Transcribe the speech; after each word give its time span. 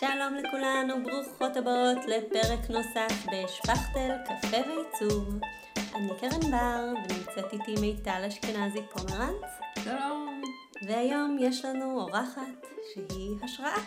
שלום 0.00 0.34
לכולן 0.34 0.88
וברוכות 0.90 1.56
הבאות 1.56 1.98
לפרק 2.06 2.70
נוסף 2.70 3.26
בשפכטל, 3.26 4.10
קפה 4.24 4.56
ועיצוב. 4.56 5.38
אני 5.94 6.08
קרן 6.20 6.50
בר 6.50 6.92
ונמצאת 6.94 7.52
איתי 7.52 7.80
מיטל 7.80 8.24
אשכנזי 8.28 8.78
פומרנץ. 8.90 9.42
שלום. 9.84 10.42
והיום 10.86 11.36
יש 11.40 11.64
לנו 11.64 12.00
אורחת 12.00 12.66
שהיא 12.94 13.36
השראה. 13.42 13.78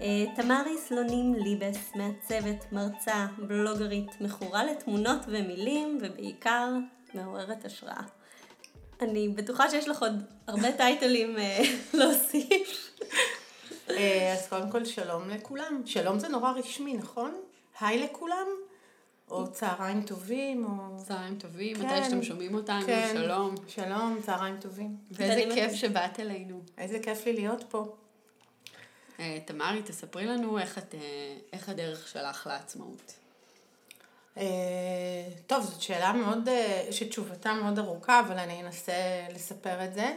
אה, 0.00 0.24
תמרי 0.36 0.78
סלונים 0.78 1.34
ליבס, 1.34 1.92
מעצבת, 1.94 2.72
מרצה, 2.72 3.26
בלוגרית, 3.38 4.20
מכורה 4.20 4.64
לתמונות 4.64 5.20
ומילים 5.28 5.98
ובעיקר 6.02 6.68
מעוררת 7.14 7.64
השראה. 7.64 8.02
אני 9.00 9.28
בטוחה 9.28 9.70
שיש 9.70 9.88
לך 9.88 10.02
עוד 10.02 10.22
הרבה 10.46 10.72
טייטלים 10.72 11.38
אה, 11.38 11.62
להוסיף. 11.98 12.89
אה, 14.00 14.32
אז 14.32 14.48
קודם 14.48 14.70
כל 14.70 14.84
שלום 14.84 15.28
לכולם. 15.28 15.82
שלום 15.86 16.18
זה 16.18 16.28
נורא 16.28 16.52
רשמי, 16.52 16.94
נכון? 16.94 17.40
היי 17.80 17.98
לכולם? 17.98 18.46
או 19.30 19.52
צהריים 19.52 20.02
טובים, 20.02 20.64
או... 20.64 21.04
צהריים 21.04 21.38
טובים, 21.38 21.76
כן, 21.76 21.86
מתי 21.86 22.04
שאתם 22.04 22.22
שומעים 22.22 22.54
אותנו, 22.54 22.86
כן. 22.86 23.10
שלום. 23.14 23.54
שלום, 23.68 24.18
צהריים 24.26 24.56
טובים. 24.60 24.96
ואיזה 25.10 25.54
כיף 25.54 25.72
שבאת 25.72 26.20
אלינו. 26.20 26.60
איזה 26.78 26.98
כיף 26.98 27.26
לי 27.26 27.32
להיות 27.32 27.64
פה. 27.68 27.96
אה, 29.20 29.38
תמרי, 29.44 29.82
תספרי 29.82 30.26
לנו 30.26 30.58
איך, 30.58 30.78
את, 30.78 30.94
אה, 30.94 31.00
איך 31.52 31.68
הדרך 31.68 32.08
שלך 32.08 32.46
לעצמאות. 32.46 33.14
טוב, 35.46 35.64
זאת 35.64 35.82
שאלה 35.82 36.12
מאוד, 36.12 36.48
שתשובתה 36.90 37.54
מאוד 37.54 37.78
ארוכה, 37.78 38.20
אבל 38.20 38.38
אני 38.38 38.62
אנסה 38.62 38.92
לספר 39.34 39.84
את 39.84 39.94
זה. 39.94 40.14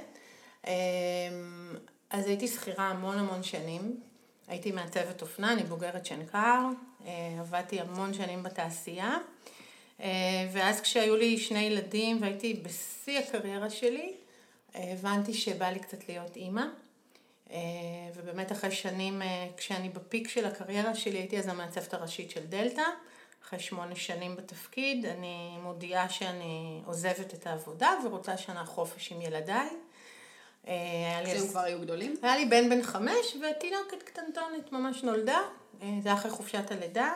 אז 2.13 2.27
הייתי 2.27 2.47
שכירה 2.47 2.89
המון 2.89 3.17
המון 3.19 3.43
שנים. 3.43 3.99
הייתי 4.47 4.71
מעצבת 4.71 5.21
אופנה, 5.21 5.53
אני 5.53 5.63
בוגרת 5.63 6.05
שנקר, 6.05 6.59
אה, 7.05 7.11
עבדתי 7.39 7.79
המון 7.79 8.13
שנים 8.13 8.43
בתעשייה. 8.43 9.17
אה, 9.99 10.09
ואז 10.51 10.81
כשהיו 10.81 11.15
לי 11.15 11.37
שני 11.37 11.59
ילדים 11.59 12.21
והייתי 12.21 12.53
בשיא 12.53 13.19
הקריירה 13.19 13.69
שלי, 13.69 14.13
אה, 14.75 14.93
הבנתי 14.93 15.33
שבא 15.33 15.69
לי 15.69 15.79
קצת 15.79 16.09
להיות 16.09 16.35
אימא. 16.35 16.63
ובאמת 18.15 18.51
אחרי 18.51 18.71
שנים, 18.71 19.21
כשאני 19.57 19.89
בפיק 19.89 20.27
של 20.27 20.45
הקריירה 20.45 20.95
שלי, 20.95 21.17
הייתי 21.17 21.39
אז 21.39 21.47
המעצבת 21.47 21.93
הראשית 21.93 22.31
של 22.31 22.45
דלתא. 22.45 22.83
אחרי 23.43 23.59
שמונה 23.59 23.95
שנים 23.95 24.35
בתפקיד, 24.35 25.05
אני 25.05 25.57
מודיעה 25.61 26.09
שאני 26.09 26.81
עוזבת 26.85 27.33
את 27.33 27.47
העבודה 27.47 27.89
ורוצה 28.05 28.37
שנה 28.37 28.65
חופש 28.65 29.11
עם 29.11 29.21
ילדיי. 29.21 29.69
אה, 30.67 31.21
כשהם 31.25 31.47
כבר 31.47 31.59
היו 31.59 31.81
גדולים? 31.81 32.15
היה 32.21 32.37
לי 32.37 32.45
בן 32.45 32.69
בן 32.69 32.83
חמש 32.83 33.35
ותינוקת 33.35 34.03
קטנטונת 34.03 34.71
ממש 34.71 35.03
נולדה, 35.03 35.39
אה, 35.81 35.87
זה 36.03 36.09
היה 36.09 36.17
אחרי 36.17 36.31
חופשת 36.31 36.71
הלידה, 36.71 37.13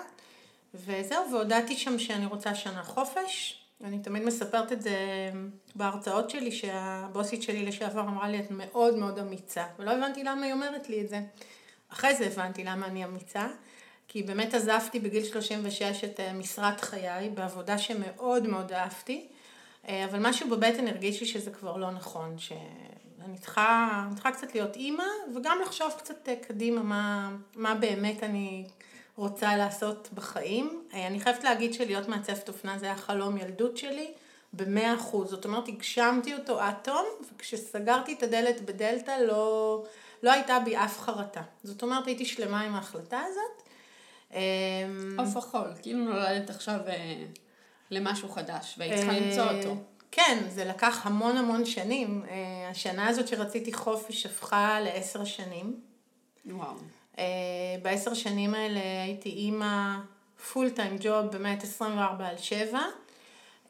וזהו, 0.74 1.32
והודעתי 1.32 1.78
שם 1.78 2.00
שאני 2.00 2.26
רוצה 2.26 2.56
שנה 2.56 2.84
חופש. 2.84 3.62
אני 3.84 4.00
תמיד 4.00 4.24
מספרת 4.24 4.72
את 4.72 4.82
זה 4.82 4.98
בהרצאות 5.76 6.30
שלי, 6.30 6.52
שהבוסית 6.52 7.44
שלי 7.44 7.66
לשעבר 7.66 8.02
אמרה 8.02 8.30
לי, 8.30 8.40
את 8.40 8.52
מאוד 8.52 8.96
מאוד 8.96 9.20
אמיצה, 9.20 9.66
ולא 9.80 9.92
הבנתי 9.92 10.24
למה 10.24 10.46
היא 10.46 10.54
אומרת 10.54 10.90
לי 10.90 11.02
את 11.02 11.10
זה. 11.10 11.20
אחרי 11.90 12.16
זה 12.16 12.26
הבנתי 12.26 12.64
למה 12.64 12.88
אני 12.88 13.06
אמיצה, 13.06 13.48
כי 14.08 14.24
באמת 14.24 14.54
עזבתי 14.54 15.00
בגיל 15.00 15.24
36 15.24 16.04
את 16.04 16.20
אה, 16.20 16.34
משרת 16.34 16.82
חיי, 16.82 17.30
בעבודה 17.30 17.78
שמאוד 17.78 18.48
מאוד 18.48 18.72
אהבתי, 18.72 19.28
אה, 19.88 20.06
אבל 20.06 20.20
משהו 20.30 20.50
בבטן 20.50 20.88
הרגיש 20.88 21.22
לי 21.22 21.28
שזה 21.28 21.52
כבר 21.52 21.78
לא 21.78 21.92
נכון, 21.92 22.36
שאני 23.22 23.38
צריכה, 23.38 24.02
אני 24.08 24.14
צריכה 24.14 24.32
קצת 24.32 24.56
להיות 24.56 24.76
אימא, 24.76 25.04
וגם 25.36 25.58
לחשוב 25.66 25.94
קצת 25.98 26.30
אה, 26.30 26.36
קדימה 26.36 26.82
מה, 26.84 27.32
מה 27.56 27.76
באמת 27.76 28.24
אני 28.24 28.68
רוצה 29.16 29.56
לעשות 29.56 30.10
בחיים. 30.14 30.84
אה, 30.94 31.08
אני 31.08 31.20
חייבת 31.20 31.44
להגיד 31.44 31.74
שלהיות 31.74 32.08
מעצבת 32.08 32.48
אופנה 32.48 32.78
זה 32.78 32.86
היה 32.86 32.96
חלום 32.96 33.38
ילדות 33.38 33.78
שלי, 33.78 34.12
במאה 34.54 34.96
אחוז. 34.96 35.30
זאת 35.30 35.46
אומרת, 35.46 35.68
הגשמתי 35.68 36.34
אותו 36.34 36.62
עד 36.62 36.76
תום, 36.84 37.06
וכשסגרתי 37.36 38.14
את 38.14 38.24
הדלת 38.24 38.62
בדלתא 38.62 39.12
לא, 39.12 39.84
לא 40.24 40.32
הייתה 40.32 40.60
בי 40.66 40.78
אף 40.78 41.00
חרטה. 41.00 41.42
זאת 41.64 41.84
אומרת, 41.84 42.08
הייתי 42.08 42.26
שלמה 42.26 42.62
עם 42.62 42.76
ההחלטה 42.76 43.20
הזאת. 43.20 43.68
עוף 45.18 45.38
החול, 45.38 45.68
כאילו 45.82 46.00
נולדת 46.00 46.50
עכשיו 46.50 46.80
אה, 46.88 47.26
למשהו 47.92 48.30
חדש, 48.30 48.76
והיית 48.78 48.96
צריכה 48.96 49.12
למצוא 49.12 49.44
אותו. 49.44 49.76
כן, 50.12 50.44
זה 50.50 50.66
לקח 50.66 51.06
המון 51.06 51.38
המון 51.38 51.66
שנים. 51.66 52.24
אה, 52.30 52.70
השנה 52.70 53.08
הזאת 53.08 53.28
שרציתי 53.28 53.74
חופש 53.74 54.26
הפכה 54.26 54.80
לעשר 54.80 55.26
שנים. 55.26 55.80
וואו. 56.46 56.76
אה, 57.20 57.24
בעשר 57.82 58.14
שנים 58.14 58.54
האלה 58.54 58.80
הייתי 59.04 59.30
אימא 59.30 59.96
פול 60.52 60.70
טיים 60.70 60.98
ג'וב, 61.00 61.26
באמת 61.26 61.64
24 61.64 62.28
על 62.28 62.38
7. 62.38 62.80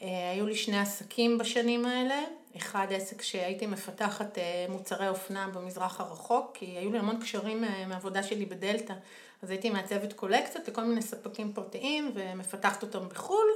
אה, 0.01 0.31
היו 0.31 0.47
לי 0.47 0.55
שני 0.55 0.79
עסקים 0.79 1.37
בשנים 1.37 1.85
האלה. 1.85 2.23
אחד 2.57 2.87
עסק 2.89 3.21
שהייתי 3.21 3.65
מפתחת 3.65 4.37
מוצרי 4.69 5.09
אופנה 5.09 5.47
במזרח 5.47 5.99
הרחוק, 5.99 6.51
כי 6.53 6.65
היו 6.65 6.91
לי 6.91 6.99
המון 6.99 7.21
קשרים 7.21 7.63
מהעבודה 7.87 8.23
שלי 8.23 8.45
בדלתא. 8.45 8.93
אז 9.41 9.49
הייתי 9.49 9.69
מעצבת 9.69 10.13
קולקציות 10.13 10.67
לכל 10.67 10.83
מיני 10.83 11.01
ספקים 11.01 11.53
פרטיים 11.53 12.11
ומפתחת 12.15 12.83
אותם 12.83 13.09
בחו"ל. 13.09 13.47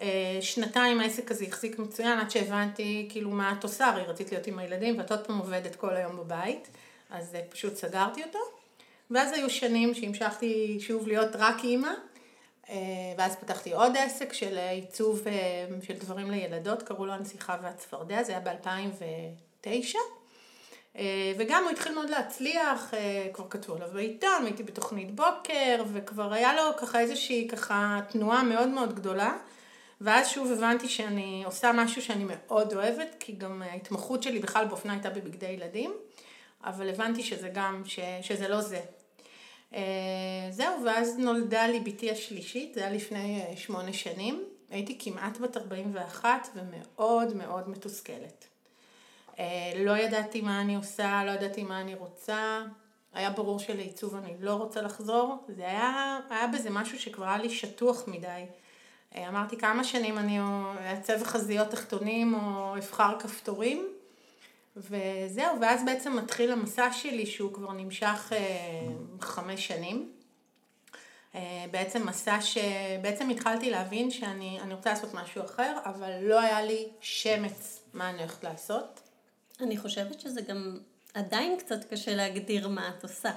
אה, 0.00 0.38
שנתיים 0.40 1.00
העסק 1.00 1.30
הזה 1.30 1.44
החזיק 1.44 1.78
מצוין 1.78 2.18
עד 2.18 2.30
שהבנתי 2.30 3.06
כאילו 3.10 3.30
מה 3.30 3.54
את 3.58 3.62
עושה, 3.64 3.86
הרי 3.86 4.02
רציתי 4.02 4.34
להיות 4.34 4.46
עם 4.46 4.58
הילדים 4.58 4.98
ואת 4.98 5.10
עוד 5.10 5.26
פעם 5.26 5.38
עובדת 5.38 5.76
כל 5.76 5.96
היום 5.96 6.16
בבית, 6.16 6.68
אז 7.10 7.34
אה, 7.34 7.40
פשוט 7.48 7.76
סגרתי 7.76 8.22
אותו. 8.24 8.38
ואז 9.10 9.32
היו 9.32 9.50
שנים 9.50 9.94
שהמשכתי 9.94 10.78
שוב 10.80 11.08
להיות 11.08 11.36
רק 11.38 11.64
אימא, 11.64 11.90
אה, 12.70 12.76
ואז 13.18 13.36
פתחתי 13.36 13.72
עוד 13.72 13.96
עסק 13.96 14.32
של 14.32 14.58
עיצוב 14.58 15.22
של 15.82 15.94
דברים 15.94 16.30
לילדות, 16.30 16.82
קראו 16.82 17.06
לו 17.06 17.12
הנסיכה 17.12 17.56
והצפרדע, 17.62 18.22
זה 18.22 18.32
היה 18.32 18.40
ב-2009. 18.40 19.96
אה, 20.96 21.32
וגם 21.38 21.62
הוא 21.62 21.70
התחיל 21.70 21.94
מאוד 21.94 22.10
להצליח, 22.10 22.94
כבר 23.32 23.46
כתבו 23.50 23.74
עליו 23.74 23.88
בעיתון, 23.92 24.44
הייתי 24.44 24.62
בתוכנית 24.62 25.14
בוקר, 25.14 25.84
וכבר 25.92 26.32
היה 26.32 26.54
לו 26.54 26.76
ככה 26.76 27.00
איזושהי 27.00 27.48
ככה 27.48 28.00
תנועה 28.08 28.42
מאוד 28.42 28.68
מאוד 28.68 28.94
גדולה. 28.94 29.36
ואז 30.00 30.28
שוב 30.28 30.52
הבנתי 30.52 30.88
שאני 30.88 31.42
עושה 31.44 31.72
משהו 31.74 32.02
שאני 32.02 32.24
מאוד 32.26 32.74
אוהבת, 32.74 33.16
כי 33.20 33.32
גם 33.32 33.62
ההתמחות 33.62 34.22
שלי 34.22 34.38
בכלל 34.38 34.64
באופנה 34.64 34.92
הייתה 34.92 35.10
בבגדי 35.10 35.46
ילדים, 35.46 35.94
אבל 36.64 36.88
הבנתי 36.88 37.22
שזה 37.22 37.48
גם, 37.48 37.82
ש, 37.84 38.00
שזה 38.22 38.48
לא 38.48 38.60
זה. 38.60 38.80
אה, 39.74 39.80
זהו, 40.50 40.84
ואז 40.84 41.18
נולדה 41.18 41.66
לי 41.66 41.80
בתי 41.80 42.10
השלישית, 42.10 42.74
זה 42.74 42.80
היה 42.80 42.90
לפני 42.90 43.40
אה, 43.40 43.56
שמונה 43.56 43.92
שנים. 43.92 44.44
הייתי 44.70 44.96
כמעט 44.98 45.38
בת 45.38 45.56
41 45.56 46.48
ומאוד 46.54 47.36
מאוד 47.36 47.68
מתוסכלת. 47.68 48.46
אה, 49.38 49.72
לא 49.76 49.96
ידעתי 49.96 50.40
מה 50.40 50.60
אני 50.60 50.76
עושה, 50.76 51.22
לא 51.26 51.30
ידעתי 51.30 51.62
מה 51.62 51.80
אני 51.80 51.94
רוצה. 51.94 52.62
היה 53.12 53.30
ברור 53.30 53.58
שלעיצוב 53.58 54.14
אני 54.14 54.34
לא 54.40 54.54
רוצה 54.54 54.82
לחזור. 54.82 55.44
זה 55.48 55.62
היה, 55.62 56.18
היה 56.30 56.46
בזה 56.46 56.70
משהו 56.70 56.98
שכבר 56.98 57.24
היה 57.24 57.38
לי 57.38 57.50
שטוח 57.50 58.08
מדי. 58.08 58.44
אה, 59.16 59.28
אמרתי 59.28 59.56
כמה 59.56 59.84
שנים 59.84 60.18
אני 60.18 60.38
אעצב 60.86 61.24
חזיות 61.24 61.68
תחתונים 61.68 62.34
או 62.34 62.76
אבחר 62.76 63.18
כפתורים. 63.20 63.88
וזהו, 64.76 65.60
ואז 65.60 65.84
בעצם 65.84 66.16
מתחיל 66.16 66.52
המסע 66.52 66.92
שלי 66.92 67.26
שהוא 67.26 67.52
כבר 67.52 67.72
נמשך 67.72 68.32
אה, 68.32 68.38
חמש 69.20 69.66
שנים. 69.66 70.12
אה, 71.34 71.64
בעצם 71.70 72.06
מסע 72.06 72.38
שבעצם 72.40 73.28
התחלתי 73.28 73.70
להבין 73.70 74.10
שאני 74.10 74.60
אני 74.60 74.74
רוצה 74.74 74.90
לעשות 74.90 75.14
משהו 75.14 75.44
אחר, 75.44 75.76
אבל 75.84 76.10
לא 76.22 76.40
היה 76.40 76.62
לי 76.62 76.88
שמץ 77.00 77.82
מה 77.94 78.10
אני 78.10 78.18
הולכת 78.18 78.44
לעשות. 78.44 79.00
אני 79.60 79.76
חושבת 79.76 80.20
שזה 80.20 80.40
גם 80.40 80.78
עדיין 81.14 81.58
קצת 81.58 81.84
קשה 81.84 82.14
להגדיר 82.14 82.68
מה 82.68 82.88
את 82.88 83.02
עושה. 83.02 83.30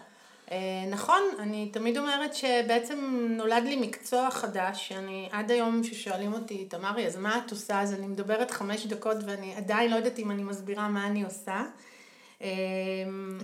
אה, 0.51 0.57
נכון, 0.89 1.21
אני 1.39 1.69
תמיד 1.73 1.97
אומרת 1.97 2.33
שבעצם 2.35 3.27
נולד 3.29 3.63
לי 3.63 3.75
מקצוע 3.75 4.31
חדש, 4.31 4.87
שאני 4.87 5.29
עד 5.31 5.51
היום 5.51 5.83
ששואלים 5.83 6.33
אותי, 6.33 6.65
תמרי, 6.65 7.07
אז 7.07 7.17
מה 7.17 7.37
את 7.45 7.51
עושה? 7.51 7.81
אז 7.81 7.93
אני 7.93 8.07
מדברת 8.07 8.51
חמש 8.51 8.85
דקות 8.85 9.17
ואני 9.25 9.55
עדיין 9.55 9.91
לא 9.91 9.95
יודעת 9.95 10.19
אם 10.19 10.31
אני 10.31 10.43
מסבירה 10.43 10.87
מה 10.87 11.07
אני 11.07 11.23
עושה. 11.23 11.63
אה, 12.41 12.47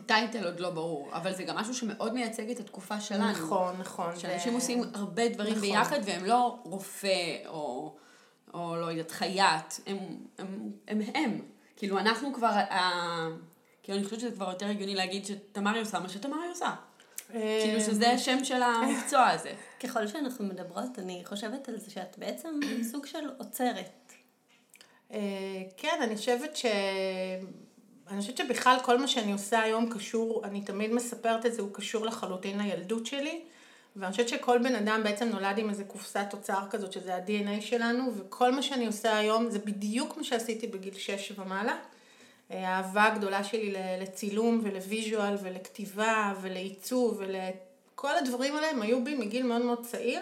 טייטל 0.06 0.46
עוד 0.46 0.60
לא 0.60 0.70
ברור, 0.70 1.10
אבל 1.14 1.34
זה 1.34 1.44
גם 1.44 1.56
משהו 1.56 1.74
שמאוד 1.74 2.14
מייצג 2.14 2.50
את 2.50 2.60
התקופה 2.60 3.00
שלנו. 3.02 3.32
נכון, 3.32 3.76
נכון. 3.80 4.20
שאנשים 4.20 4.52
זה- 4.52 4.58
עושים 4.58 4.84
הרבה 4.94 5.30
דברים 5.30 5.52
נכון. 5.52 5.62
ביחד, 5.70 6.00
והם 6.06 6.26
לא 6.26 6.60
רופא 6.64 7.36
או, 7.48 7.96
או 8.54 8.76
לא 8.76 8.86
יודעת, 8.86 9.12
חייט, 9.12 9.74
הם 9.88 9.98
הם. 10.38 10.48
הם, 10.88 11.02
הם. 11.16 11.40
כאילו, 11.76 12.00
אנחנו 12.00 12.34
כבר, 12.34 12.48
ה... 12.48 13.28
כאילו, 13.84 13.98
אני 13.98 14.06
חושבת 14.06 14.20
שזה 14.20 14.32
כבר 14.32 14.50
יותר 14.50 14.66
הגיוני 14.66 14.96
להגיד 14.96 15.26
שתמרי 15.26 15.80
עושה 15.80 16.00
מה 16.00 16.10
שתמרי 16.10 16.48
עושה. 16.50 16.74
כאילו, 17.32 17.82
שזה 17.82 18.10
השם 18.10 18.44
של 18.44 18.62
המקצוע 18.64 19.28
הזה. 19.28 19.52
ככל 19.84 20.08
שאנחנו 20.08 20.46
מדברות, 20.46 21.00
אני 21.00 21.22
חושבת 21.26 21.70
על 21.70 21.80
זה 21.80 21.92
שאת 21.92 22.18
בעצם 22.18 22.60
סוג 22.92 23.06
של 23.06 23.30
עוצרת. 23.38 24.14
אה, 25.12 25.20
כן, 25.78 26.00
אני 26.02 26.16
חושבת 26.16 26.56
ש... 26.56 26.66
אני 28.10 28.22
חושבת 28.22 28.38
שבכלל 28.38 28.78
כל 28.84 28.98
מה 28.98 29.08
שאני 29.08 29.32
עושה 29.32 29.60
היום 29.62 29.94
קשור, 29.94 30.46
אני 30.46 30.62
תמיד 30.62 30.94
מספרת 30.94 31.46
את 31.46 31.54
זה, 31.54 31.62
הוא 31.62 31.74
קשור 31.74 32.06
לחלוטין 32.06 32.58
לילדות 32.58 33.06
שלי. 33.06 33.42
ואני 33.96 34.12
חושבת 34.12 34.30
שכל 34.30 34.58
בן 34.58 34.76
אדם 34.76 35.02
בעצם 35.04 35.30
נולד 35.30 35.58
עם 35.58 35.70
איזה 35.70 35.84
קופסת 35.84 36.26
תוצר 36.30 36.60
כזאת, 36.70 36.94
שזה 36.94 37.16
ה-DNA 37.16 37.62
שלנו, 37.62 38.12
וכל 38.18 38.52
מה 38.52 38.62
שאני 38.62 38.88
עושה 38.88 39.18
היום 39.18 39.50
זה 39.50 39.60
בדיוק 39.60 40.18
מה 40.18 40.24
שעשיתי 40.24 40.68
בגיל 40.68 40.94
6 40.94 41.32
ומעלה. 41.38 41.76
האהבה 42.50 43.06
הגדולה 43.06 43.44
שלי 43.44 43.74
לצילום 44.02 44.62
ולוויז'ואל 44.64 45.36
ולכתיבה 45.42 46.34
ולעיצוב 46.42 47.20
ולכל 47.20 48.18
הדברים 48.18 48.56
האלה 48.56 48.70
הם 48.70 48.82
היו 48.82 49.04
בי 49.04 49.16
מגיל 49.16 49.46
מאוד 49.46 49.62
מאוד 49.62 49.86
צעיר. 49.86 50.22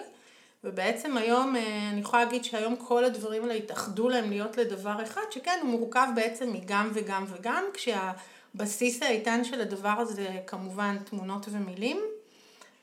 ובעצם 0.63 1.18
היום, 1.18 1.56
אה, 1.56 1.89
אני 1.89 2.01
יכולה 2.01 2.24
להגיד 2.24 2.44
שהיום 2.44 2.75
כל 2.75 3.06
הדברים 3.06 3.44
האלה 3.44 3.54
התאחדו 3.54 4.10
להם 4.10 4.30
להיות 4.30 4.57
לדבר 4.57 5.04
אחד, 5.04 5.22
שכן, 5.31 5.60
הוא 5.62 5.69
מורכב 5.69 6.07
בעצם 6.16 6.54
מגם 6.54 6.92
וגם 6.94 7.25
וגם, 7.27 7.63
כשהבסיס 7.74 9.04
האיתן 9.04 9.44
של 9.44 9.62
הדבר 9.62 9.89
הזה 9.89 10.28
כמובן 10.48 10.98
תמונות 11.06 11.45
ומילים. 11.51 11.98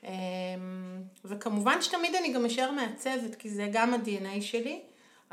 אמ, 0.03 0.09
וכמובן 1.25 1.81
שתמיד 1.81 2.15
אני 2.15 2.33
גם 2.33 2.45
אשאר 2.45 2.71
מעצבת, 2.71 3.35
כי 3.39 3.49
זה 3.49 3.69
גם 3.71 3.93
ה-DNA 3.93 4.41
שלי. 4.41 4.81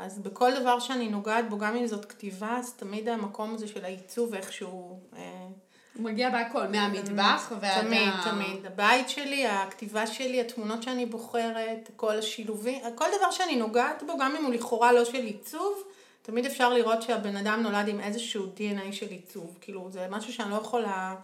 אז 0.01 0.19
בכל 0.19 0.51
דבר 0.61 0.79
שאני 0.79 1.09
נוגעת 1.09 1.49
בו, 1.49 1.59
גם 1.59 1.77
אם 1.77 1.87
זאת 1.87 2.05
כתיבה, 2.05 2.57
אז 2.57 2.73
תמיד 2.73 3.09
המקום 3.09 3.55
הזה 3.55 3.69
של 3.69 3.85
העיצוב 3.85 4.35
איכשהו... 4.35 5.01
אה, 5.17 5.47
הוא 5.95 6.05
מגיע 6.05 6.31
בהכל, 6.31 6.67
מהמטבח 6.67 7.53
ועד 7.61 7.85
תמיד, 7.85 8.09
ה... 8.09 8.31
תמיד. 8.31 8.67
הבית 8.67 9.09
שלי, 9.09 9.47
הכתיבה 9.47 10.07
שלי, 10.07 10.41
התמונות 10.41 10.83
שאני 10.83 11.07
בוחרת, 11.07 11.91
כל 11.97 12.19
השילובים, 12.19 12.83
כל 12.95 13.05
דבר 13.19 13.31
שאני 13.31 13.57
נוגעת 13.57 14.03
בו, 14.07 14.19
גם 14.19 14.37
אם 14.37 14.45
הוא 14.45 14.55
לכאורה 14.55 14.93
לא 14.93 15.05
של 15.05 15.23
עיצוב, 15.23 15.83
תמיד 16.23 16.47
אפשר 16.47 16.73
לראות 16.73 17.03
שהבן 17.03 17.37
אדם 17.37 17.61
נולד 17.63 17.89
עם 17.89 18.01
איזשהו 18.01 18.47
DNA 18.57 18.93
של 18.93 19.09
עיצוב. 19.09 19.59
כאילו, 19.61 19.91
זה 19.91 20.07
משהו 20.11 20.33
שאני 20.33 20.51
לא 20.51 20.57
יכולה 20.57 21.15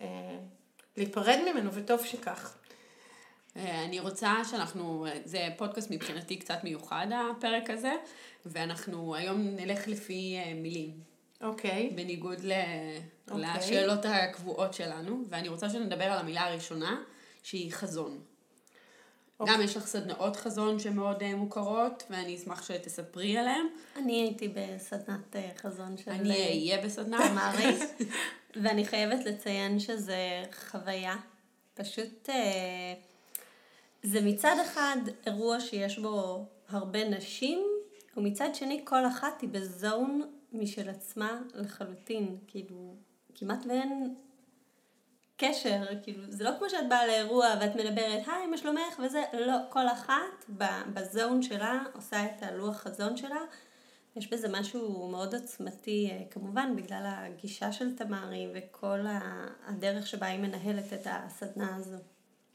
אה, 0.00 0.06
להיפרד 0.96 1.38
ממנו, 1.50 1.70
וטוב 1.72 2.04
שכך. 2.04 2.54
אה, 3.56 3.84
אני 3.84 4.00
רוצה 4.00 4.34
שאנחנו, 4.50 5.06
זה 5.24 5.48
פודקאסט 5.56 5.90
מבחינתי 5.90 6.36
קצת 6.36 6.58
מיוחד 6.64 7.06
הפרק 7.14 7.70
הזה, 7.70 7.92
ואנחנו 8.46 9.14
היום 9.14 9.40
נלך 9.40 9.88
לפי 9.88 10.36
אה, 10.38 10.54
מילים. 10.54 11.00
אוקיי. 11.40 11.90
Okay. 11.90 11.96
בניגוד 11.96 12.40
ל... 12.44 12.52
okay. 12.52 13.30
אוקיי. 13.30 13.58
לשאלות 13.58 14.04
הקבועות 14.04 14.74
שלנו, 14.74 15.22
ואני 15.28 15.48
רוצה 15.48 15.70
שנדבר 15.70 16.04
על 16.04 16.18
המילה 16.18 16.46
הראשונה, 16.46 17.02
שהיא 17.42 17.72
חזון. 17.72 18.18
Okay. 18.18 19.40
אוקיי. 19.40 19.54
גם 19.54 19.62
יש 19.62 19.76
לך 19.76 19.86
סדנאות 19.86 20.36
חזון 20.36 20.78
שמאוד 20.78 21.22
uh, 21.22 21.36
מוכרות, 21.36 22.02
ואני 22.10 22.36
אשמח 22.36 22.62
שתספרי 22.62 23.38
עליהן. 23.38 23.66
אני 23.96 24.22
הייתי 24.22 24.48
בסדנת 24.48 25.36
חזון 25.58 25.96
של... 25.96 26.10
אני 26.10 26.30
אהיה 26.30 26.84
בסדנה. 26.84 27.18
תמרי, 27.28 27.78
ואני 28.62 28.84
חייבת 28.84 29.24
לציין 29.24 29.78
שזה 29.80 30.44
חוויה. 30.70 31.16
פשוט... 31.74 32.28
Uh, 32.28 33.13
זה 34.04 34.20
מצד 34.20 34.56
אחד 34.62 34.96
אירוע 35.26 35.60
שיש 35.60 35.98
בו 35.98 36.46
הרבה 36.68 37.08
נשים, 37.08 37.62
ומצד 38.16 38.54
שני 38.54 38.80
כל 38.84 39.06
אחת 39.06 39.40
היא 39.40 39.48
בזון 39.48 40.22
משל 40.52 40.88
עצמה 40.88 41.40
לחלוטין, 41.54 42.36
כאילו 42.46 42.94
כמעט 43.34 43.66
ואין 43.66 44.14
קשר, 45.36 45.82
כאילו 46.02 46.22
זה 46.28 46.44
לא 46.44 46.50
כמו 46.58 46.70
שאת 46.70 46.88
באה 46.88 47.06
לאירוע 47.06 47.46
ואת 47.60 47.76
מדברת, 47.76 48.22
היי 48.26 48.46
מה 48.46 48.58
שלומך? 48.58 49.00
וזה, 49.04 49.22
לא, 49.32 49.56
כל 49.70 49.88
אחת 49.88 50.50
בזון 50.94 51.42
שלה 51.42 51.82
עושה 51.94 52.24
את 52.24 52.42
הלוח 52.42 52.76
חזון 52.76 53.16
שלה, 53.16 53.40
יש 54.16 54.32
בזה 54.32 54.48
משהו 54.50 55.08
מאוד 55.10 55.34
עוצמתי, 55.34 56.08
אה, 56.10 56.22
כמובן 56.30 56.76
בגלל 56.76 57.02
הגישה 57.06 57.72
של 57.72 57.96
תמרי 57.96 58.48
וכל 58.54 59.00
הדרך 59.66 60.06
שבה 60.06 60.26
היא 60.26 60.40
מנהלת 60.40 60.92
את 60.92 61.06
הסדנה 61.10 61.76
הזו. 61.76 62.13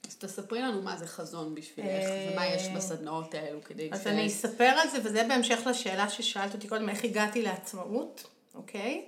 אז 0.10 0.16
תספרי 0.16 0.62
לנו 0.62 0.82
מה 0.82 0.98
זה 0.98 1.08
חזון 1.08 1.56
בשבילך, 1.56 2.06
ומה 2.32 2.48
יש 2.48 2.68
בסדנאות 2.68 3.34
האלו 3.34 3.64
כדי 3.64 3.90
אז. 3.92 4.08
אני 4.08 4.28
אספר 4.28 4.64
על 4.64 4.90
זה, 4.90 4.98
וזה 5.04 5.24
בהמשך 5.24 5.60
לשאלה 5.66 6.10
ששאלת 6.10 6.54
אותי 6.54 6.68
קודם, 6.68 6.90
איך 6.90 7.04
הגעתי 7.04 7.42
לעצמאות, 7.42 8.24
אוקיי? 8.56 9.06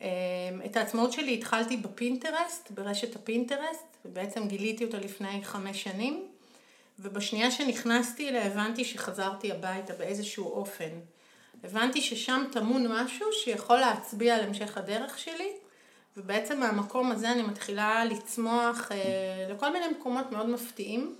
אמ, 0.00 0.06
את 0.64 0.76
העצמאות 0.76 1.12
שלי 1.12 1.34
התחלתי 1.34 1.76
בפינטרסט, 1.76 2.70
ברשת 2.70 3.16
הפינטרסט, 3.16 3.86
ובעצם 4.04 4.48
גיליתי 4.48 4.84
אותה 4.84 4.98
לפני 4.98 5.44
חמש 5.44 5.82
שנים, 5.82 6.28
ובשנייה 6.98 7.50
שנכנסתי 7.50 8.28
אליה 8.28 8.46
הבנתי 8.46 8.84
שחזרתי 8.84 9.52
הביתה 9.52 9.92
באיזשהו 9.92 10.52
אופן. 10.52 10.90
הבנתי 11.64 12.00
ששם 12.02 12.44
טמון 12.52 12.86
משהו 12.88 13.26
שיכול 13.32 13.78
להצביע 13.78 14.34
על 14.34 14.40
המשך 14.40 14.78
הדרך 14.78 15.18
שלי, 15.18 15.52
ובעצם 16.16 16.60
מהמקום 16.60 17.12
הזה 17.12 17.32
אני 17.32 17.42
מתחילה 17.42 18.04
לצמוח 18.04 18.92
אה, 18.92 19.46
לכל 19.50 19.72
מיני 19.72 19.88
מקומות 19.88 20.32
מאוד 20.32 20.48
מפתיעים. 20.48 21.16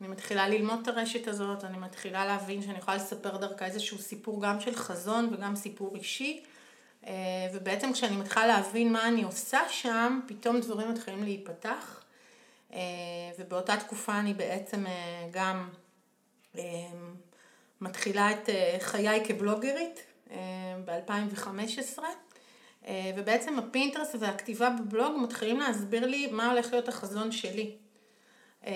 אני 0.00 0.08
מתחילה 0.08 0.48
ללמוד 0.48 0.78
את 0.82 0.88
הרשת 0.88 1.28
הזאת, 1.28 1.64
אני 1.64 1.78
מתחילה 1.78 2.26
להבין 2.26 2.62
שאני 2.62 2.78
יכולה 2.78 2.96
לספר 2.96 3.36
דרכה 3.36 3.66
איזשהו 3.66 3.98
סיפור 3.98 4.42
גם 4.42 4.60
של 4.60 4.74
חזון 4.74 5.28
וגם 5.32 5.56
סיפור 5.56 5.96
אישי. 5.96 6.42
אה, 7.06 7.12
ובעצם 7.54 7.92
כשאני 7.92 8.16
מתחילה 8.16 8.46
להבין 8.46 8.92
מה 8.92 9.08
אני 9.08 9.22
עושה 9.22 9.60
שם, 9.68 10.20
פתאום 10.26 10.60
דברים 10.60 10.90
מתחילים 10.90 11.24
להיפתח. 11.24 12.04
אה, 12.72 12.80
ובאותה 13.38 13.76
תקופה 13.76 14.18
אני 14.18 14.34
בעצם 14.34 14.84
גם 15.30 15.68
מתחילה 17.80 18.30
את 18.30 18.48
חיי 18.80 19.24
כבלוגרית 19.26 20.00
אה, 20.30 20.36
ב-2015. 20.84 21.98
אה, 22.86 23.10
ובעצם 23.16 23.58
הפינטרסט 23.58 24.14
והכתיבה 24.18 24.70
בבלוג 24.70 25.12
מתחילים 25.22 25.60
להסביר 25.60 26.06
לי 26.06 26.26
מה 26.26 26.50
הולך 26.50 26.72
להיות 26.72 26.88
החזון 26.88 27.32
שלי. 27.32 27.76
אה, 28.66 28.72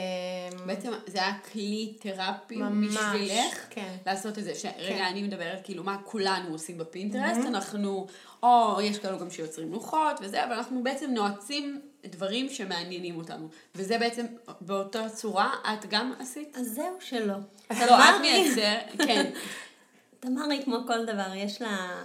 בעצם 0.67 0.93
זה 1.07 1.19
היה 1.19 1.39
כלי 1.53 1.97
תרפי 2.01 2.57
ממש, 2.57 2.97
בשבילך 2.97 3.67
כן. 3.71 3.97
לעשות 4.07 4.39
את 4.39 4.45
זה. 4.45 4.55
ש... 4.55 4.63
כן. 4.63 4.73
רגע, 4.79 5.09
אני 5.09 5.23
מדברת 5.23 5.59
כאילו 5.65 5.85
מה 5.85 5.99
כולנו 6.05 6.53
עושים 6.53 6.79
בפינטרסט, 6.79 7.41
mm-hmm. 7.41 7.49
אנחנו, 7.49 8.07
או 8.43 8.81
יש 8.83 8.99
כאלו 8.99 9.19
גם 9.19 9.31
שיוצרים 9.31 9.73
לוחות 9.73 10.17
וזה, 10.21 10.45
אבל 10.45 10.53
אנחנו 10.53 10.83
בעצם 10.83 11.11
נועצים 11.11 11.81
דברים 12.07 12.49
שמעניינים 12.51 13.17
אותנו. 13.17 13.49
וזה 13.75 13.99
בעצם 13.99 14.27
באותה 14.61 15.09
צורה 15.09 15.53
את 15.73 15.87
גם 15.89 16.13
עשית? 16.19 16.57
אז 16.57 16.67
זהו 16.67 16.97
שלא. 17.01 17.35
לא, 17.71 17.99
את 17.99 18.21
מייצר, 18.21 18.77
כן. 19.07 19.31
תמרי 20.21 20.63
כמו 20.65 20.77
כל 20.87 21.05
דבר, 21.05 21.35
יש 21.35 21.63
לה 21.63 22.05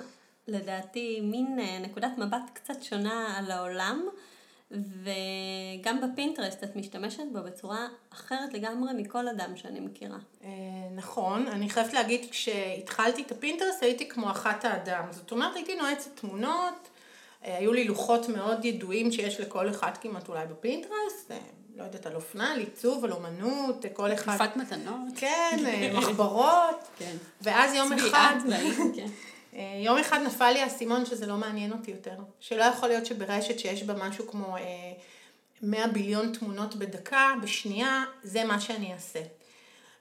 לדעתי 0.50 1.22
מין 1.24 1.60
אה, 1.60 1.80
נקודת 1.80 2.12
מבט 2.18 2.50
קצת 2.54 2.83
שונה 2.83 3.38
על 3.38 3.52
העולם, 3.52 4.06
וגם 4.71 6.02
בפינטרסט 6.02 6.64
את 6.64 6.76
משתמשת 6.76 7.24
בו 7.33 7.40
בצורה 7.44 7.88
אחרת 8.14 8.54
לגמרי 8.54 8.94
מכל 8.94 9.28
אדם 9.28 9.57
שאני 9.57 9.80
מכירה. 9.80 10.18
אה, 10.44 10.50
נכון, 10.95 11.47
אני 11.47 11.69
חייבת 11.69 11.94
להגיד, 11.94 12.31
כשהתחלתי 12.31 13.21
את 13.21 13.31
הפינטרסט 13.31 13.83
הייתי 13.83 14.09
כמו 14.09 14.31
אחת 14.31 14.66
האדם. 14.66 15.04
זאת 15.12 15.31
אומרת, 15.31 15.56
הייתי 15.56 15.76
נועצת 15.76 16.16
תמונות, 16.16 16.90
אה, 17.45 17.57
היו 17.57 17.74
לי 17.74 17.83
לוחות 17.83 18.30
מאוד 18.30 18.66
ידועים 18.66 19.12
שיש 19.12 19.40
לכל 19.40 19.69
אחד 19.69 19.92
כמעט 20.02 20.30
אולי 20.30 20.45
בפינטרסט, 20.45 21.31
לא 21.76 21.83
יודעת, 21.83 22.06
על 22.06 22.16
אופנה, 22.16 22.52
על 22.52 22.59
עיצוב, 22.59 23.06
על 23.06 23.12
אומנות, 23.12 23.85
כל 23.94 24.14
אחד... 24.14 24.38
תקופת 24.38 24.57
מתנות. 24.57 25.14
כן, 25.16 25.59
מחברות. 25.97 26.88
כן. 26.97 27.16
ואז 27.42 27.74
יום 27.74 27.94
אחד... 27.94 28.35
כן. 28.95 29.07
אה, 29.54 29.82
יום 29.84 29.98
אחד 29.98 30.20
נפל 30.26 30.52
לי 30.52 30.62
האסימון 30.62 31.06
שזה 31.06 31.26
לא 31.26 31.38
מעניין 31.38 31.72
אותי 31.72 31.92
יותר. 31.92 32.16
שלא 32.40 32.64
יכול 32.64 32.90
להיות 32.90 33.06
שברשת 33.06 33.60
שיש 33.60 33.84
בה 33.84 33.94
משהו 33.94 34.28
כמו 34.28 34.56
100 35.62 35.82
אה, 35.82 35.88
ביליון 35.88 36.34
תמונות 36.34 36.76
בדקה, 36.76 37.34
בשנייה, 37.42 38.04
זה 38.24 38.44
מה 38.44 38.60
שאני 38.60 38.94
אעשה. 38.94 39.20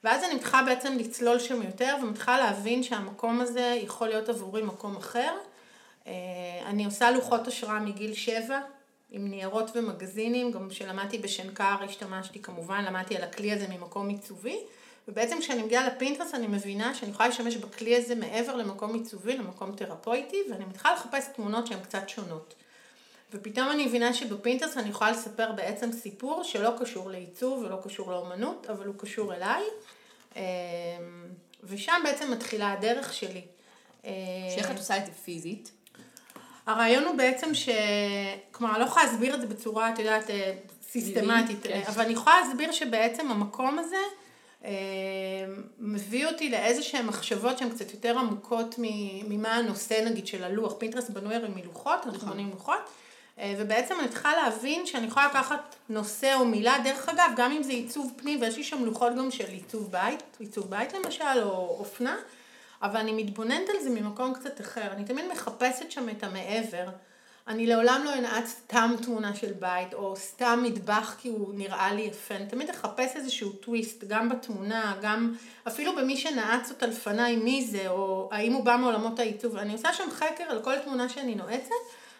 ואז 0.03 0.23
אני 0.23 0.35
מתחילה 0.35 0.63
בעצם 0.63 0.97
לצלול 0.97 1.39
שם 1.39 1.61
יותר 1.63 1.95
ומתחילה 2.03 2.37
להבין 2.37 2.83
שהמקום 2.83 3.41
הזה 3.41 3.77
יכול 3.83 4.07
להיות 4.07 4.29
עבורי 4.29 4.61
מקום 4.61 4.97
אחר. 4.97 5.33
אה, 6.07 6.13
אני 6.65 6.85
עושה 6.85 7.11
לוחות 7.11 7.47
השראה 7.47 7.79
מגיל 7.79 8.13
7 8.13 8.61
עם 9.11 9.27
ניירות 9.27 9.71
ומגזינים, 9.75 10.51
גם 10.51 10.69
כשלמדתי 10.69 11.17
בשנקר 11.17 11.75
השתמשתי 11.85 12.41
כמובן, 12.41 12.85
למדתי 12.85 13.15
על 13.15 13.23
הכלי 13.23 13.51
הזה 13.51 13.67
ממקום 13.67 14.09
עיצובי. 14.09 14.59
ובעצם 15.07 15.39
כשאני 15.39 15.63
מגיעה 15.63 15.87
לפינטרס 15.87 16.35
אני 16.35 16.47
מבינה 16.47 16.95
שאני 16.95 17.11
יכולה 17.11 17.29
להשתמש 17.29 17.55
בכלי 17.55 17.95
הזה 17.95 18.15
מעבר 18.15 18.55
למקום 18.55 18.93
עיצובי, 18.93 19.37
למקום 19.37 19.75
תרפויטי, 19.75 20.37
ואני 20.51 20.65
מתחילה 20.65 20.93
לחפש 20.93 21.29
תמונות 21.35 21.67
שהן 21.67 21.79
קצת 21.79 22.09
שונות. 22.09 22.53
ופתאום 23.33 23.71
אני 23.71 23.85
מבינה 23.85 24.13
שבפינטרס 24.13 24.77
אני 24.77 24.89
יכולה 24.89 25.11
לספר 25.11 25.51
בעצם 25.51 25.91
סיפור 25.91 26.43
שלא 26.43 26.73
קשור 26.79 27.09
לעיצוב 27.09 27.63
ולא 27.63 27.77
קשור 27.83 28.11
לאומנות, 28.11 28.67
אבל 28.69 28.85
הוא 28.85 28.95
קשור 28.97 29.33
אליי. 29.33 29.63
אמ, 30.35 30.41
ושם 31.63 32.01
בעצם 32.03 32.31
מתחילה 32.31 32.71
הדרך 32.71 33.13
שלי. 33.13 33.41
שאיך 34.55 34.71
את 34.71 34.77
עושה 34.77 34.97
את 34.97 35.05
זה 35.05 35.11
פיזית? 35.11 35.71
הרעיון 36.65 37.03
הוא 37.03 37.15
בעצם 37.15 37.53
ש... 37.53 37.69
כלומר, 38.51 38.73
אני 38.73 38.81
לא 38.81 38.85
יכולה 38.85 39.05
להסביר 39.05 39.35
את 39.35 39.41
זה 39.41 39.47
בצורה, 39.47 39.93
את 39.93 39.99
יודעת, 39.99 40.29
אה, 40.29 40.53
סיסטמטית, 40.91 41.63
כן. 41.63 41.81
אבל 41.87 42.03
אני 42.03 42.13
יכולה 42.13 42.41
להסביר 42.41 42.71
שבעצם 42.71 43.31
המקום 43.31 43.79
הזה, 43.79 43.95
אמ, 43.95 44.18
מביא 45.79 46.27
אותי 46.27 46.49
לאיזה 46.49 46.83
שהן 46.83 47.05
מחשבות 47.05 47.57
שהן 47.57 47.69
קצת 47.69 47.91
יותר 47.91 48.19
עמוקות 48.19 48.75
ממה 49.27 49.55
הנושא 49.55 50.01
נגיד 50.05 50.27
של 50.27 50.43
הלוח. 50.43 50.73
פינטרס 50.77 51.09
בנוי 51.09 51.35
הרי 51.35 51.47
מלוחות, 51.55 51.99
אנחנו 52.05 52.11
נכון. 52.11 52.29
בונים 52.29 52.49
לוחות, 52.49 52.79
אה, 53.39 53.53
ובעצם 53.57 53.95
אני 53.99 54.09
צריכה 54.09 54.35
להבין 54.35 54.85
שאני 54.85 55.07
יכולה 55.07 55.27
לקחת 55.27 55.75
נושא 55.89 56.33
או 56.33 56.45
מילה, 56.45 56.75
דרך 56.83 57.09
אגב, 57.09 57.31
גם 57.37 57.51
אם 57.51 57.63
זה 57.63 57.71
עיצוב 57.71 58.13
פנים, 58.15 58.41
ויש 58.41 58.57
לי 58.57 58.63
שם 58.63 58.85
לוחות 58.85 59.15
גם 59.17 59.31
של 59.31 59.47
עיצוב 59.47 59.91
בית, 59.91 60.23
עיצוב 60.39 60.69
בית 60.69 60.93
למשל, 60.93 61.43
או 61.43 61.77
אופנה, 61.79 62.17
אבל 62.81 62.99
אני 62.99 63.23
מתבוננת 63.23 63.69
על 63.69 63.83
זה 63.83 63.89
ממקום 63.89 64.33
קצת 64.33 64.61
אחר. 64.61 64.91
אני 64.91 65.05
תמיד 65.05 65.25
מחפשת 65.31 65.91
שם 65.91 66.09
את 66.09 66.23
המעבר. 66.23 66.89
אני 67.49 67.67
לעולם 67.67 68.01
לא 68.05 68.17
אנעץ 68.17 68.47
סתם 68.47 68.95
תמונה 69.01 69.35
של 69.35 69.53
בית, 69.53 69.93
או 69.93 70.15
סתם 70.15 70.59
מטבח 70.63 71.15
כי 71.21 71.29
הוא 71.29 71.53
נראה 71.53 71.93
לי 71.93 72.01
יפה. 72.01 72.35
אני 72.35 72.45
תמיד 72.45 72.69
אחפש 72.69 73.15
איזשהו 73.15 73.51
טוויסט, 73.51 74.03
גם 74.03 74.29
בתמונה, 74.29 74.95
גם 75.01 75.35
אפילו 75.67 75.95
במי 75.95 76.17
שנעץ 76.17 76.69
אותה 76.69 76.87
לפניי, 76.87 77.35
מי 77.35 77.65
זה, 77.65 77.89
או 77.89 78.29
האם 78.31 78.53
הוא 78.53 78.63
בא 78.63 78.77
מעולמות 78.79 79.19
העיצוב. 79.19 79.57
אני 79.57 79.73
עושה 79.73 79.93
שם 79.93 80.11
חקר 80.11 80.43
על 80.43 80.63
כל 80.63 80.79
תמונה 80.79 81.09
שאני 81.09 81.35
נועצת, 81.35 81.71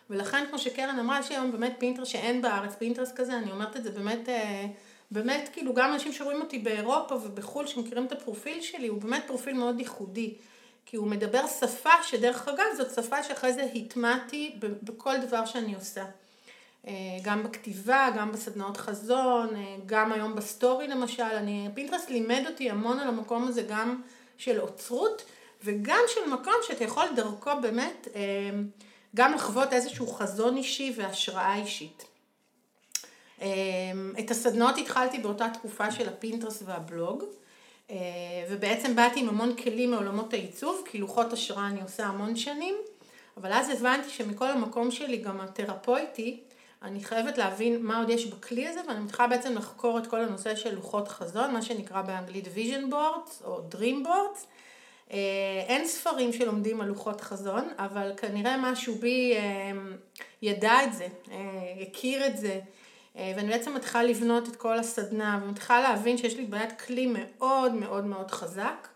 ולכן, 0.09 0.45
כמו 0.49 0.59
שקרן 0.59 0.99
אמרה, 0.99 1.19
יש 1.19 1.29
היום 1.29 1.51
באמת 1.51 1.75
פינטרסט 1.79 2.07
שאין 2.07 2.41
בארץ, 2.41 2.75
פינטרסט 2.75 3.11
כזה, 3.15 3.37
אני 3.37 3.51
אומרת 3.51 3.77
את 3.77 3.83
זה 3.83 3.91
באמת, 3.91 4.29
אה, 4.29 4.65
באמת, 5.11 5.49
כאילו, 5.53 5.73
גם 5.73 5.93
אנשים 5.93 6.13
שרואים 6.13 6.41
אותי 6.41 6.59
באירופה 6.59 7.15
ובחו"ל, 7.15 7.67
שמכירים 7.67 8.05
את 8.05 8.11
הפרופיל 8.11 8.61
שלי, 8.61 8.87
הוא 8.87 9.01
באמת 9.01 9.23
פרופיל 9.27 9.53
מאוד 9.53 9.79
ייחודי. 9.79 10.33
כי 10.89 10.97
הוא 10.97 11.07
מדבר 11.07 11.47
שפה 11.59 12.03
שדרך 12.03 12.47
אגב 12.47 12.65
זאת 12.77 12.93
שפה 12.95 13.23
שאחרי 13.23 13.53
זה 13.53 13.67
הטמעתי 13.75 14.59
בכל 14.59 15.17
דבר 15.17 15.45
שאני 15.45 15.75
עושה. 15.75 16.05
אה, 16.87 16.93
גם 17.21 17.43
בכתיבה, 17.43 18.09
גם 18.17 18.31
בסדנאות 18.31 18.77
חזון, 18.77 19.55
אה, 19.55 19.75
גם 19.85 20.11
היום 20.11 20.35
בסטורי 20.35 20.87
למשל, 20.87 21.23
אני, 21.23 21.69
פינטרסט 21.73 22.09
לימד 22.09 22.43
אותי 22.47 22.69
המון 22.69 22.99
על 22.99 23.07
המקום 23.07 23.47
הזה 23.47 23.61
גם 23.61 24.01
של 24.37 24.59
אוצרות 24.59 25.25
וגם 25.63 26.01
של 26.07 26.29
מקום 26.29 26.53
שאתה 26.67 26.83
יכול 26.83 27.05
דרכו 27.15 27.51
באמת 27.61 28.07
גם 29.15 29.33
לחוות 29.33 29.73
איזשהו 29.73 30.07
חזון 30.07 30.57
אישי 30.57 30.93
והשראה 30.95 31.55
אישית. 31.55 32.05
את 34.19 34.31
הסדנות 34.31 34.77
התחלתי 34.77 35.19
באותה 35.19 35.49
תקופה 35.49 35.91
של 35.91 36.09
הפינטרסט 36.09 36.63
והבלוג, 36.65 37.23
אה, 37.23 37.27
ובעצם 38.49 38.95
באתי 38.95 39.19
עם 39.19 39.29
המון 39.29 39.55
כלים 39.55 39.91
מעולמות 39.91 40.33
העיצוב, 40.33 40.83
כי 40.85 40.97
לוחות 40.97 41.33
השראה 41.33 41.67
אני 41.67 41.81
עושה 41.81 42.05
המון 42.05 42.35
שנים, 42.35 42.75
אבל 43.37 43.53
אז 43.53 43.69
הבנתי 43.69 44.09
שמכל 44.09 44.47
המקום 44.47 44.91
שלי, 44.91 45.17
גם 45.17 45.41
התרפויטי, 45.41 46.39
אני 46.83 47.03
חייבת 47.03 47.37
להבין 47.37 47.81
מה 47.81 47.99
עוד 47.99 48.09
יש 48.09 48.25
בכלי 48.25 48.67
הזה, 48.67 48.79
ואני 48.87 48.99
מתחילה 48.99 49.27
בעצם 49.27 49.55
לחקור 49.55 49.97
את 49.97 50.07
כל 50.07 50.21
הנושא 50.21 50.55
של 50.55 50.75
לוחות 50.75 51.07
חזון, 51.07 51.53
מה 51.53 51.61
שנקרא 51.61 52.01
באנגלית 52.01 52.45
vision 52.45 52.91
boards 52.91 53.45
או 53.45 53.61
dream 53.71 54.07
boards. 54.07 54.45
אה, 55.11 55.17
אין 55.67 55.87
ספרים 55.87 56.33
שלומדים 56.33 56.81
על 56.81 56.87
לוחות 56.87 57.21
חזון, 57.21 57.67
אבל 57.77 58.11
כנראה 58.17 58.71
משהו 58.71 58.95
בי 58.95 59.33
אה, 59.35 59.71
ידע 60.41 60.83
את 60.83 60.93
זה, 60.93 61.07
אה, 61.31 61.37
הכיר 61.81 62.25
את 62.25 62.37
זה, 62.37 62.59
ואני 63.19 63.47
בעצם 63.49 63.73
מתחילה 63.73 64.03
לבנות 64.03 64.47
את 64.47 64.55
כל 64.55 64.79
הסדנה, 64.79 65.39
ומתחילה 65.43 65.81
להבין 65.81 66.17
שיש 66.17 66.37
לי 66.37 66.45
בעיית 66.45 66.81
כלי 66.81 67.13
מאוד 67.13 67.73
מאוד 67.73 68.05
מאוד 68.05 68.31
חזק, 68.31 68.87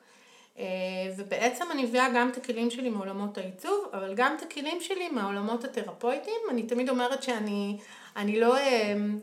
ובעצם 1.17 1.65
אני 1.71 1.83
מביאה 1.83 2.09
גם 2.15 2.29
את 2.29 2.37
הכלים 2.37 2.71
שלי 2.71 2.89
מעולמות 2.89 3.37
העיצוב, 3.37 3.89
אבל 3.93 4.13
גם 4.15 4.35
את 4.37 4.41
הכלים 4.41 4.81
שלי 4.81 5.09
מהעולמות 5.09 5.63
התרפויטיים. 5.63 6.41
אני 6.49 6.63
תמיד 6.63 6.89
אומרת 6.89 7.23
שאני 7.23 7.77
אני 8.15 8.39
לא, 8.39 8.55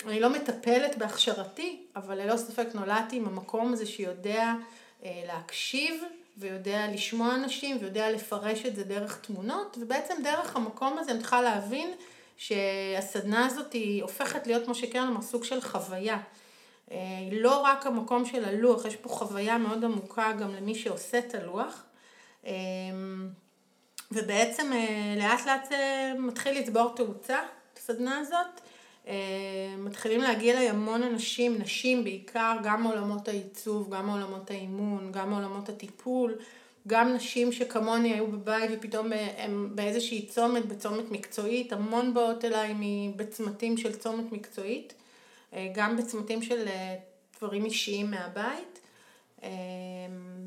אני 0.06 0.20
לא 0.20 0.30
מטפלת 0.30 0.98
בהכשרתי, 0.98 1.80
אבל 1.96 2.22
ללא 2.22 2.36
ספק 2.36 2.66
נולדתי 2.74 3.16
עם 3.16 3.26
המקום 3.26 3.72
הזה 3.72 3.86
שיודע 3.86 4.52
להקשיב 5.06 6.02
ויודע 6.38 6.86
לשמוע 6.92 7.34
אנשים 7.34 7.76
ויודע 7.80 8.10
לפרש 8.10 8.66
את 8.66 8.76
זה 8.76 8.84
דרך 8.84 9.18
תמונות, 9.20 9.78
ובעצם 9.80 10.14
דרך 10.22 10.56
המקום 10.56 10.98
הזה 10.98 11.10
אני 11.10 11.20
צריכה 11.20 11.42
להבין 11.42 11.90
שהסדנה 12.40 13.46
הזאת 13.46 13.72
היא 13.72 14.02
הופכת 14.02 14.46
להיות, 14.46 14.64
כמו 14.64 14.74
שקרן 14.74 15.08
אמר, 15.08 15.22
סוג 15.22 15.44
של 15.44 15.60
חוויה. 15.60 16.18
היא 16.90 16.98
אה, 17.32 17.40
לא 17.40 17.60
רק 17.60 17.86
המקום 17.86 18.24
של 18.24 18.44
הלוח, 18.44 18.84
יש 18.84 18.96
פה 18.96 19.08
חוויה 19.08 19.58
מאוד 19.58 19.84
עמוקה 19.84 20.32
גם 20.32 20.54
למי 20.54 20.74
שעושה 20.74 21.18
את 21.18 21.34
הלוח. 21.34 21.84
אה, 22.46 22.52
ובעצם 24.12 24.72
אה, 24.72 25.14
לאט 25.18 25.46
לאט 25.46 25.68
זה 25.68 26.12
מתחיל 26.18 26.58
לצבור 26.58 26.94
תאוצה, 26.96 27.38
הסדנה 27.76 28.18
הזאת. 28.18 28.60
מתחילים 29.78 30.20
להגיע 30.20 30.54
אליי 30.54 30.68
המון 30.68 31.02
אנשים, 31.02 31.58
נשים 31.58 32.04
בעיקר, 32.04 32.56
גם 32.62 32.82
מעולמות 32.82 33.28
העיצוב, 33.28 33.94
גם 33.94 34.06
מעולמות 34.06 34.50
האימון, 34.50 35.12
גם 35.12 35.30
מעולמות 35.30 35.68
הטיפול, 35.68 36.38
גם 36.86 37.14
נשים 37.14 37.52
שכמוני 37.52 38.14
היו 38.14 38.26
בבית 38.26 38.70
ופתאום 38.74 39.12
הם 39.36 39.70
באיזושהי 39.74 40.26
צומת, 40.26 40.66
בצומת 40.66 41.10
מקצועית, 41.10 41.72
המון 41.72 42.14
באות 42.14 42.44
אליי 42.44 42.74
בצמתים 43.16 43.76
של 43.76 43.96
צומת 43.96 44.32
מקצועית, 44.32 44.94
אה, 45.52 45.68
גם 45.74 45.96
בצמתים 45.96 46.42
של 46.42 46.68
אה, 46.68 46.96
דברים 47.38 47.64
אישיים 47.64 48.10
מהבית. 48.10 48.80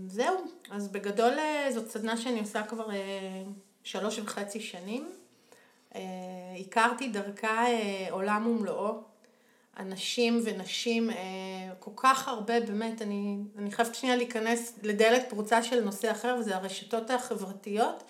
זהו, 0.08 0.36
אז 0.72 0.88
בגדול 0.88 1.34
זאת 1.74 1.90
סדנה 1.90 2.18
שאני 2.18 2.40
עושה 2.40 2.64
כבר 2.64 2.88
שלוש 3.84 4.20
וחצי 4.20 4.60
שנים. 4.60 5.12
אה, 5.96 6.02
הכרתי 6.60 7.10
דרכה 7.10 7.66
אה, 7.68 8.08
עולם 8.10 8.48
ומלואו, 8.48 9.02
אנשים 9.80 10.42
ונשים, 10.44 11.10
אה, 11.10 11.16
כל 11.80 11.92
כך 11.96 12.28
הרבה, 12.28 12.60
באמת, 12.60 13.02
אני, 13.02 13.36
אני 13.58 13.72
חייבת 13.72 13.96
שנייה 13.96 14.16
להיכנס 14.16 14.74
לדלת 14.84 15.30
פרוצה 15.30 15.64
של 15.64 15.84
נושא 15.84 16.12
אחר, 16.12 16.36
וזה 16.40 16.56
הרשתות 16.56 17.10
החברתיות, 17.10 18.04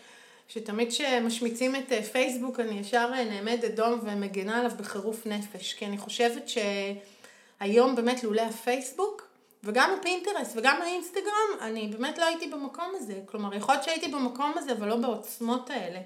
שתמיד 0.47 0.89
כשמשמיצים 0.89 1.75
את 1.75 1.91
פייסבוק 2.11 2.59
אני 2.59 2.79
ישר 2.79 3.09
נעמדת 3.23 3.75
דום 3.75 3.99
ומגנה 4.03 4.59
עליו 4.59 4.71
בחירוף 4.77 5.27
נפש, 5.27 5.73
כי 5.73 5.85
אני 5.85 5.97
חושבת 5.97 6.43
שהיום 6.49 7.95
באמת 7.95 8.23
לולא 8.23 8.41
הפייסבוק, 8.41 9.27
וגם 9.63 9.95
הפינטרס 9.99 10.53
וגם 10.55 10.81
האינסטגרם, 10.81 11.59
אני 11.61 11.87
באמת 11.87 12.17
לא 12.17 12.25
הייתי 12.25 12.47
במקום 12.47 12.91
הזה. 12.95 13.19
כלומר, 13.25 13.53
יכול 13.53 13.75
להיות 13.75 13.83
שהייתי 13.83 14.07
במקום 14.07 14.53
הזה, 14.55 14.71
אבל 14.71 14.87
לא 14.87 14.95
בעוצמות 14.95 15.69
האלה. 15.69 15.99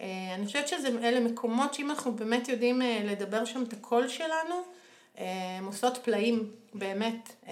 אה, 0.00 0.34
אני 0.34 0.46
חושבת 0.46 0.68
שאלה 0.68 1.20
מקומות 1.20 1.74
שאם 1.74 1.90
אנחנו 1.90 2.12
באמת 2.12 2.48
יודעים 2.48 2.82
אה, 2.82 3.00
לדבר 3.04 3.44
שם 3.44 3.62
את 3.62 3.72
הקול 3.72 4.08
שלנו, 4.08 4.54
אה, 4.54 4.77
הם 5.56 5.66
עושות 5.66 5.96
פלאים, 5.96 6.50
באמת. 6.74 7.44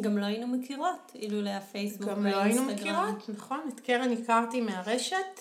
גם 0.00 0.18
לא 0.18 0.24
היינו 0.24 0.46
מכירות, 0.46 1.12
אילולא 1.14 1.50
הפייסבוק 1.50 2.08
והאינסטגרם. 2.08 2.32
גם 2.32 2.32
לא 2.32 2.42
היינו 2.42 2.62
מכירות, 2.62 3.28
נכון. 3.28 3.60
את 3.74 3.80
קרן 3.80 4.12
הכרתי 4.12 4.60
מהרשת, 4.60 5.40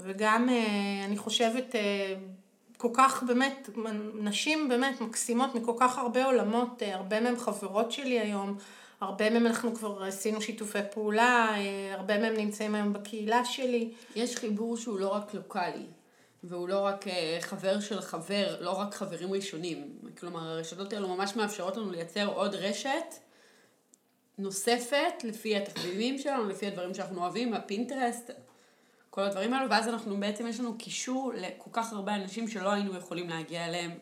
וגם 0.00 0.48
אני 1.04 1.16
חושבת 1.16 1.74
כל 2.76 2.90
כך 2.92 3.22
באמת, 3.22 3.70
נשים 4.14 4.68
באמת 4.68 5.00
מקסימות 5.00 5.54
מכל 5.54 5.74
כך 5.80 5.98
הרבה 5.98 6.24
עולמות, 6.24 6.82
הרבה 6.86 7.20
מהן 7.20 7.36
חברות 7.36 7.92
שלי 7.92 8.20
היום. 8.20 8.56
הרבה 9.00 9.30
מהם 9.30 9.46
אנחנו 9.46 9.74
כבר 9.74 10.04
עשינו 10.04 10.40
שיתופי 10.40 10.78
פעולה, 10.90 11.48
אה, 11.56 11.94
הרבה 11.94 12.18
מהם 12.18 12.34
נמצאים 12.36 12.74
היום 12.74 12.92
בקהילה 12.92 13.44
שלי. 13.44 13.90
יש 14.16 14.36
חיבור 14.36 14.76
שהוא 14.76 14.98
לא 14.98 15.08
רק 15.08 15.34
לוקאלי, 15.34 15.86
והוא 16.48 16.68
לא 16.68 16.80
רק 16.80 17.08
אה, 17.08 17.38
חבר 17.40 17.80
של 17.80 18.00
חבר, 18.00 18.56
לא 18.60 18.70
רק 18.70 18.94
חברים 18.94 19.32
ראשונים. 19.32 19.98
כלומר, 20.18 20.48
הרשתות 20.48 20.92
האלו 20.92 21.08
ממש 21.08 21.36
מאפשרות 21.36 21.76
לנו 21.76 21.90
לייצר 21.90 22.26
עוד 22.26 22.54
רשת 22.54 23.14
נוספת 24.38 25.24
לפי 25.24 25.56
התחביבים 25.56 26.18
שלנו, 26.18 26.48
לפי 26.48 26.66
הדברים 26.66 26.94
שאנחנו 26.94 27.20
אוהבים, 27.20 27.54
הפינטרסט, 27.54 28.30
כל 29.10 29.22
הדברים 29.22 29.54
האלו, 29.54 29.70
ואז 29.70 29.88
אנחנו 29.88 30.20
בעצם, 30.20 30.46
יש 30.46 30.60
לנו 30.60 30.78
קישור 30.78 31.32
לכל 31.36 31.70
כך 31.72 31.92
הרבה 31.92 32.14
אנשים 32.14 32.48
שלא 32.48 32.72
היינו 32.72 32.96
יכולים 32.96 33.28
להגיע 33.28 33.66
אליהם. 33.66 33.98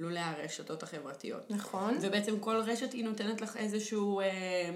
לולא 0.00 0.20
הרשתות 0.20 0.82
החברתיות. 0.82 1.50
נכון. 1.50 1.98
ובעצם 2.00 2.40
כל 2.40 2.56
רשת 2.56 2.92
היא 2.92 3.04
נותנת 3.04 3.40
לך 3.40 3.56
איזשהו, 3.56 4.20
אה, 4.20 4.70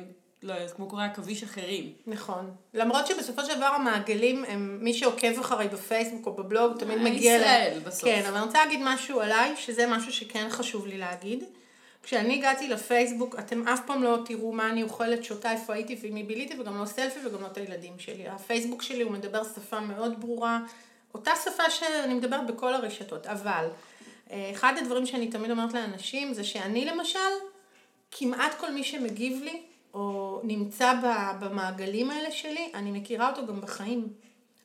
לא 0.45 0.53
יודעת, 0.53 0.71
כמו 0.71 0.89
קוראי 0.89 1.07
עכביש 1.07 1.43
אחרים. 1.43 1.93
נכון. 2.07 2.55
למרות 2.75 3.07
שבסופו 3.07 3.45
של 3.45 3.57
דבר 3.57 3.65
המעגלים 3.65 4.45
הם, 4.49 4.79
מי 4.81 4.95
שעוקב 4.95 5.39
אחרי 5.41 5.69
בפייסבוק 5.69 6.27
או 6.27 6.33
בבלוג 6.33 6.79
תמיד 6.79 6.99
מגיע... 6.99 7.37
ישראל 7.37 7.81
בסוף. 7.85 8.05
כן, 8.05 8.23
אבל 8.29 8.37
אני 8.37 8.47
רוצה 8.47 8.65
להגיד 8.65 8.81
משהו 8.83 9.21
עליי, 9.21 9.57
שזה 9.57 9.87
משהו 9.87 10.13
שכן 10.13 10.47
חשוב 10.51 10.87
לי 10.87 10.99
להגיד. 10.99 11.45
כשאני 12.03 12.35
הגעתי 12.35 12.69
לפייסבוק, 12.69 13.39
אתם 13.39 13.69
אף 13.69 13.81
פעם 13.87 14.03
לא 14.03 14.19
תראו 14.25 14.53
מה 14.53 14.71
אני 14.71 14.83
אוכלת, 14.83 15.25
שותה, 15.25 15.53
איפה 15.53 15.75
הייתי 15.75 15.99
ומי 16.03 16.23
ביליתי, 16.23 16.61
וגם 16.61 16.81
לא 16.81 16.87
סלפי 16.87 17.27
וגם 17.27 17.43
לא 17.43 17.47
את 17.47 17.57
הילדים 17.57 17.99
שלי. 17.99 18.29
הפייסבוק 18.29 18.83
שלי 18.83 19.03
הוא 19.03 19.13
מדבר 19.13 19.45
שפה 19.45 19.81
מאוד 19.81 20.21
ברורה, 20.21 20.61
אותה 21.15 21.31
שפה 21.45 21.71
שאני 21.71 22.15
מדברת 22.15 22.47
בכל 22.47 22.75
הרשתות, 22.75 23.27
אבל 23.27 23.69
אה, 24.31 24.51
אחד 24.53 24.75
הדברים 24.79 25.07
שאני 25.07 25.29
תמיד 25.29 25.51
אומרת 25.51 25.75
לאנשים 25.75 26.35
זה 26.35 26.45
שאני 26.45 26.85
למשל, 26.85 27.19
כמעט 28.11 28.55
כל 28.59 28.73
מי 28.73 28.85
שמגיב 28.85 29.43
לי 29.43 29.63
או 29.95 30.41
נמצא 30.43 30.95
במעגלים 31.41 32.11
האלה 32.11 32.31
שלי, 32.31 32.71
אני 32.75 32.91
מכירה 32.91 33.31
אותו 33.31 33.47
גם 33.47 33.61
בחיים. 33.61 34.09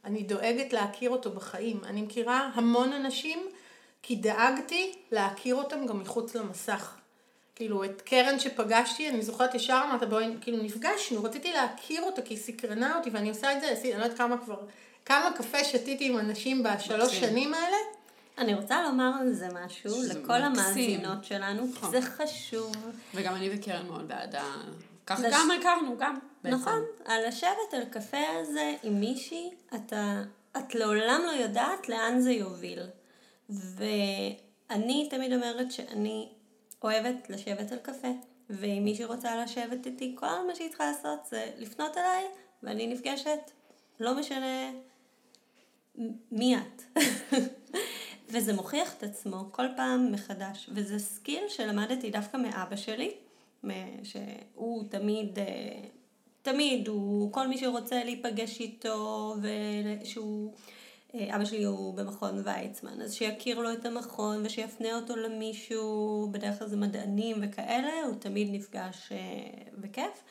אני 0.05 0.23
דואגת 0.23 0.73
להכיר 0.73 1.09
אותו 1.09 1.31
בחיים. 1.31 1.81
אני 1.85 2.01
מכירה 2.01 2.49
המון 2.53 2.93
אנשים 2.93 3.39
כי 4.03 4.15
דאגתי 4.15 4.91
להכיר 5.11 5.55
אותם 5.55 5.85
גם 5.85 5.99
מחוץ 5.99 6.35
למסך. 6.35 6.95
כאילו, 7.55 7.83
את 7.83 8.01
קרן 8.01 8.39
שפגשתי, 8.39 9.09
אני 9.09 9.21
זוכרת 9.21 9.55
ישר 9.55 9.81
אמרת, 9.89 10.09
בואי, 10.09 10.25
כאילו 10.41 10.63
נפגשנו, 10.63 11.23
רציתי 11.23 11.51
להכיר 11.51 12.01
אותה 12.01 12.21
כי 12.21 12.33
היא 12.33 12.39
סקרנה 12.39 12.97
אותי, 12.97 13.09
ואני 13.09 13.29
עושה 13.29 13.53
את 13.53 13.61
זה, 13.61 13.73
אני 13.81 13.99
לא 13.99 14.03
יודעת 14.03 14.17
כמה 14.17 14.37
כבר, 14.37 14.59
כמה 15.05 15.31
קפה 15.37 15.63
שתיתי 15.63 16.07
עם 16.07 16.19
אנשים 16.19 16.63
בשלוש 16.63 17.19
שנים 17.19 17.53
האלה, 17.53 17.77
אני 18.37 18.53
רוצה 18.53 18.83
לומר 18.83 19.11
על 19.21 19.33
זה 19.33 19.47
משהו 19.53 19.91
לכל 20.09 20.19
מקסים. 20.19 20.43
המאזינות 20.45 21.23
שלנו, 21.23 21.63
כי 21.63 21.71
נכון. 21.71 21.91
זה 21.91 22.01
חשוב. 22.01 22.75
וגם 23.15 23.35
אני 23.35 23.49
וקרן 23.53 23.87
מאוד 23.87 24.07
בעד 24.07 24.35
ככה 25.09 25.27
לש- 25.27 25.33
גם 25.33 25.51
הכרנו, 25.59 25.97
גם. 25.97 26.19
בעצם. 26.43 26.55
נכון, 26.55 26.81
על 27.05 27.27
לשבת 27.27 27.73
על 27.73 27.85
קפה 27.85 28.27
הזה 28.39 28.75
עם 28.83 28.99
מישהי, 28.99 29.49
אתה, 29.75 30.23
את 30.57 30.75
לעולם 30.75 31.21
לא 31.25 31.31
יודעת 31.31 31.89
לאן 31.89 32.19
זה 32.19 32.31
יוביל. 32.31 32.79
ואני 33.49 35.07
תמיד 35.09 35.33
אומרת 35.33 35.71
שאני 35.71 36.29
אוהבת 36.83 37.29
לשבת 37.29 37.71
על 37.71 37.77
קפה, 37.77 38.07
ואם 38.49 38.81
מישהי 38.83 39.05
רוצה 39.05 39.43
לשבת 39.43 39.85
איתי, 39.85 40.15
כל 40.19 40.47
מה 40.47 40.55
שהיא 40.55 40.69
צריכה 40.69 40.85
לעשות 40.85 41.19
זה 41.29 41.51
לפנות 41.57 41.97
אליי, 41.97 42.23
ואני 42.63 42.87
נפגשת, 42.87 43.51
לא 43.99 44.15
משנה 44.19 44.71
מי 46.31 46.57
את. 46.57 47.01
וזה 48.31 48.53
מוכיח 48.53 48.93
את 48.93 49.03
עצמו 49.03 49.45
כל 49.51 49.65
פעם 49.75 50.11
מחדש, 50.11 50.69
וזה 50.73 50.99
skill 50.99 51.43
שלמדתי 51.47 52.09
דווקא 52.11 52.37
מאבא 52.37 52.75
שלי, 52.75 53.13
שהוא 54.03 54.83
תמיד, 54.89 55.39
אה, 55.39 55.45
תמיד, 56.41 56.87
הוא, 56.87 57.33
כל 57.33 57.47
מי 57.47 57.57
שרוצה 57.57 58.03
להיפגש 58.03 58.59
איתו, 58.59 59.35
ושהוא, 59.41 60.53
אה, 61.15 61.35
אבא 61.35 61.45
שלי 61.45 61.63
הוא 61.63 61.93
במכון 61.93 62.41
ויצמן, 62.45 63.01
אז 63.01 63.13
שיכיר 63.13 63.59
לו 63.59 63.73
את 63.73 63.85
המכון 63.85 64.45
ושיפנה 64.45 64.95
אותו 64.95 65.15
למישהו, 65.15 66.27
בדרך 66.31 66.59
כלל 66.59 66.67
זה 66.67 66.77
מדענים 66.77 67.37
וכאלה, 67.41 68.03
הוא 68.05 68.15
תמיד 68.19 68.47
נפגש 68.51 69.11
אה, 69.11 69.17
בכיף. 69.77 70.23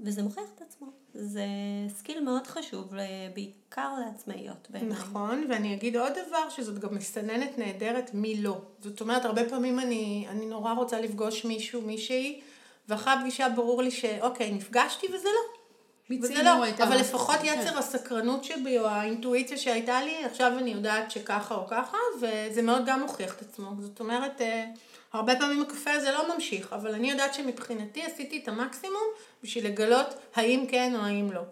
וזה 0.00 0.22
מוכיח 0.22 0.44
את 0.54 0.62
עצמו. 0.62 0.86
זה 1.14 1.44
skill 1.88 2.20
מאוד 2.20 2.46
חשוב, 2.46 2.94
בעיקר 3.34 3.94
לעצמאיות 4.06 4.68
בעיניי. 4.70 4.90
נכון, 4.90 5.46
ואני 5.50 5.74
אגיד 5.74 5.96
עוד 5.96 6.12
דבר, 6.12 6.48
שזאת 6.50 6.78
גם 6.78 6.94
מסננת 6.94 7.58
נהדרת 7.58 8.10
מי 8.14 8.42
לא. 8.42 8.60
זאת 8.80 9.00
אומרת, 9.00 9.24
הרבה 9.24 9.48
פעמים 9.48 9.80
אני, 9.80 10.26
אני 10.28 10.46
נורא 10.46 10.72
רוצה 10.72 11.00
לפגוש 11.00 11.44
מישהו, 11.44 11.82
מישהי, 11.82 12.40
ואחרי 12.88 13.12
הפגישה 13.12 13.48
ברור 13.48 13.82
לי 13.82 13.90
שאוקיי, 13.90 14.52
נפגשתי 14.52 15.06
וזה 15.06 15.28
לא. 15.28 15.56
וזה 16.22 16.42
לא, 16.42 16.68
את 16.68 16.80
אבל 16.80 16.96
לפחות 16.96 17.36
כן. 17.36 17.60
יצר 17.60 17.78
הסקרנות 17.78 18.44
שבי, 18.44 18.78
או 18.78 18.86
האינטואיציה 18.86 19.56
שהייתה 19.56 20.02
לי, 20.02 20.24
עכשיו 20.24 20.58
אני 20.58 20.70
יודעת 20.70 21.10
שככה 21.10 21.54
או 21.54 21.66
ככה, 21.66 21.96
וזה 22.20 22.62
מאוד 22.62 22.86
גם 22.86 23.00
מוכיח 23.00 23.34
את 23.34 23.42
עצמו. 23.42 23.70
זאת 23.80 24.00
אומרת, 24.00 24.40
אה, 24.40 24.64
הרבה 25.12 25.36
פעמים 25.36 25.62
הקפה 25.62 25.90
הזה 25.90 26.12
לא 26.12 26.34
ממשיך, 26.34 26.72
אבל 26.72 26.94
אני 26.94 27.10
יודעת 27.10 27.34
שמבחינתי 27.34 28.02
עשיתי 28.02 28.40
את 28.42 28.48
המקסימום 28.48 29.04
בשביל 29.42 29.66
לגלות 29.66 30.14
האם 30.34 30.64
כן 30.68 30.92
או 30.94 31.00
האם 31.00 31.28
לא. 31.32 31.42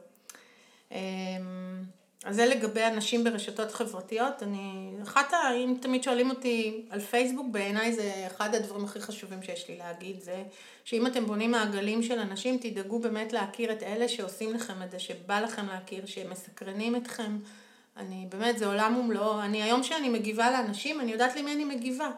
אז 2.25 2.37
זה 2.37 2.47
לגבי 2.47 2.85
אנשים 2.85 3.25
ברשתות 3.25 3.73
חברתיות. 3.73 4.43
אני, 4.43 4.93
אחת 5.02 5.33
ה... 5.33 5.54
אם 5.54 5.75
תמיד 5.81 6.02
שואלים 6.02 6.31
אותי 6.31 6.85
על 6.90 7.00
פייסבוק, 7.00 7.47
בעיניי 7.50 7.93
זה 7.93 8.12
אחד 8.26 8.54
הדברים 8.54 8.85
הכי 8.85 9.00
חשובים 9.00 9.43
שיש 9.43 9.69
לי 9.69 9.78
להגיד, 9.78 10.21
זה 10.21 10.43
שאם 10.85 11.07
אתם 11.07 11.26
בונים 11.26 11.50
מעגלים 11.50 12.02
של 12.02 12.19
אנשים, 12.19 12.59
תדאגו 12.59 12.99
באמת 12.99 13.33
להכיר 13.33 13.73
את 13.73 13.83
אלה 13.83 14.09
שעושים 14.09 14.54
לכם 14.54 14.83
את 14.83 14.90
זה, 14.90 14.99
שבא 14.99 15.40
לכם 15.40 15.66
להכיר, 15.66 16.07
שמסקרנים 16.07 16.97
אתכם. 16.97 17.38
אני, 17.97 18.26
באמת, 18.28 18.59
זה 18.59 18.66
עולם 18.66 18.97
ומלואו. 18.97 19.40
אני, 19.40 19.62
היום 19.62 19.83
שאני 19.83 20.09
מגיבה 20.09 20.50
לאנשים, 20.50 21.00
אני 21.00 21.12
יודעת 21.12 21.37
למי 21.37 21.52
אני 21.52 21.64
מגיבה. 21.64 22.11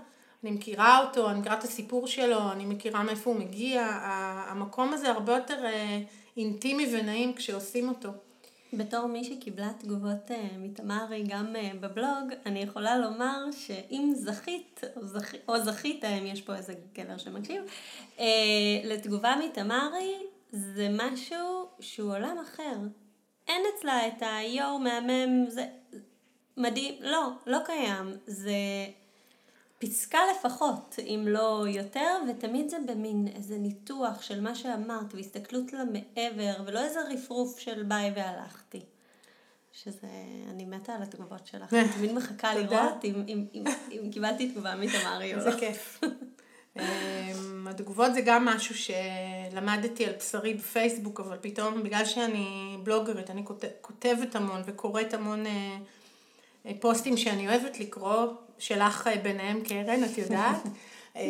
אני 0.45 0.51
מכירה 0.51 1.05
אותו, 1.05 1.31
אני 1.31 1.41
מכירה 1.41 1.59
את 1.59 1.65
הסיפור 1.65 2.07
שלו, 2.07 2.53
אני 2.53 2.65
מכירה 2.65 3.03
מאיפה 3.03 3.31
הוא 3.31 3.39
מגיע. 3.39 3.87
המקום 4.49 4.93
הזה 4.93 5.11
הרבה 5.11 5.33
יותר 5.33 5.65
אה, 5.65 6.01
אינטימי 6.37 6.95
ונעים 6.95 7.35
כשעושים 7.35 7.89
אותו. 7.89 8.11
בתור 8.77 9.07
מי 9.07 9.25
שקיבלה 9.25 9.71
תגובות 9.79 10.31
אה, 10.31 10.49
מתמרי 10.59 11.25
גם 11.29 11.57
אה, 11.57 11.71
בבלוג, 11.81 12.33
אני 12.47 12.59
יכולה 12.63 12.99
לומר 12.99 13.45
שאם 13.53 14.13
זכית, 14.15 14.81
או, 14.97 15.07
זכ... 15.07 15.35
או 15.49 15.61
זכית, 15.65 16.05
אם 16.05 16.27
יש 16.27 16.43
פה 16.43 16.57
איזה 16.57 16.75
גבר 16.95 17.19
שמקשיב, 17.19 17.63
אה, 18.19 18.25
לתגובה 18.85 19.35
מתמרי, 19.45 20.15
זה 20.51 20.89
משהו 20.93 21.69
שהוא 21.81 22.13
עולם 22.13 22.37
אחר. 22.39 22.77
אין 23.49 23.63
אצלה 23.77 24.09
את 24.09 24.23
היואו 24.23 24.79
מהמם, 24.79 25.51
זה 25.51 25.67
מדהים, 26.57 26.95
לא, 27.01 27.31
לא 27.47 27.59
קיים. 27.67 28.17
זה 28.27 28.53
פסקה 29.79 30.19
לפחות, 30.39 30.97
אם 31.03 31.25
לא 31.29 31.65
יותר, 31.69 32.17
ותמיד 32.31 32.69
זה 32.69 32.77
במין 32.87 33.29
איזה 33.37 33.59
ניתוח 33.59 34.23
של 34.23 34.41
מה 34.41 34.55
שאמרת, 34.55 35.15
והסתכלות 35.15 35.73
למעבר, 35.73 36.63
ולא 36.67 36.85
איזה 36.85 37.01
רפרוף 37.11 37.59
של 37.59 37.83
ביי 37.83 38.13
והלכתי. 38.17 38.81
שזה, 39.73 40.07
אני 40.51 40.65
מתה 40.65 40.93
על 40.95 41.03
התגובות 41.03 41.47
שלך, 41.47 41.75
אני 41.75 41.89
תמיד 41.97 42.13
מחכה. 42.13 42.55
לראות 42.55 43.05
אם, 43.05 43.25
אם, 43.29 43.45
אם, 43.55 43.65
אם 43.93 44.11
קיבלתי 44.13 44.49
תגובה 44.51 44.75
מתמרי 44.75 45.35
או 45.35 45.39
לא. 45.39 45.51
זה 45.51 45.59
כיף. 45.59 46.01
אמ, 46.77 47.69
התגובות 47.71 48.15
זה 48.15 48.21
גם 48.21 48.45
משהו 48.45 48.75
שלמדתי 48.75 50.07
על 50.07 50.13
בשרי 50.19 50.55
בפייסבוק, 50.55 51.21
אבל 51.21 51.39
פתאום 51.41 51.83
בגלל 51.83 52.05
שאני 52.05 52.77
בלוגרית, 52.83 53.31
אני 53.31 53.45
כות- 53.45 53.65
כותבת 53.81 54.37
המון 54.37 54.63
וקוראת 54.67 55.15
המון 55.15 55.47
אה, 55.47 55.77
אה, 56.67 56.73
פוסטים 56.81 57.17
שאני 57.17 57.49
אוהבת 57.49 57.81
לקרוא, 57.81 58.27
שלך 58.59 59.07
אה, 59.07 59.17
ביניהם 59.17 59.61
קרן, 59.65 60.05
את 60.05 60.19
יודעת. 60.19 60.63
אה, 61.17 61.23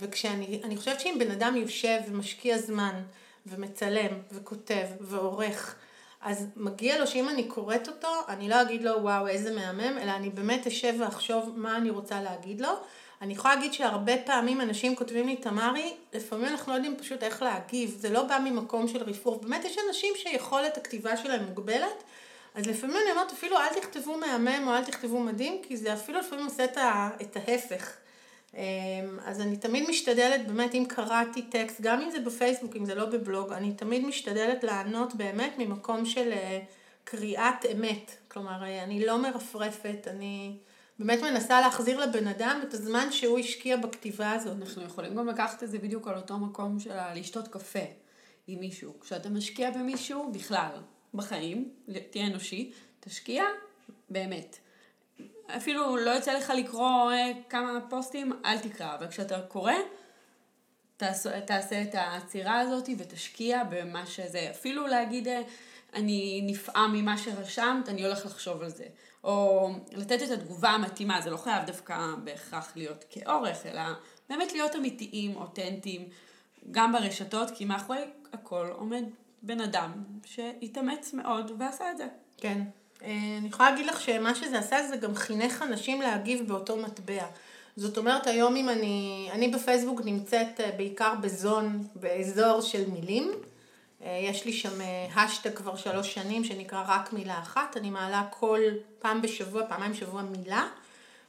וכשאני, 0.00 0.60
אני 0.64 0.76
חושבת 0.76 1.00
שאם 1.00 1.16
בן 1.18 1.30
אדם 1.30 1.56
יושב 1.56 1.98
ומשקיע 2.08 2.58
זמן 2.58 3.02
ומצלם 3.46 4.12
וכותב 4.32 4.86
ועורך, 5.00 5.76
אז 6.20 6.46
מגיע 6.56 6.98
לו 6.98 7.06
שאם 7.06 7.28
אני 7.28 7.44
קוראת 7.44 7.88
אותו, 7.88 8.08
אני 8.28 8.48
לא 8.48 8.62
אגיד 8.62 8.82
לו 8.82 9.02
וואו 9.02 9.28
איזה 9.28 9.54
מהמם, 9.54 9.98
אלא 9.98 10.10
אני 10.10 10.30
באמת 10.30 10.66
אשב 10.66 10.94
ואחשוב 11.00 11.52
מה 11.56 11.76
אני 11.76 11.90
רוצה 11.90 12.22
להגיד 12.22 12.60
לו. 12.60 12.68
אני 13.22 13.32
יכולה 13.32 13.54
להגיד 13.54 13.72
שהרבה 13.72 14.12
פעמים 14.26 14.60
אנשים 14.60 14.96
כותבים 14.96 15.26
לי, 15.26 15.36
תמרי, 15.36 15.94
לפעמים 16.12 16.44
אנחנו 16.44 16.72
לא 16.72 16.76
יודעים 16.76 16.96
פשוט 16.96 17.22
איך 17.22 17.42
להגיב, 17.42 17.96
זה 17.98 18.10
לא 18.10 18.22
בא 18.22 18.38
ממקום 18.44 18.88
של 18.88 19.02
רפרוף. 19.02 19.42
באמת 19.42 19.64
יש 19.64 19.76
אנשים 19.88 20.14
שיכולת 20.16 20.76
הכתיבה 20.76 21.16
שלהם 21.16 21.44
מוגבלת, 21.44 22.02
אז 22.56 22.66
לפעמים 22.66 22.96
אני 22.96 23.10
אומרת, 23.10 23.32
אפילו 23.32 23.56
אל 23.56 23.80
תכתבו 23.80 24.16
מהמם 24.16 24.68
או 24.68 24.72
אל 24.72 24.84
תכתבו 24.84 25.20
מדהים, 25.20 25.62
כי 25.62 25.76
זה 25.76 25.94
אפילו 25.94 26.18
לפעמים 26.18 26.44
עושה 26.44 26.64
את, 26.64 26.76
ה, 26.76 27.10
את 27.22 27.36
ההפך. 27.36 27.96
אמ, 28.54 28.60
אז 29.24 29.40
אני 29.40 29.56
תמיד 29.56 29.88
משתדלת, 29.88 30.46
באמת, 30.46 30.74
אם 30.74 30.84
קראתי 30.88 31.42
טקסט, 31.42 31.80
גם 31.80 32.00
אם 32.00 32.10
זה 32.10 32.20
בפייסבוק, 32.20 32.76
אם 32.76 32.84
זה 32.84 32.94
לא 32.94 33.06
בבלוג, 33.06 33.52
אני 33.52 33.72
תמיד 33.72 34.04
משתדלת 34.04 34.64
לענות 34.64 35.14
באמת 35.14 35.54
ממקום 35.58 36.06
של 36.06 36.32
אה, 36.32 36.60
קריאת 37.04 37.66
אמת. 37.72 38.10
כלומר, 38.28 38.64
אה, 38.64 38.82
אני 38.82 39.06
לא 39.06 39.18
מרפרפת, 39.22 40.08
אני 40.10 40.56
באמת 40.98 41.22
מנסה 41.22 41.60
להחזיר 41.60 42.00
לבן 42.00 42.26
אדם 42.26 42.60
את 42.68 42.74
הזמן 42.74 43.12
שהוא 43.12 43.38
השקיע 43.38 43.76
בכתיבה 43.76 44.32
הזאת. 44.32 44.56
אנחנו 44.62 44.82
יכולים 44.82 45.14
גם 45.14 45.28
לקחת 45.28 45.62
את 45.62 45.70
זה 45.70 45.78
בדיוק 45.78 46.08
על 46.08 46.16
אותו 46.16 46.38
מקום 46.38 46.80
של 46.80 46.90
לשתות 47.14 47.48
קפה 47.48 47.84
עם 48.46 48.60
מישהו. 48.60 49.00
כשאתה 49.00 49.28
משקיע 49.28 49.70
במישהו, 49.70 50.32
בכלל, 50.32 50.70
בחיים, 51.14 51.70
תהיה 52.10 52.26
אנושי, 52.26 52.72
תשקיע 53.00 53.44
באמת. 54.10 54.58
אפילו 55.46 55.96
לא 55.96 56.10
יוצא 56.10 56.32
לך 56.32 56.50
לקרוא 56.50 57.12
אה, 57.12 57.32
כמה 57.48 57.78
פוסטים, 57.90 58.32
אל 58.44 58.58
תקרא, 58.58 58.94
אבל 58.94 59.08
כשאתה 59.08 59.40
קורא, 59.40 59.72
תעשה, 60.96 61.40
תעשה 61.40 61.82
את 61.82 61.94
העצירה 61.94 62.60
הזאת 62.60 62.88
ותשקיע 62.98 63.64
במה 63.64 64.06
שזה. 64.06 64.50
אפילו 64.50 64.86
להגיד, 64.86 65.28
אה, 65.28 65.42
אני 65.94 66.40
נפעם 66.46 66.92
ממה 66.92 67.18
שרשמת, 67.18 67.88
אני 67.88 68.04
הולך 68.04 68.26
לחשוב 68.26 68.62
על 68.62 68.68
זה. 68.68 68.84
או 69.24 69.70
לתת 69.92 70.22
את 70.22 70.30
התגובה 70.30 70.70
המתאימה, 70.70 71.20
זה 71.20 71.30
לא 71.30 71.36
חייב 71.36 71.66
דווקא 71.66 71.98
בהכרח 72.24 72.72
להיות 72.76 73.04
כאורך, 73.10 73.66
אלא 73.66 73.82
באמת 74.28 74.52
להיות 74.52 74.76
אמיתיים, 74.76 75.36
אותנטיים, 75.36 76.08
גם 76.70 76.92
ברשתות, 76.92 77.50
כי 77.50 77.64
מאחורי 77.64 77.98
הכל 78.32 78.68
עומד 78.72 79.04
בן 79.42 79.60
אדם 79.60 79.92
שהתאמץ 80.24 81.14
מאוד 81.14 81.52
ועשה 81.58 81.90
את 81.90 81.96
זה. 81.96 82.06
כן. 82.36 82.62
אה, 83.02 83.36
אני 83.38 83.48
יכולה 83.48 83.70
להגיד 83.70 83.86
לך 83.86 84.00
שמה 84.00 84.34
שזה 84.34 84.58
עשה 84.58 84.88
זה 84.88 84.96
גם 84.96 85.14
חינך 85.14 85.62
אנשים 85.62 86.02
להגיב 86.02 86.48
באותו 86.48 86.76
מטבע. 86.76 87.26
זאת 87.76 87.98
אומרת, 87.98 88.26
היום 88.26 88.56
אם 88.56 88.68
אני, 88.68 89.28
אני 89.32 89.48
בפייסבוק 89.48 90.00
נמצאת 90.04 90.60
אה, 90.60 90.70
בעיקר 90.76 91.14
בזון, 91.20 91.82
באזור 91.94 92.60
של 92.60 92.90
מילים. 92.90 93.32
אה, 94.02 94.20
יש 94.22 94.44
לי 94.44 94.52
שם 94.52 94.80
השטג 95.14 95.54
כבר 95.54 95.76
שלוש 95.76 96.14
שנים 96.14 96.44
שנקרא 96.44 96.84
רק 96.86 97.12
מילה 97.12 97.38
אחת. 97.38 97.76
אני 97.76 97.90
מעלה 97.90 98.26
כל 98.30 98.60
פעם 98.98 99.22
בשבוע, 99.22 99.66
פעמיים 99.68 99.92
בשבוע 99.92 100.22
מילה. 100.22 100.68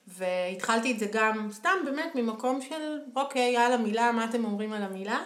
והתחלתי 0.08 0.92
את 0.92 1.00
זה 1.00 1.06
גם 1.12 1.50
סתם 1.52 1.78
באמת 1.86 2.16
ממקום 2.16 2.62
של, 2.62 3.00
אוקיי, 3.16 3.52
יאללה 3.52 3.78
מילה, 3.78 4.12
מה 4.12 4.26
אתם 4.26 4.46
אומרים 4.46 4.74
על 4.74 4.84
המילה? 4.84 5.20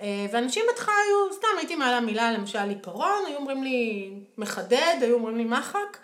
אה, 0.00 0.26
ואנשים 0.32 0.64
בהתחלה 0.68 0.94
היו, 1.06 1.32
סתם 1.32 1.48
הייתי 1.58 1.76
מעלה 1.76 2.00
מילה, 2.00 2.32
למשל 2.32 2.68
עיפרון, 2.68 3.24
היו 3.26 3.36
אומרים 3.36 3.62
לי 3.62 4.10
מחדד, 4.38 4.96
היו 5.00 5.14
אומרים 5.14 5.36
לי 5.36 5.44
מחק, 5.44 5.98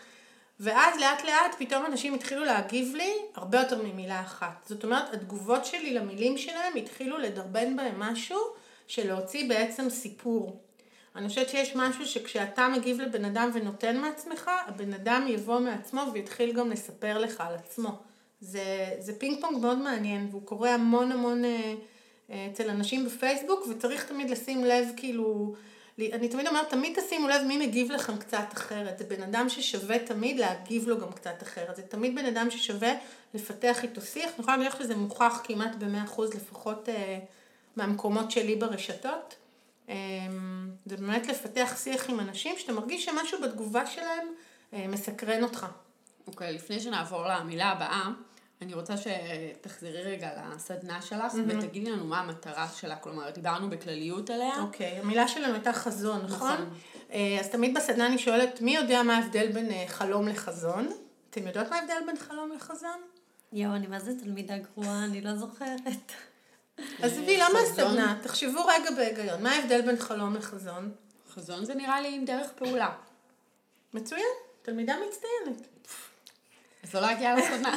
ואז 0.61 1.01
לאט 1.01 1.25
לאט 1.25 1.55
פתאום 1.59 1.87
אנשים 1.87 2.15
התחילו 2.15 2.45
להגיב 2.45 2.95
לי 2.95 3.13
הרבה 3.35 3.59
יותר 3.59 3.83
ממילה 3.83 4.21
אחת. 4.21 4.67
זאת 4.69 4.85
אומרת, 4.85 5.15
התגובות 5.15 5.65
שלי 5.65 5.95
למילים 5.95 6.39
שלהם 6.39 6.77
התחילו 6.77 7.19
לדרבן 7.19 7.77
בהם 7.77 8.01
משהו 8.01 8.41
של 8.87 9.09
להוציא 9.09 9.49
בעצם 9.49 9.91
סיפור. 9.91 10.61
אני 11.17 11.29
חושבת 11.29 11.49
שיש 11.49 11.77
משהו 11.77 12.07
שכשאתה 12.07 12.69
מגיב 12.69 13.01
לבן 13.01 13.25
אדם 13.25 13.51
ונותן 13.55 13.97
מעצמך, 13.97 14.51
הבן 14.67 14.93
אדם 14.93 15.27
יבוא 15.29 15.59
מעצמו 15.59 16.03
ויתחיל 16.13 16.53
גם 16.53 16.71
לספר 16.71 17.19
לך 17.19 17.41
על 17.41 17.55
עצמו. 17.55 17.99
זה, 18.41 18.91
זה 18.99 19.19
פינג 19.19 19.41
פונג 19.41 19.59
מאוד 19.59 19.79
מעניין, 19.79 20.29
והוא 20.31 20.43
קורה 20.43 20.75
המון 20.75 21.13
המון 21.13 21.45
אה, 21.45 21.75
אצל 22.31 22.71
אנשים 22.71 23.07
בפייסבוק, 23.07 23.67
וצריך 23.71 24.07
תמיד 24.07 24.31
לשים 24.31 24.65
לב, 24.65 24.89
כאילו, 24.97 25.55
אני 25.99 26.29
תמיד 26.29 26.47
אומרת, 26.47 26.71
תמיד 26.71 27.01
תשימו 27.01 27.29
לב 27.29 27.43
מי 27.47 27.67
מגיב 27.67 27.93
לכם 27.93 28.17
קצת 28.19 28.47
אחרת. 28.53 28.99
זה 28.99 29.05
בן 29.05 29.23
אדם 29.23 29.49
ששווה 29.49 29.99
תמיד 29.99 30.39
להגיב 30.39 30.89
לו 30.89 31.01
גם 31.01 31.13
קצת 31.13 31.43
אחרת. 31.43 31.77
זה 31.77 31.83
תמיד 31.83 32.15
בן 32.15 32.27
אדם 32.27 32.51
ששווה 32.51 32.93
לפתח 33.35 33.83
איתו 33.83 34.01
שיח. 34.01 34.25
אני 34.25 34.41
יכולה 34.41 34.57
להגיד 34.57 34.73
לך 34.73 34.79
שזה 34.79 34.97
מוכח 34.97 35.41
כמעט 35.45 35.75
ב-100% 35.79 36.23
לפחות 36.37 36.89
אה, 36.89 37.19
מהמקומות 37.77 38.31
שלי 38.31 38.57
ברשתות. 38.57 39.35
אה, 39.89 39.95
זה 40.87 40.97
באמת 40.97 41.27
לפתח 41.27 41.77
שיח 41.83 42.11
עם 42.11 42.21
אנשים 42.21 42.55
שאתה 42.59 42.73
מרגיש 42.73 43.05
שמשהו 43.05 43.43
בתגובה 43.43 43.87
שלהם 43.87 44.27
אה, 44.73 44.87
מסקרן 44.89 45.43
אותך. 45.43 45.67
אוקיי, 46.27 46.49
okay, 46.49 46.53
לפני 46.53 46.81
שנעבור 46.81 47.27
למילה 47.29 47.71
הבאה, 47.71 48.11
אני 48.63 48.75
רוצה 48.75 48.95
שתחזרי 48.97 50.03
רגע 50.03 50.31
לסדנה 50.55 51.03
שלך 51.03 51.33
mm-hmm. 51.33 51.57
ותגידי 51.57 51.91
לנו 51.91 52.05
מה 52.05 52.21
המטרה 52.21 52.69
שלה, 52.69 52.97
כלומר, 52.97 53.31
דיברנו 53.31 53.71
בכלליות 53.71 54.31
עליה. 54.31 54.63
אוקיי, 54.63 54.99
okay, 54.99 55.03
המילה 55.03 55.29
שלנו 55.29 55.55
הייתה 55.55 55.73
חזון, 55.73 56.21
נכון? 56.25 56.53
נכון. 56.53 56.75
אה, 57.13 57.39
אז 57.41 57.49
תמיד 57.49 57.77
בסדנה 57.77 58.07
אני 58.07 58.19
שואלת, 58.19 58.61
מי 58.61 58.75
יודע 58.75 59.03
מה 59.03 59.17
ההבדל 59.17 59.53
בין 59.53 59.71
אה, 59.71 59.85
חלום 59.89 60.29
לחזון? 60.29 60.89
אתם 61.31 61.47
יודעות 61.47 61.71
מה 61.71 61.77
ההבדל 61.77 62.07
בין 62.07 62.17
חלום 62.17 62.53
לחזון? 62.53 63.01
יואו, 63.53 63.75
אני 63.75 63.87
מה 63.87 64.01
זה 64.01 64.21
תלמידה 64.21 64.55
גרועה, 64.59 65.05
אני 65.05 65.21
לא 65.21 65.37
זוכרת. 65.37 66.13
עזבי, 67.03 67.37
למה 67.37 67.59
הסדנה? 67.59 68.19
תחשבו 68.23 68.65
רגע 68.67 68.91
בהיגיון, 68.97 69.43
מה 69.43 69.53
ההבדל 69.53 69.83
בין 69.83 69.97
חלום 69.97 70.35
לחזון? 70.35 70.93
חזון 71.35 71.65
זה 71.65 71.75
נראה 71.75 72.01
לי 72.01 72.15
עם 72.15 72.25
דרך 72.25 72.51
פעולה. 72.57 72.93
מצוין, 73.95 74.23
תלמידה 74.63 74.97
מצטיינת. 75.09 75.69
אז 76.87 76.95
לא 76.95 77.01
להגיע 77.01 77.37
לסדנה. 77.37 77.77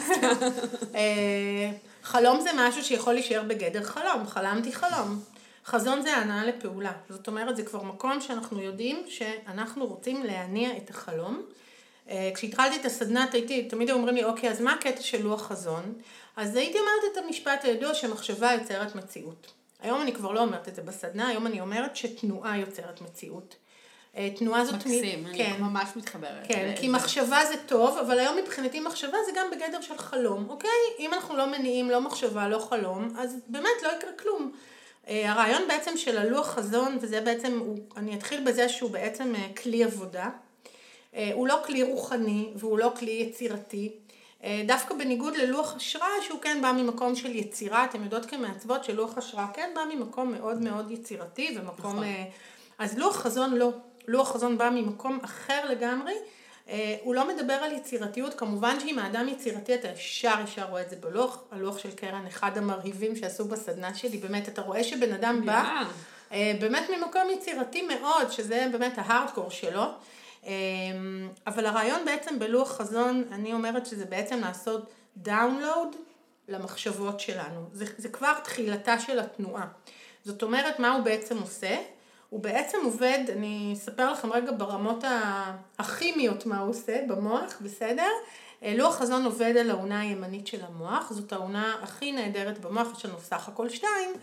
אה, 0.95 1.71
חלום 2.03 2.41
זה 2.41 2.49
משהו 2.55 2.83
שיכול 2.83 3.13
להישאר 3.13 3.43
בגדר 3.47 3.83
חלום, 3.83 4.27
חלמתי 4.27 4.73
חלום. 4.73 5.19
חזון 5.65 6.01
זה 6.01 6.17
הנאה 6.17 6.45
לפעולה. 6.45 6.91
זאת 7.09 7.27
אומרת, 7.27 7.57
זה 7.57 7.63
כבר 7.63 7.83
מקום 7.83 8.21
שאנחנו 8.21 8.61
יודעים 8.61 9.03
שאנחנו 9.07 9.85
רוצים 9.85 10.23
להניע 10.23 10.77
את 10.77 10.89
החלום. 10.89 11.41
אה, 12.09 12.31
כשהתחלתי 12.35 12.75
את 12.75 12.85
הסדנת 12.85 13.33
הייתי, 13.33 13.63
תמיד 13.63 13.91
אומרים 13.91 14.15
לי, 14.15 14.23
אוקיי, 14.23 14.49
אז 14.49 14.61
מה 14.61 14.73
הקטע 14.73 15.01
של 15.01 15.23
לוח 15.23 15.47
חזון? 15.47 15.93
אז 16.37 16.55
הייתי 16.55 16.79
אומרת 16.79 17.11
את 17.11 17.17
המשפט 17.25 17.63
הידוע 17.65 17.93
שמחשבה 17.93 18.51
יוצרת 18.53 18.95
מציאות. 18.95 19.51
היום 19.81 20.01
אני 20.01 20.13
כבר 20.13 20.31
לא 20.31 20.41
אומרת 20.41 20.67
את 20.67 20.75
זה 20.75 20.81
בסדנה, 20.81 21.27
היום 21.27 21.47
אני 21.47 21.61
אומרת 21.61 21.95
שתנועה 21.95 22.57
יוצרת 22.57 23.01
מציאות. 23.01 23.55
אה, 24.17 24.29
תנועה 24.35 24.65
זאת... 24.65 24.75
מקסים, 24.75 25.27
אני 25.27 25.37
כן, 25.37 25.53
ממש 25.59 25.89
מתחברת. 25.95 26.47
כן, 26.47 26.73
כי 26.77 26.87
מחשבה 26.87 27.45
זה 27.45 27.53
טוב, 27.65 27.97
אבל 27.97 28.19
היום 28.19 28.37
מבחינתי 28.37 28.79
מחשבה 28.79 29.17
זה 29.25 29.31
גם 29.35 29.45
בגדר 29.51 29.81
של 29.81 29.97
חלום, 29.97 30.49
אוקיי? 30.49 30.69
אם 30.99 31.13
אנחנו 31.13 31.37
לא 31.37 31.45
מניעים 31.45 31.89
לא 31.89 32.01
מחשבה, 32.01 32.47
לא 32.47 32.59
חלום, 32.59 33.09
אז 33.17 33.37
באמת 33.47 33.83
לא 33.83 33.89
יקרה 33.97 34.11
כלום. 34.11 34.51
אה, 35.07 35.31
הרעיון 35.31 35.61
בעצם 35.67 35.97
של 35.97 36.17
הלוח 36.17 36.47
חזון, 36.47 36.97
וזה 37.01 37.21
בעצם, 37.21 37.61
אני 37.97 38.15
אתחיל 38.15 38.43
בזה 38.45 38.69
שהוא 38.69 38.91
בעצם 38.91 39.35
אה, 39.35 39.47
כלי 39.63 39.83
עבודה. 39.83 40.29
הוא 41.33 41.47
לא 41.47 41.59
כלי 41.65 41.83
רוחני 41.83 42.49
והוא 42.55 42.79
לא 42.79 42.91
כלי 42.99 43.11
יצירתי. 43.11 43.91
דווקא 44.65 44.95
בניגוד 44.95 45.35
ללוח 45.35 45.75
השראה 45.75 46.09
שהוא 46.21 46.39
כן 46.39 46.61
בא 46.61 46.71
ממקום 46.71 47.15
של 47.15 47.35
יצירה, 47.35 47.85
אתם 47.85 48.03
יודעות 48.03 48.25
כמעצבות 48.25 48.83
שלוח 48.83 49.17
השראה 49.17 49.47
כן 49.53 49.69
בא 49.75 49.81
ממקום 49.95 50.31
מאוד 50.31 50.61
מאוד 50.61 50.91
יצירתי 50.91 51.55
ומקום... 51.57 51.91
נכון. 51.91 52.03
אז 52.79 52.97
לוח 52.97 53.15
חזון 53.15 53.55
לא. 53.55 53.71
לוח 54.09 54.31
חזון 54.31 54.57
בא 54.57 54.69
ממקום 54.69 55.19
אחר 55.23 55.65
לגמרי. 55.69 56.13
אה, 56.69 56.95
הוא 57.03 57.15
לא 57.15 57.27
מדבר 57.27 57.53
על 57.53 57.71
יצירתיות, 57.71 58.33
כמובן 58.33 58.79
שאם 58.79 58.99
האדם 58.99 59.27
יצירתי 59.27 59.75
אתה 59.75 59.87
ישר 59.87 60.35
ישר 60.43 60.65
רואה 60.69 60.81
את 60.81 60.89
זה 60.89 60.95
בלוח, 60.95 61.43
הלוח 61.51 61.77
של 61.77 61.91
קרן, 61.91 62.25
אחד 62.27 62.57
המרהיבים 62.57 63.15
שעשו 63.15 63.45
בסדנה 63.45 63.93
שלי, 63.93 64.17
באמת, 64.17 64.49
אתה 64.49 64.61
רואה 64.61 64.83
שבן 64.83 65.13
אדם 65.13 65.45
בא, 65.45 65.83
אה, 66.31 66.53
באמת 66.61 66.83
ממקום 66.89 67.29
יצירתי 67.33 67.81
מאוד, 67.81 68.31
שזה 68.31 68.67
באמת 68.71 68.93
ההארדקור 68.97 69.51
שלו. 69.51 69.83
אה, 70.45 70.51
אבל 71.47 71.65
הרעיון 71.65 72.05
בעצם 72.05 72.39
בלוח 72.39 72.77
חזון, 72.77 73.23
אני 73.31 73.53
אומרת 73.53 73.85
שזה 73.85 74.05
בעצם 74.05 74.39
לעשות 74.39 74.89
דאונלואוד 75.17 75.95
למחשבות 76.47 77.19
שלנו. 77.19 77.69
זה, 77.73 77.85
זה 77.97 78.09
כבר 78.09 78.33
תחילתה 78.43 78.99
של 78.99 79.19
התנועה. 79.19 79.67
זאת 80.25 80.43
אומרת, 80.43 80.79
מה 80.79 80.93
הוא 80.93 81.03
בעצם 81.03 81.37
עושה? 81.37 81.77
הוא 82.29 82.39
בעצם 82.39 82.77
עובד, 82.83 83.19
אני 83.29 83.73
אספר 83.73 84.11
לכם 84.11 84.31
רגע 84.31 84.51
ברמות 84.57 85.03
הכימיות 85.79 86.45
מה 86.45 86.59
הוא 86.59 86.69
עושה 86.69 86.97
במוח, 87.07 87.61
בסדר? 87.61 88.09
אה, 88.63 88.73
לוח 88.77 88.95
חזון 88.95 89.25
עובד 89.25 89.57
על 89.59 89.69
האונה 89.69 89.99
הימנית 89.99 90.47
של 90.47 90.65
המוח, 90.65 91.11
זאת 91.13 91.33
האונה 91.33 91.75
הכי 91.81 92.11
נהדרת 92.11 92.59
במוח, 92.59 92.87
יש 92.97 93.05
לנו 93.05 93.19
סך 93.19 93.47
הכל 93.47 93.69
שתיים, 93.69 94.13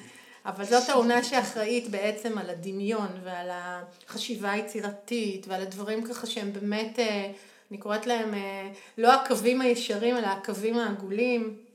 אבל 0.46 0.64
זאת 0.64 0.88
האונה 0.88 1.24
שאחראית 1.24 1.90
בעצם 1.90 2.38
על 2.38 2.50
הדמיון 2.50 3.08
ועל 3.24 3.48
החשיבה 3.50 4.50
היצירתית 4.50 5.48
ועל 5.48 5.62
הדברים 5.62 6.02
ככה 6.04 6.26
שהם 6.26 6.52
באמת, 6.52 6.98
אה, 6.98 7.32
אני 7.70 7.78
קוראת 7.78 8.06
להם 8.06 8.34
אה, 8.34 8.70
לא 8.98 9.12
הקווים 9.12 9.60
הישרים 9.60 10.16
אלא 10.16 10.26
הקווים 10.26 10.78
העגולים. 10.78 11.65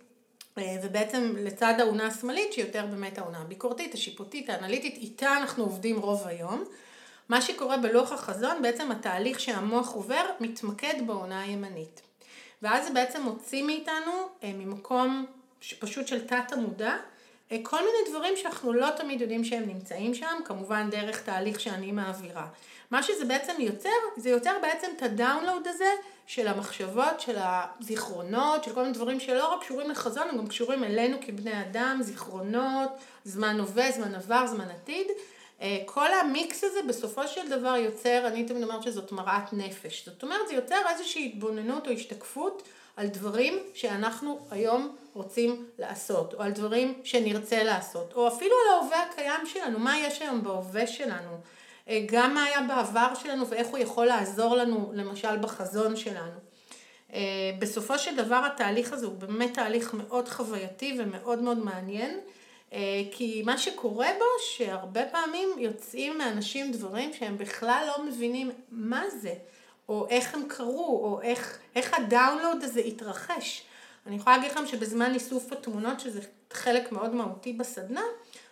אה, 0.57 0.75
ובעצם 0.83 1.33
לצד 1.37 1.73
האונה 1.79 2.07
השמאלית, 2.07 2.53
שהיא 2.53 2.65
יותר 2.65 2.85
באמת 2.85 3.17
האונה 3.17 3.41
הביקורתית, 3.41 3.93
השיפוטית, 3.93 4.49
האנליטית, 4.49 4.95
איתה 4.95 5.37
אנחנו 5.37 5.63
עובדים 5.63 5.99
רוב 5.99 6.27
היום. 6.27 6.63
מה 7.29 7.41
שקורה 7.41 7.77
בלוח 7.77 8.11
החזון, 8.11 8.61
בעצם 8.61 8.91
התהליך 8.91 9.39
שהמוח 9.39 9.93
עובר, 9.93 10.25
מתמקד 10.39 10.93
באונה 11.05 11.41
הימנית. 11.41 12.01
ואז 12.61 12.87
זה 12.87 12.93
בעצם 12.93 13.21
מוציא 13.21 13.63
מאיתנו 13.63 14.11
אה, 14.43 14.51
ממקום 14.53 15.25
פשוט 15.79 16.07
של 16.07 16.27
תת 16.27 16.51
המודע, 16.51 16.97
אה, 17.51 17.57
כל 17.63 17.77
מיני 17.77 18.09
דברים 18.09 18.33
שאנחנו 18.37 18.73
לא 18.73 18.87
תמיד 18.97 19.21
יודעים 19.21 19.43
שהם 19.43 19.63
נמצאים 19.67 20.13
שם, 20.13 20.39
כמובן 20.45 20.89
דרך 20.89 21.23
תהליך 21.23 21.59
שאני 21.59 21.91
מעבירה. 21.91 22.47
מה 22.91 23.03
שזה 23.03 23.25
בעצם 23.25 23.53
יוצר, 23.59 23.89
זה 24.17 24.29
יוצר 24.29 24.53
בעצם 24.61 24.87
את 24.97 25.03
הדאונלואוד 25.03 25.67
הזה 25.67 25.91
של 26.27 26.47
המחשבות, 26.47 27.19
של 27.19 27.37
הזיכרונות, 27.39 28.63
של 28.63 28.73
כל 28.73 28.81
מיני 28.81 28.93
דברים 28.93 29.19
שלא 29.19 29.53
רק 29.53 29.61
קשורים 29.61 29.89
לחזון, 29.89 30.29
הם 30.29 30.37
גם 30.37 30.47
קשורים 30.47 30.83
אלינו 30.83 31.17
כבני 31.21 31.61
אדם, 31.61 31.99
זיכרונות, 32.01 32.89
זמן 33.23 33.59
הווה, 33.59 33.91
זמן 33.91 34.15
עבר, 34.15 34.47
זמן 34.47 34.67
עתיד. 34.69 35.07
אה, 35.61 35.77
כל 35.85 36.13
המיקס 36.13 36.63
הזה 36.63 36.79
בסופו 36.87 37.27
של 37.27 37.49
דבר 37.49 37.75
יוצר, 37.75 38.27
אני 38.27 38.45
תמיד 38.45 38.63
אומרת 38.63 38.83
שזאת 38.83 39.11
מראת 39.11 39.53
נפש. 39.53 40.05
זאת 40.05 40.23
אומרת, 40.23 40.47
זה 40.47 40.53
יוצר 40.53 40.81
איזושהי 40.89 41.25
התבוננות 41.25 41.87
או 41.87 41.91
השתקפות 41.91 42.63
על 42.97 43.07
דברים 43.07 43.59
שאנחנו 43.73 44.39
היום 44.51 44.95
רוצים 45.13 45.65
לעשות, 45.79 46.33
או 46.33 46.41
על 46.41 46.51
דברים 46.51 46.93
שנרצה 47.03 47.63
לעשות, 47.63 48.13
או 48.13 48.27
אפילו 48.27 48.55
על 48.55 48.73
ההווה 48.73 49.03
הקיים 49.03 49.45
שלנו, 49.45 49.79
מה 49.79 49.99
יש 49.99 50.21
היום 50.21 50.43
בהווה 50.43 50.87
שלנו. 50.87 51.37
אה, 51.89 52.05
גם 52.05 52.33
מה 52.33 52.43
היה 52.43 52.61
בעבר 52.61 53.13
שלנו 53.15 53.47
ואיך 53.47 53.67
הוא 53.67 53.77
יכול 53.77 54.05
לעזור 54.05 54.55
לנו, 54.55 54.91
למשל 54.95 55.37
בחזון 55.37 55.95
שלנו. 55.95 56.39
אה, 57.13 57.19
בסופו 57.59 57.99
של 57.99 58.15
דבר 58.15 58.41
התהליך 58.45 58.93
הזה 58.93 59.05
הוא 59.05 59.15
באמת 59.15 59.53
תהליך 59.53 59.93
מאוד 59.93 60.29
חווייתי 60.29 60.97
ומאוד 60.99 61.41
מאוד 61.41 61.57
מעניין, 61.57 62.19
אה, 62.73 62.79
כי 63.11 63.43
מה 63.45 63.57
שקורה 63.57 64.07
בו, 64.19 64.25
שהרבה 64.39 65.05
פעמים 65.05 65.49
יוצאים 65.57 66.17
מאנשים 66.17 66.71
דברים 66.71 67.13
שהם 67.13 67.37
בכלל 67.37 67.83
לא 67.87 68.05
מבינים 68.05 68.51
מה 68.71 69.03
זה, 69.21 69.33
או 69.89 70.07
איך 70.09 70.35
הם 70.35 70.43
קרו, 70.47 71.01
או 71.03 71.21
איך, 71.21 71.59
איך 71.75 71.93
הדאונלוד 71.93 72.63
הזה 72.63 72.79
התרחש. 72.79 73.63
אני 74.07 74.15
יכולה 74.15 74.37
להגיד 74.37 74.51
לכם 74.51 74.67
שבזמן 74.67 75.13
איסוף 75.13 75.51
התמונות, 75.51 75.99
שזה 75.99 76.21
חלק 76.53 76.91
מאוד 76.91 77.15
מהותי 77.15 77.53
בסדנה, 77.53 78.01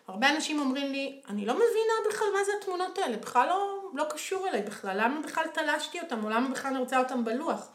הרבה 0.10 0.30
אנשים 0.30 0.60
אומרים 0.60 0.92
לי, 0.92 1.22
אני 1.30 1.46
לא 1.46 1.54
מבינה 1.54 2.10
בכלל 2.10 2.28
מה 2.34 2.44
זה 2.46 2.52
התמונות 2.62 2.98
האלה, 2.98 3.18
בכלל 3.18 3.48
לא, 3.48 3.90
לא 3.94 4.04
קשור 4.10 4.48
אליי 4.48 4.62
בכלל, 4.62 5.04
למה 5.04 5.22
בכלל 5.22 5.44
תלשתי 5.54 6.00
אותם, 6.02 6.24
או 6.24 6.30
למה 6.30 6.50
בכלל 6.50 6.72
אני 6.72 6.80
רוצה 6.80 7.00
אותם 7.00 7.26
בלוח. 7.26 7.70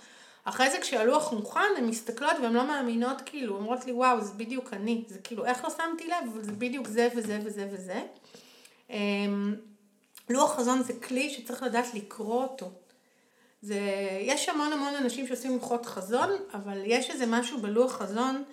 אחרי 0.45 0.71
זה 0.71 0.79
כשהלוח 0.79 1.33
מוכן, 1.33 1.61
הן 1.77 1.85
מסתכלות 1.85 2.37
והן 2.43 2.53
לא 2.53 2.67
מאמינות, 2.67 3.21
כאילו, 3.27 3.57
אומרות 3.57 3.87
לי, 3.87 3.93
וואו, 3.93 4.21
זה 4.21 4.33
בדיוק 4.37 4.73
אני, 4.73 5.05
זה 5.09 5.19
כאילו, 5.19 5.45
איך 5.45 5.65
לא 5.65 5.71
שמתי 5.71 6.07
לב, 6.07 6.31
אבל 6.33 6.43
זה 6.43 6.53
בדיוק 6.53 6.87
זה 6.87 7.09
וזה 7.17 7.39
וזה 7.45 7.69
וזה. 7.73 8.03
אמ, 8.91 9.55
לוח 10.31 10.57
חזון 10.57 10.83
זה 10.83 10.93
כלי 10.93 11.31
שצריך 11.31 11.63
לדעת 11.63 11.95
לקרוא 11.95 12.43
אותו. 12.43 12.71
זה, 13.63 13.81
יש 14.21 14.49
המון 14.49 14.73
המון 14.73 14.95
אנשים 14.95 15.27
שעושים 15.27 15.55
לוחות 15.55 15.87
חזון, 15.87 16.31
אבל 16.55 16.83
יש 16.85 17.11
איזה 17.11 17.27
משהו 17.27 17.59
בלוח 17.59 17.93
חזון 17.93 18.45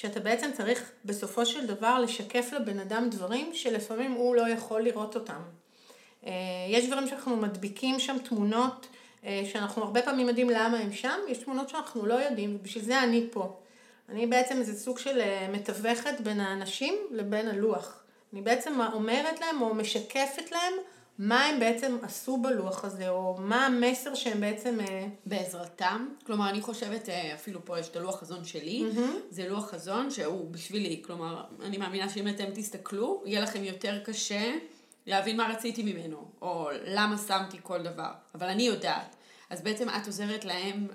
שאתה 0.00 0.20
בעצם 0.20 0.50
צריך 0.52 0.90
בסופו 1.04 1.46
של 1.46 1.66
דבר 1.66 1.98
לשקף 1.98 2.52
לבן 2.52 2.78
אדם 2.78 3.08
דברים 3.10 3.50
שלפעמים 3.54 4.12
הוא 4.12 4.34
לא 4.34 4.48
יכול 4.48 4.82
לראות 4.82 5.14
אותם. 5.14 5.40
אה, 6.26 6.32
יש 6.68 6.86
דברים 6.86 7.08
שאנחנו 7.08 7.36
מדביקים 7.36 8.00
שם 8.00 8.16
תמונות 8.18 8.86
אה, 9.24 9.42
שאנחנו 9.52 9.82
הרבה 9.82 10.02
פעמים 10.02 10.28
יודעים 10.28 10.50
למה 10.50 10.78
הם 10.78 10.92
שם, 10.92 11.18
יש 11.28 11.38
תמונות 11.38 11.68
שאנחנו 11.68 12.06
לא 12.06 12.14
יודעים 12.14 12.56
ובשביל 12.60 12.84
זה 12.84 13.02
אני 13.02 13.26
פה. 13.30 13.56
אני 14.08 14.26
בעצם 14.26 14.58
איזה 14.58 14.80
סוג 14.80 14.98
של 14.98 15.20
אה, 15.20 15.48
מתווכת 15.52 16.20
בין 16.20 16.40
האנשים 16.40 16.94
לבין 17.10 17.48
הלוח. 17.48 18.02
אני 18.32 18.42
בעצם 18.42 18.80
אומרת 18.92 19.40
להם 19.40 19.62
או 19.62 19.74
משקפת 19.74 20.52
להם 20.52 20.74
מה 21.20 21.44
הם 21.44 21.60
בעצם 21.60 21.98
עשו 22.02 22.36
בלוח 22.36 22.84
הזה, 22.84 23.08
או 23.08 23.36
מה 23.38 23.66
המסר 23.66 24.14
שהם 24.14 24.40
בעצם... 24.40 24.78
אה, 24.80 25.06
בעזרתם. 25.26 26.08
כלומר, 26.26 26.50
אני 26.50 26.60
חושבת, 26.60 27.08
אה, 27.08 27.34
אפילו 27.34 27.64
פה 27.64 27.78
יש 27.78 27.88
את 27.88 27.96
הלוח 27.96 28.20
חזון 28.20 28.44
שלי, 28.44 28.84
זה 29.30 29.48
לוח 29.48 29.70
חזון 29.70 30.10
שהוא 30.10 30.50
בשבילי. 30.50 31.02
כלומר, 31.04 31.44
אני 31.62 31.78
מאמינה 31.78 32.08
שאם 32.08 32.28
אתם 32.28 32.44
תסתכלו, 32.54 33.22
יהיה 33.26 33.40
לכם 33.40 33.64
יותר 33.64 33.98
קשה 34.04 34.52
להבין 35.06 35.36
מה 35.36 35.48
רציתי 35.48 35.82
ממנו, 35.92 36.24
או 36.42 36.68
למה 36.84 37.18
שמתי 37.18 37.58
כל 37.62 37.82
דבר. 37.82 38.10
אבל 38.34 38.46
אני 38.46 38.62
יודעת. 38.62 39.16
אז 39.50 39.62
בעצם 39.62 39.88
את 39.88 40.06
עוזרת 40.06 40.44
להם 40.44 40.86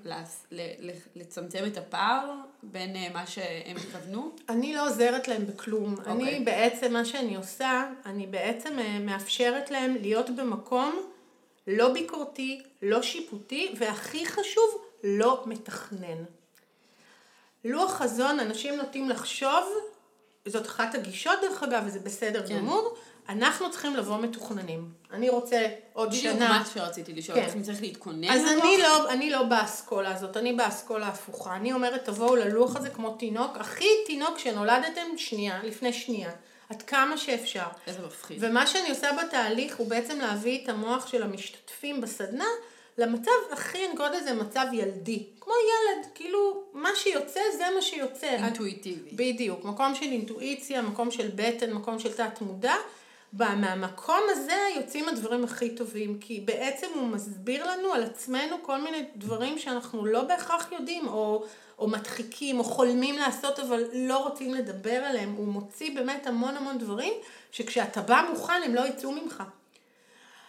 לצמצם 1.15 1.63
את 1.67 1.77
הפער 1.77 2.33
בין 2.71 2.95
אה, 2.95 3.07
מה 3.13 3.27
שהם 3.27 3.77
התכוונו? 3.77 4.31
אני 4.49 4.75
לא 4.75 4.87
עוזרת 4.87 5.27
להם 5.27 5.45
בכלום. 5.45 5.95
Okay. 5.95 6.09
אני 6.09 6.23
אוקיי. 6.23 6.39
בעצם, 6.39 6.93
מה 6.93 7.05
שאני 7.05 7.35
עושה, 7.35 7.89
אני 8.05 8.27
בעצם 8.27 8.79
אה, 8.79 8.99
מאפשרת 8.99 9.71
להם 9.71 9.95
להיות 10.01 10.29
במקום 10.29 11.11
לא 11.67 11.93
ביקורתי, 11.93 12.61
לא 12.81 13.01
שיפוטי, 13.01 13.73
והכי 13.77 14.25
חשוב, 14.25 14.81
לא 15.03 15.43
מתכנן. 15.45 16.23
לוח 17.65 17.91
חזון, 17.91 18.39
אנשים 18.39 18.75
נוטים 18.75 19.09
לחשוב, 19.09 19.63
זאת 20.45 20.65
אחת 20.65 20.95
הגישות 20.95 21.39
דרך 21.41 21.63
אגב, 21.63 21.83
וזה 21.85 21.99
בסדר 21.99 22.47
כן. 22.47 22.57
גמור, 22.57 22.97
אנחנו 23.29 23.71
צריכים 23.71 23.95
לבוא 23.95 24.17
מתוכננים. 24.17 24.89
אני 25.13 25.29
רוצה 25.29 25.67
עוד 25.93 26.09
בדיוק 26.09 26.35
שנה... 26.35 26.49
מה 26.49 26.65
שרציתי 26.73 27.13
לשאול, 27.13 27.39
כן. 27.39 27.61
צריך 27.61 27.81
להתכונן 27.81 28.29
אז? 28.29 28.41
אני 28.41 28.77
לא, 28.77 29.09
אני 29.09 29.29
לא 29.29 29.43
באסכולה 29.43 30.15
הזאת, 30.15 30.37
אני 30.37 30.53
באסכולה 30.53 31.05
ההפוכה. 31.05 31.55
אני 31.55 31.73
אומרת, 31.73 32.05
תבואו 32.05 32.35
ללוח 32.35 32.75
הזה 32.75 32.89
כמו 32.89 33.13
תינוק, 33.13 33.57
הכי 33.57 33.87
תינוק 34.05 34.39
שנולדתם 34.39 35.17
שנייה, 35.17 35.63
לפני 35.63 35.93
שנייה. 35.93 36.31
עד 36.69 36.81
כמה 36.81 37.17
שאפשר. 37.17 37.65
איזה 37.87 37.99
מפחיד. 38.05 38.37
ומה 38.41 38.67
שאני 38.67 38.89
עושה 38.89 39.09
בתהליך 39.23 39.75
הוא 39.77 39.87
בעצם 39.87 40.19
להביא 40.19 40.63
את 40.63 40.69
המוח 40.69 41.07
של 41.07 41.23
המשתתפים 41.23 42.01
בסדנה 42.01 42.47
למצב 42.97 43.31
הכי, 43.51 43.85
אני 43.87 43.97
קוראת 43.97 44.11
לזה 44.15 44.33
מצב 44.33 44.65
ילדי. 44.73 45.23
כמו 45.39 45.53
ילד, 45.53 46.07
כאילו, 46.15 46.63
מה 46.73 46.89
שיוצא 46.95 47.41
זה 47.57 47.63
מה 47.75 47.81
שיוצא. 47.81 48.27
אינטואיטיבי. 48.27 49.09
בדיוק, 49.13 49.65
מקום 49.65 49.95
של 49.95 50.05
אינטואיציה, 50.05 50.81
מקום 50.81 51.11
של 51.11 51.31
בטן, 51.35 51.73
מקום 51.73 51.99
של 51.99 52.13
תת 52.13 52.41
מודע. 52.41 52.75
מהמקום 53.37 54.21
הזה 54.29 54.67
יוצאים 54.75 55.09
הדברים 55.09 55.43
הכי 55.43 55.75
טובים, 55.75 56.19
כי 56.19 56.39
בעצם 56.45 56.87
הוא 56.95 57.07
מסביר 57.07 57.71
לנו 57.71 57.93
על 57.93 58.03
עצמנו 58.03 58.55
כל 58.61 58.81
מיני 58.81 59.05
דברים 59.15 59.59
שאנחנו 59.59 60.05
לא 60.05 60.23
בהכרח 60.23 60.71
יודעים, 60.71 61.07
או, 61.07 61.45
או 61.79 61.87
מדחיקים, 61.87 62.59
או 62.59 62.63
חולמים 62.63 63.17
לעשות, 63.17 63.59
אבל 63.59 63.83
לא 63.93 64.17
רוצים 64.17 64.53
לדבר 64.53 64.95
עליהם. 64.95 65.31
הוא 65.31 65.47
מוציא 65.47 65.95
באמת 65.95 66.27
המון 66.27 66.57
המון 66.57 66.77
דברים, 66.77 67.13
שכשאתה 67.51 68.01
בא 68.01 68.21
מוכן 68.29 68.61
הם 68.65 68.75
לא 68.75 68.87
יצאו 68.87 69.11
ממך. 69.11 69.43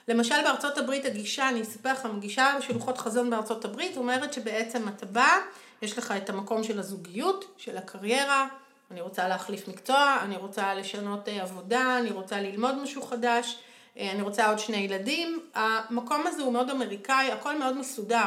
למשל 0.09 0.43
בארצות 0.45 0.79
הברית 0.79 1.05
הגישה, 1.05 1.49
אני 1.49 1.63
אספר 1.63 1.93
לך, 1.93 2.05
הגישה 2.05 2.57
של 2.61 2.75
לוחות 2.75 2.99
חזון 2.99 3.31
בארצות 3.31 3.65
הברית 3.65 3.97
אומרת 3.97 4.33
שבעצם 4.33 4.89
אתה 4.89 5.07
בא, 5.07 5.39
יש 5.83 5.99
לך 5.99 6.15
את 6.17 6.31
המקום 6.31 6.65
של 6.65 6.79
הזוגיות, 6.79 7.55
של 7.57 7.77
הקריירה, 7.77 8.49
אני 8.91 9.01
רוצה 9.01 9.29
להחליף 9.29 9.69
מקצוע, 9.69 10.19
אני 10.23 10.37
רוצה 10.37 10.75
לשנות 10.75 11.29
אה, 11.29 11.43
עבודה, 11.43 11.99
אני 11.99 12.11
רוצה 12.11 12.41
ללמוד 12.41 12.83
משהו 12.83 13.03
חדש, 13.03 13.59
אה, 13.99 14.11
אני 14.11 14.23
רוצה 14.23 14.49
עוד 14.49 14.59
שני 14.59 14.77
ילדים. 14.77 15.41
המקום 15.55 16.27
הזה 16.27 16.43
הוא 16.43 16.53
מאוד 16.53 16.71
אמריקאי, 16.71 17.33
הכל 17.33 17.59
מאוד 17.59 17.77
מסודר. 17.77 18.27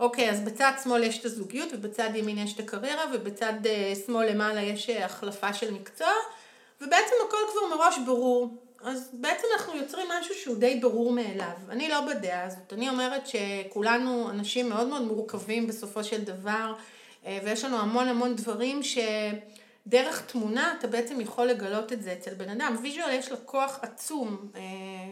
אוקיי, 0.00 0.30
אז 0.30 0.40
בצד 0.40 0.72
שמאל 0.82 1.02
יש 1.02 1.18
את 1.18 1.24
הזוגיות, 1.24 1.68
ובצד 1.72 2.10
ימין 2.14 2.38
יש 2.38 2.54
את 2.54 2.60
הקריירה, 2.60 3.04
ובצד 3.12 3.66
אה, 3.66 3.92
שמאל 4.06 4.30
למעלה 4.30 4.60
יש 4.60 4.90
החלפה 4.90 5.52
של 5.52 5.70
מקצוע, 5.70 6.12
ובעצם 6.80 7.14
הכל 7.28 7.36
כבר 7.52 7.76
מראש 7.76 7.98
ברור. 8.06 8.56
אז 8.84 9.10
בעצם 9.12 9.46
אנחנו 9.56 9.76
יוצרים 9.76 10.06
משהו 10.20 10.34
שהוא 10.34 10.56
די 10.56 10.78
ברור 10.80 11.12
מאליו. 11.12 11.52
אני 11.70 11.88
לא 11.88 12.00
בדעה 12.00 12.44
הזאת. 12.44 12.72
אני 12.72 12.88
אומרת 12.88 13.22
שכולנו 13.26 14.30
אנשים 14.30 14.68
מאוד 14.68 14.86
מאוד 14.86 15.02
מורכבים 15.02 15.66
בסופו 15.66 16.04
של 16.04 16.22
דבר, 16.22 16.72
ויש 17.24 17.64
לנו 17.64 17.78
המון 17.78 18.08
המון 18.08 18.36
דברים 18.36 18.80
שדרך 19.86 20.22
תמונה 20.26 20.74
אתה 20.78 20.86
בעצם 20.86 21.20
יכול 21.20 21.46
לגלות 21.46 21.92
את 21.92 22.02
זה 22.02 22.12
אצל 22.12 22.34
בן 22.34 22.48
אדם. 22.48 22.76
ויז'ואל 22.82 23.10
יש 23.10 23.30
לה 23.30 23.36
כוח 23.36 23.78
עצום, 23.82 24.50
אה, 24.54 24.60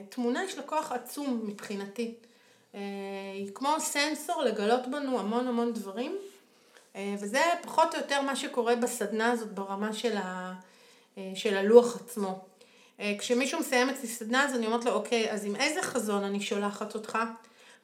תמונה 0.09 0.45
יש 0.45 0.57
לה 0.57 0.63
כוח 0.63 0.93
עצום 0.93 1.41
מבחינתי. 1.47 2.15
אה, 2.75 2.81
היא 3.35 3.51
כמו 3.55 3.77
סנסור 3.79 4.43
לגלות 4.43 4.87
בנו 4.91 5.21
המון 5.21 5.49
המון 5.49 5.73
דברים, 5.73 6.17
אה, 6.97 7.15
וזה 7.21 7.41
פחות 7.63 7.95
או 7.95 8.01
יותר 8.01 8.21
מה 8.21 8.37
שקורה 8.37 8.77
בסדנה 8.77 9.33
הזאת 9.33 9.53
ברמה 9.53 9.93
של, 9.93 10.17
ה, 10.17 10.55
של 11.35 11.57
הלוח 11.57 11.97
עצמו. 11.97 12.45
כשמישהו 13.19 13.61
מסיים 13.61 13.91
אצלי 13.91 14.09
סדנה 14.09 14.45
אז 14.45 14.55
אני 14.55 14.67
אומרת 14.67 14.85
לו, 14.85 14.93
אוקיי, 14.93 15.31
אז 15.31 15.45
עם 15.45 15.57
איזה 15.57 15.83
חזון 15.83 16.25
אני 16.25 16.41
שולחת 16.41 16.95
אותך? 16.95 17.19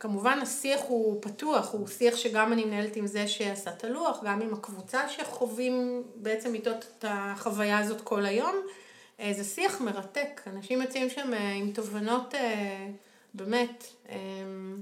כמובן 0.00 0.38
השיח 0.42 0.80
הוא 0.88 1.22
פתוח, 1.22 1.72
הוא 1.72 1.88
שיח 1.88 2.16
שגם 2.16 2.52
אני 2.52 2.64
מנהלת 2.64 2.96
עם 2.96 3.06
זה 3.06 3.28
שעשה 3.28 3.70
את 3.70 3.85
הלוח, 3.85 4.20
גם 4.24 4.40
עם 4.40 4.54
הקבוצה 4.54 5.09
שחווים 5.09 6.02
בעצם 6.16 6.54
איתו 6.54 6.70
את 6.70 7.04
החוויה 7.09 7.78
הזאת 7.78 8.00
כל 8.00 8.26
היום. 8.26 8.54
אה, 9.20 9.32
זה 9.37 9.44
שיח 9.44 9.80
מרתק, 9.80 10.40
אנשים 10.46 10.82
יוצאים 10.82 11.11
שם 11.11 11.35
אה, 11.35 11.52
עם 11.52 11.72
תובנות 11.72 12.35
אה, 12.35 12.88
באמת. 13.35 13.85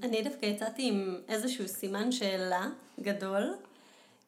אני 0.03 0.23
דווקא 0.23 0.47
יצאתי 0.47 0.89
עם 0.89 1.17
איזשהו 1.29 1.69
סימן 1.69 2.13
שאלה 2.13 2.69
גדול, 3.01 3.55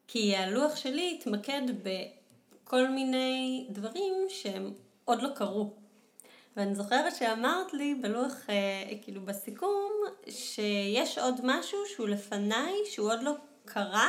כי 0.08 0.36
הלוח 0.36 0.76
שלי 0.76 1.18
התמקד 1.20 1.62
בכל 1.82 2.88
מיני 2.88 3.66
דברים 3.70 4.14
שהם 4.28 4.72
עוד 5.04 5.22
לא 5.22 5.28
קרו. 5.34 5.70
ואני 6.56 6.74
זוכרת 6.74 7.16
שאמרת 7.16 7.72
לי 7.74 7.94
בלוח, 7.94 8.32
אה, 8.48 8.54
כאילו 9.02 9.20
בסיכום, 9.22 9.92
שיש 10.28 11.18
עוד 11.18 11.40
משהו 11.44 11.78
שהוא 11.94 12.08
לפניי, 12.08 12.74
שהוא 12.90 13.12
עוד 13.12 13.22
לא 13.22 13.32
קרה, 13.64 14.08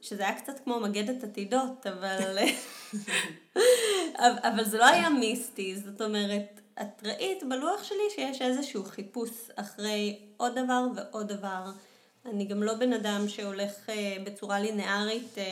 שזה 0.00 0.22
היה 0.22 0.34
קצת 0.40 0.60
כמו 0.64 0.80
מגדת 0.80 1.24
עתידות, 1.24 1.86
אבל, 1.86 2.38
אבל- 4.18 4.38
אבל 4.42 4.64
זה 4.64 4.78
לא 4.78 4.84
היה 4.86 5.10
מיסטי, 5.10 5.76
זאת 5.76 6.00
אומרת, 6.02 6.60
את 6.82 7.02
ראית 7.06 7.42
בלוח 7.48 7.82
שלי 7.84 8.10
שיש 8.14 8.42
איזשהו 8.42 8.84
חיפוש 8.84 9.30
אחרי 9.56 10.18
עוד 10.36 10.58
דבר 10.58 10.84
ועוד 10.96 11.28
דבר. 11.32 11.64
אני 12.26 12.44
גם 12.44 12.62
לא 12.62 12.74
בן 12.74 12.92
אדם 12.92 13.28
שהולך 13.28 13.90
אה, 13.90 14.16
בצורה 14.24 14.60
לינארית 14.60 15.38
אה, 15.38 15.44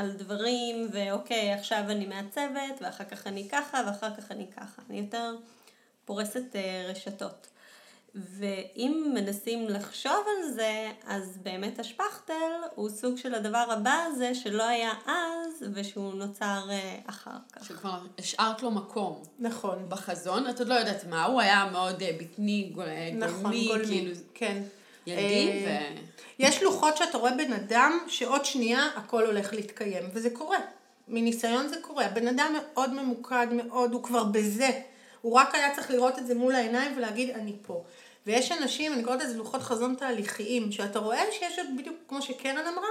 על 0.00 0.12
דברים, 0.12 0.88
ואוקיי, 0.92 1.52
עכשיו 1.52 1.82
אני 1.88 2.06
מעצבת, 2.06 2.78
ואחר 2.80 3.04
כך 3.04 3.26
אני 3.26 3.48
ככה, 3.48 3.82
ואחר 3.86 4.14
כך 4.16 4.30
אני 4.32 4.46
ככה. 4.56 4.82
אני 4.90 4.98
יותר 4.98 5.36
פורסת 6.04 6.56
אה, 6.56 6.86
רשתות. 6.88 7.46
ואם 8.14 9.10
מנסים 9.14 9.68
לחשוב 9.68 10.24
על 10.26 10.52
זה, 10.52 10.90
אז 11.06 11.38
באמת 11.42 11.78
השפכטל 11.78 12.34
הוא 12.74 12.90
סוג 12.90 13.16
של 13.16 13.34
הדבר 13.34 13.64
הבא 13.68 14.04
הזה 14.06 14.34
שלא 14.34 14.62
היה 14.62 14.92
אז, 15.06 15.64
ושהוא 15.74 16.14
נוצר 16.14 16.66
אה, 16.70 16.98
אחר 17.06 17.30
כך. 17.52 17.64
שכבר 17.64 17.98
השארת 18.18 18.62
לו 18.62 18.70
מקום. 18.70 19.22
נכון. 19.38 19.88
בחזון, 19.88 20.50
את 20.50 20.58
עוד 20.58 20.68
לא 20.68 20.74
יודעת 20.74 21.04
מה, 21.04 21.24
הוא 21.24 21.40
היה 21.40 21.68
מאוד 21.72 22.02
אה, 22.02 22.10
בטני, 22.20 22.72
נכון, 23.14 23.42
גולמי, 23.42 23.68
גולמי, 23.68 23.86
כאילו, 23.86 24.14
כן. 24.34 24.62
ילדי, 25.06 25.48
אה, 25.66 25.90
ו... 25.96 25.98
יש 26.38 26.62
לוחות 26.62 26.96
שאתה 26.96 27.18
רואה 27.18 27.36
בן 27.36 27.52
אדם 27.52 27.98
שעוד 28.08 28.44
שנייה 28.44 28.88
הכל 28.96 29.26
הולך 29.26 29.52
להתקיים, 29.52 30.04
וזה 30.12 30.30
קורה. 30.30 30.58
מניסיון 31.08 31.68
זה 31.68 31.76
קורה. 31.80 32.06
הבן 32.06 32.28
אדם 32.28 32.54
מאוד 32.62 32.92
ממוקד, 32.92 33.46
מאוד, 33.52 33.92
הוא 33.92 34.02
כבר 34.02 34.24
בזה. 34.24 34.80
הוא 35.22 35.32
רק 35.32 35.54
היה 35.54 35.74
צריך 35.74 35.90
לראות 35.90 36.18
את 36.18 36.26
זה 36.26 36.34
מול 36.34 36.54
העיניים 36.54 36.94
ולהגיד, 36.96 37.30
אני 37.30 37.52
פה. 37.66 37.84
ויש 38.26 38.52
אנשים, 38.52 38.92
אני 38.92 39.04
קוראת 39.04 39.22
לזה 39.22 39.38
לוחות 39.38 39.62
חזון 39.62 39.94
תהליכיים, 39.94 40.72
שאתה 40.72 40.98
רואה 40.98 41.22
שיש 41.32 41.58
עוד, 41.58 41.66
בדיוק 41.78 41.96
כמו 42.08 42.22
שקרן 42.22 42.66
אמרה, 42.66 42.88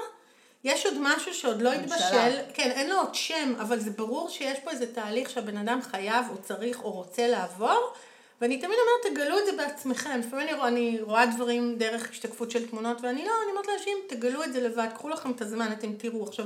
יש 0.64 0.86
עוד 0.86 0.94
משהו 1.00 1.34
שעוד 1.34 1.62
לא. 1.62 1.74
התבשל, 1.74 2.38
כן, 2.54 2.72
אין 2.72 2.90
לו 2.90 2.98
עוד 2.98 3.16
שם, 3.16 3.54
אבל 3.62 3.80
זה 3.80 3.92
ברור 3.92 4.30
שיש 4.30 4.60
פה 4.60 4.72
איזה 4.72 4.94
תהליך 4.94 5.30
שהבן 5.30 5.58
אדם 5.58 5.82
חייב 5.82 6.26
או 6.32 6.38
צריך 6.42 6.84
או 6.84 6.92
רוצה 6.92 7.28
לעבור, 7.28 7.94
ואני 8.42 8.58
תמיד 8.58 8.78
אומרת, 8.80 9.16
תגלו 9.16 9.40
את 9.40 9.46
זה 9.46 9.52
בעצמכם. 9.52 10.20
לפעמים 10.20 10.48
אני 10.48 10.54
רואה, 10.54 10.68
אני 10.68 11.02
רואה 11.02 11.26
דברים 11.26 11.76
דרך 11.78 12.10
השתקפות 12.10 12.52
של 12.52 12.68
תמונות, 12.70 13.02
ואני 13.02 13.26
לא, 13.26 13.32
אני 13.44 13.52
אומרת 13.52 13.68
לאנשים, 13.68 13.98
תגלו 14.10 14.44
את 14.44 14.54
זה 14.54 14.62
לבד, 14.62 14.88
קחו 14.94 15.10
לכם 15.10 15.32
את 15.32 15.42
הזמן, 15.42 15.72
אתם 15.72 15.94
תראו. 15.94 16.28
עכשיו, 16.28 16.46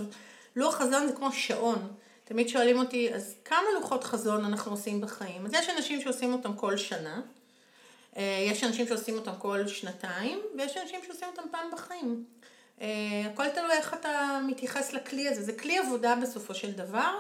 לוח 0.56 0.76
חזון 0.76 1.08
זה 1.08 1.14
כמו 1.14 1.32
שעון. 1.32 1.88
תמיד 2.26 2.50
שואלים 2.50 2.80
אותי, 2.80 3.14
אז 3.14 3.36
כמה 3.46 3.66
לוחות 3.76 4.04
חזון 4.04 4.46
אנחנו 4.46 4.72
עושים 4.72 5.02
בחיים? 5.02 5.46
אז 5.46 5.54
יש 5.54 5.70
אנשים 5.70 6.02
שעושים 6.02 6.34
אותם 6.34 6.54
כל 6.54 6.78
שנה, 6.78 7.22
אה, 8.18 8.46
יש 8.52 8.64
אנשים 8.64 8.88
שעושים 8.88 9.16
אותם 9.16 9.32
כל 9.40 9.68
שנתיים, 9.68 10.40
ויש 10.58 10.78
אנשים 10.78 11.00
שעושים 11.06 11.28
אותם 11.28 11.50
פעם 11.52 11.72
בחיים. 11.74 12.24
אה, 12.82 12.88
הכל 13.34 13.50
תלוי 13.50 13.72
איך 13.72 13.94
אתה 13.94 14.42
מתייחס 14.48 14.94
לכלי 14.94 15.28
הזה. 15.28 15.42
זה 15.42 15.54
כלי 15.54 15.78
עבודה 15.78 16.16
בסופו 16.22 16.56
של 16.56 16.72
דבר. 16.72 17.18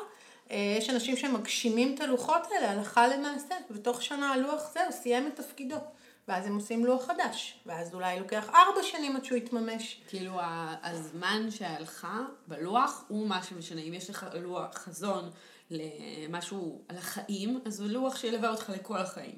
אה, 0.51 0.75
יש 0.77 0.89
אנשים 0.89 1.17
שמגשימים 1.17 1.95
את 1.95 2.01
הלוחות 2.01 2.41
האלה 2.51 2.71
הלכה 2.71 3.07
למעשה, 3.07 3.55
ותוך 3.71 4.03
שנה 4.03 4.33
הלוח 4.33 4.73
זהו, 4.73 4.91
סיים 4.91 5.27
את 5.27 5.35
תפקידו. 5.35 5.77
ואז 6.27 6.45
הם 6.45 6.55
עושים 6.55 6.85
לוח 6.85 7.05
חדש, 7.05 7.59
ואז 7.65 7.93
אולי 7.93 8.19
לוקח 8.19 8.49
ארבע 8.49 8.83
שנים 8.83 9.15
עד 9.15 9.25
שהוא 9.25 9.37
יתממש. 9.37 10.01
כאילו 10.07 10.39
הזמן 10.83 11.51
שהלכה 11.51 12.21
בלוח 12.47 13.03
הוא 13.07 13.27
מה 13.27 13.43
שמשנה. 13.43 13.81
אם 13.81 13.93
יש 13.93 14.09
לך 14.09 14.25
לוח 14.41 14.75
חזון 14.75 15.29
למשהו 15.71 16.81
על 16.87 16.97
החיים, 16.97 17.59
אז 17.65 17.79
הוא 17.79 17.89
לוח 17.89 18.15
שילווה 18.15 18.49
אותך 18.49 18.71
לכל 18.75 18.97
החיים. 18.97 19.35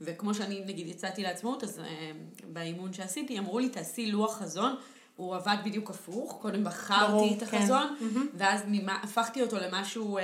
וכמו 0.00 0.34
שאני 0.34 0.64
נגיד 0.64 0.86
יצאתי 0.86 1.22
לעצמאות, 1.22 1.64
אז 1.64 1.78
אה, 1.78 2.10
באימון 2.52 2.92
שעשיתי, 2.92 3.38
אמרו 3.38 3.58
לי, 3.58 3.68
תעשי 3.68 4.10
לוח 4.10 4.38
חזון. 4.38 4.76
הוא 5.16 5.36
עבד 5.36 5.56
בדיוק 5.64 5.90
הפוך, 5.90 6.38
קודם 6.42 6.64
בחרתי 6.64 7.12
ברור, 7.12 7.34
את 7.36 7.48
כן. 7.48 7.56
החזון, 7.56 7.96
ואז 8.34 8.62
ממה, 8.66 8.98
הפכתי 9.02 9.42
אותו 9.42 9.56
למשהו 9.58 10.18
אה, 10.18 10.22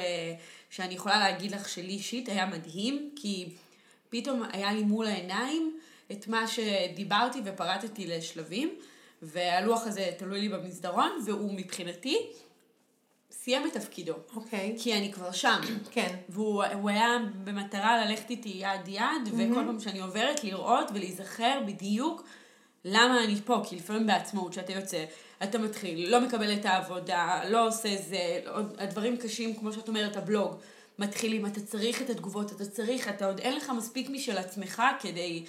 שאני 0.70 0.94
יכולה 0.94 1.18
להגיד 1.18 1.50
לך 1.50 1.68
שלי 1.68 1.92
אישית 1.92 2.29
היה 2.29 2.46
מדהים, 2.46 3.11
כי 3.16 3.48
פתאום 4.11 4.42
היה 4.52 4.72
לי 4.72 4.83
מול 4.83 5.07
העיניים 5.07 5.79
את 6.12 6.29
מה 6.29 6.47
שדיברתי 6.47 7.40
ופרטתי 7.45 8.07
לשלבים, 8.07 8.75
והלוח 9.23 9.87
הזה 9.87 10.11
תלוי 10.19 10.40
לי 10.40 10.49
במסדרון, 10.49 11.11
והוא 11.27 11.53
מבחינתי 11.55 12.27
סיים 13.31 13.66
את 13.66 13.73
תפקידו. 13.73 14.14
אוקיי. 14.37 14.77
כי 14.79 14.95
אני 14.95 15.12
כבר 15.12 15.33
שם. 15.33 15.61
כן. 15.95 16.16
והוא 16.29 16.64
הוא 16.64 16.90
היה 16.90 17.16
במטרה 17.45 18.05
ללכת 18.05 18.31
איתי 18.31 18.49
יד 18.49 18.88
יד, 18.88 19.29
וכל 19.33 19.62
פעם 19.66 19.81
שאני 19.81 20.01
עוברת 20.01 20.45
לראות 20.45 20.90
ולהיזכר 20.95 21.61
בדיוק 21.66 22.23
למה 22.85 23.25
אני 23.25 23.37
פה, 23.45 23.62
כי 23.69 23.77
לפעמים 23.77 24.07
בעצמאות 24.07 24.53
שאתה 24.53 24.73
יוצא, 24.73 25.05
אתה 25.42 25.59
מתחיל, 25.59 26.11
לא 26.11 26.21
מקבל 26.21 26.55
את 26.55 26.64
העבודה, 26.64 27.40
לא 27.49 27.66
עושה 27.66 27.97
זה, 27.97 28.40
הדברים 28.79 29.16
קשים, 29.16 29.55
כמו 29.55 29.73
שאת 29.73 29.88
אומרת, 29.88 30.16
הבלוג, 30.16 30.57
מתחילים, 30.99 31.47
אתה 31.47 31.61
צריך 31.61 32.03
את 32.03 32.11
התגובות, 32.11 32.53
אתה 32.53 32.64
צריך, 32.64 33.09
אתה 33.09 33.27
עוד 33.27 33.40
אין 33.40 33.57
לך 33.57 33.73
מספיק 33.77 34.09
משל 34.11 34.38
עצמך 34.38 34.83
כדי, 35.01 35.45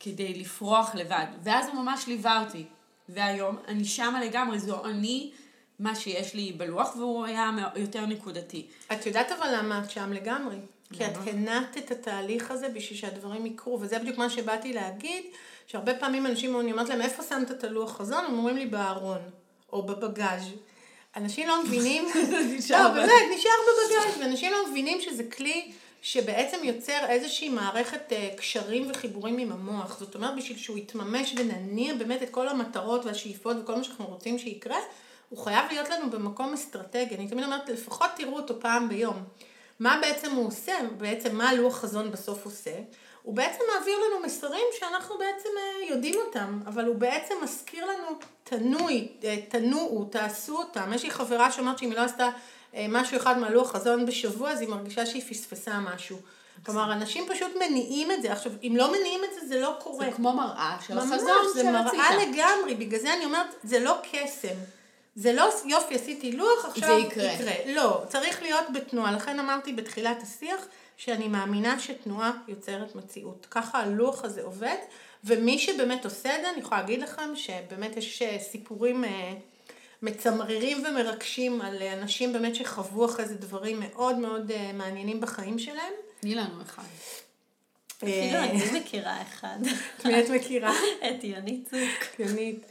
כדי 0.00 0.34
לפרוח 0.34 0.94
לבד. 0.94 1.26
ואז 1.42 1.68
הוא 1.68 1.74
ממש 1.74 2.06
ליווה 2.06 2.44
אותי. 2.44 2.64
והיום 3.08 3.56
אני 3.68 3.84
שמה 3.84 4.24
לגמרי, 4.24 4.58
זו 4.58 4.84
אני, 4.84 5.30
מה 5.78 5.94
שיש 5.94 6.34
לי 6.34 6.52
בלוח, 6.52 6.96
והוא 6.96 7.24
היה 7.24 7.50
יותר 7.76 8.06
נקודתי. 8.06 8.66
את 8.92 9.06
יודעת 9.06 9.32
אבל 9.32 9.54
למה 9.58 9.82
את 9.84 9.90
שם 9.90 10.12
לגמרי? 10.12 10.56
כי 10.92 11.06
את 11.06 11.12
הנעת 11.26 11.78
את 11.78 11.90
התהליך 11.90 12.50
הזה 12.50 12.68
בשביל 12.68 12.98
שהדברים 12.98 13.46
יקרו, 13.46 13.80
וזה 13.80 13.98
בדיוק 13.98 14.18
מה 14.18 14.30
שבאתי 14.30 14.72
להגיד, 14.72 15.24
שהרבה 15.66 15.94
פעמים 15.94 16.26
אנשים, 16.26 16.60
אני 16.60 16.72
אומרת 16.72 16.88
להם, 16.88 17.00
איפה 17.00 17.22
שמת 17.22 17.50
את 17.50 17.64
הלוח 17.64 17.96
חזון? 17.96 18.24
הם 18.24 18.38
אומרים 18.38 18.56
לי 18.56 18.66
בארון, 18.66 19.20
או 19.72 19.82
בבגאז'. 19.82 20.42
אנשים 21.16 21.48
לא 21.48 21.64
מבינים, 21.64 22.04
לא, 22.70 22.88
באמת, 22.88 23.12
נשאר 23.36 23.50
בבגאז', 23.68 24.20
ואנשים 24.20 24.52
לא 24.52 24.70
מבינים 24.70 25.00
שזה 25.00 25.24
כלי 25.24 25.72
שבעצם 26.02 26.56
יוצר 26.64 27.06
איזושהי 27.08 27.48
מערכת 27.48 28.12
אה, 28.12 28.28
קשרים 28.36 28.90
וחיבורים 28.90 29.38
עם 29.38 29.52
המוח. 29.52 29.98
זאת 29.98 30.14
אומרת, 30.14 30.36
בשביל 30.36 30.58
שהוא 30.58 30.78
יתממש 30.78 31.34
ונניע 31.36 31.94
באמת 31.94 32.22
את 32.22 32.30
כל 32.30 32.48
המטרות 32.48 33.04
והשאיפות 33.04 33.56
וכל 33.62 33.74
מה 33.74 33.84
שאנחנו 33.84 34.06
רוצים 34.06 34.38
שיקרה, 34.38 34.78
הוא 35.28 35.38
חייב 35.38 35.64
להיות 35.70 35.88
לנו 35.88 36.10
במקום 36.10 36.52
אסטרטגי. 36.52 37.14
אני 37.14 37.28
תמיד 37.28 37.44
אומרת, 37.44 37.68
לפחות 37.68 38.10
תראו 38.16 38.36
אותו 38.36 38.60
פעם 38.60 38.88
ביום. 38.88 39.24
מה 39.80 39.98
בעצם 40.00 40.30
הוא 40.30 40.46
עושה, 40.46 40.72
בעצם 40.96 41.36
מה 41.36 41.48
הלוח 41.48 41.76
חזון 41.76 42.10
בסוף 42.10 42.44
עושה? 42.44 42.74
הוא 43.22 43.34
בעצם 43.34 43.64
מעביר 43.74 43.94
לנו 43.98 44.24
מסרים 44.24 44.66
שאנחנו 44.78 45.18
בעצם 45.18 45.48
אה, 45.58 45.88
יודעים 45.90 46.14
אותם, 46.26 46.60
אבל 46.66 46.84
הוא 46.84 46.96
בעצם 46.96 47.34
מזכיר 47.42 47.84
לנו, 47.86 48.18
תנוי, 48.44 49.08
אה, 49.24 49.36
תנועו, 49.48 50.04
תעשו 50.04 50.56
אותם. 50.56 50.92
יש 50.94 51.02
לי 51.02 51.10
חברה 51.10 51.52
שאומרת 51.52 51.78
שאם 51.78 51.90
היא 51.90 51.96
לא 51.96 52.02
עשתה 52.02 52.28
משהו 52.74 53.16
אחד 53.16 53.38
מהלוח 53.38 53.72
חזון 53.72 54.06
בשבוע, 54.06 54.50
אז 54.50 54.60
היא 54.60 54.68
מרגישה 54.68 55.06
שהיא 55.06 55.22
פספסה 55.22 55.80
משהו. 55.80 56.18
כלומר, 56.66 56.92
אנשים 56.92 57.26
פשוט 57.28 57.56
מניעים 57.56 58.10
את 58.10 58.22
זה. 58.22 58.32
עכשיו, 58.32 58.52
אם 58.62 58.74
לא 58.76 58.92
מניעים 58.92 59.20
את 59.24 59.34
זה, 59.34 59.48
זה 59.48 59.60
לא 59.60 59.76
קורה. 59.80 60.06
זה 60.06 60.12
כמו 60.12 60.32
מראה 60.32 60.76
של 60.86 60.98
החזון 60.98 61.18
זה 61.54 61.62
שרצית. 61.62 61.94
מראה 61.94 62.16
לגמרי, 62.16 62.74
בגלל 62.74 63.00
זה 63.00 63.14
אני 63.14 63.24
אומרת, 63.24 63.54
זה 63.64 63.78
לא 63.78 63.96
קסם. 64.12 64.54
זה 65.16 65.32
לא 65.32 65.48
יופי, 65.64 65.94
עשיתי 65.94 66.32
לוח, 66.32 66.64
עכשיו 66.64 66.98
יקרה. 66.98 67.32
לא, 67.66 68.02
צריך 68.08 68.42
להיות 68.42 68.64
בתנועה. 68.74 69.12
לכן 69.12 69.38
אמרתי 69.38 69.72
בתחילת 69.72 70.22
השיח, 70.22 70.66
שאני 70.96 71.28
מאמינה 71.28 71.80
שתנועה 71.80 72.32
יוצרת 72.48 72.94
מציאות. 72.94 73.46
ככה 73.50 73.78
הלוח 73.80 74.24
הזה 74.24 74.42
עובד, 74.42 74.76
ומי 75.24 75.58
שבאמת 75.58 76.04
עושה 76.04 76.36
את 76.36 76.40
זה, 76.42 76.50
אני 76.50 76.60
יכולה 76.60 76.80
להגיד 76.80 77.02
לכם 77.02 77.36
שבאמת 77.36 77.96
יש 77.96 78.22
אה, 78.22 78.38
סיפורים 78.38 79.04
אה, 79.04 79.32
מצמררים 80.02 80.84
ומרגשים 80.86 81.60
על 81.60 81.82
אה, 81.82 81.92
אנשים 81.92 82.32
באמת 82.32 82.54
שחוו 82.54 83.04
אחרי 83.04 83.24
זה 83.24 83.34
דברים 83.34 83.80
מאוד 83.80 84.18
מאוד 84.18 84.50
אה, 84.50 84.72
מעניינים 84.72 85.20
בחיים 85.20 85.58
שלהם. 85.58 85.92
תני 86.20 86.34
לנו 86.34 86.62
אחד. 86.62 86.82
אפילו 87.96 88.10
אה, 88.12 88.44
אני 88.44 88.80
מכירה 88.80 89.22
אחד. 89.22 89.58
את 90.00 90.04
מי 90.06 90.20
את 90.20 90.30
מכירה? 90.30 90.72
את 91.10 91.24
יונית 91.24 91.68
צוק. 91.70 92.20
יונית. 92.20 92.66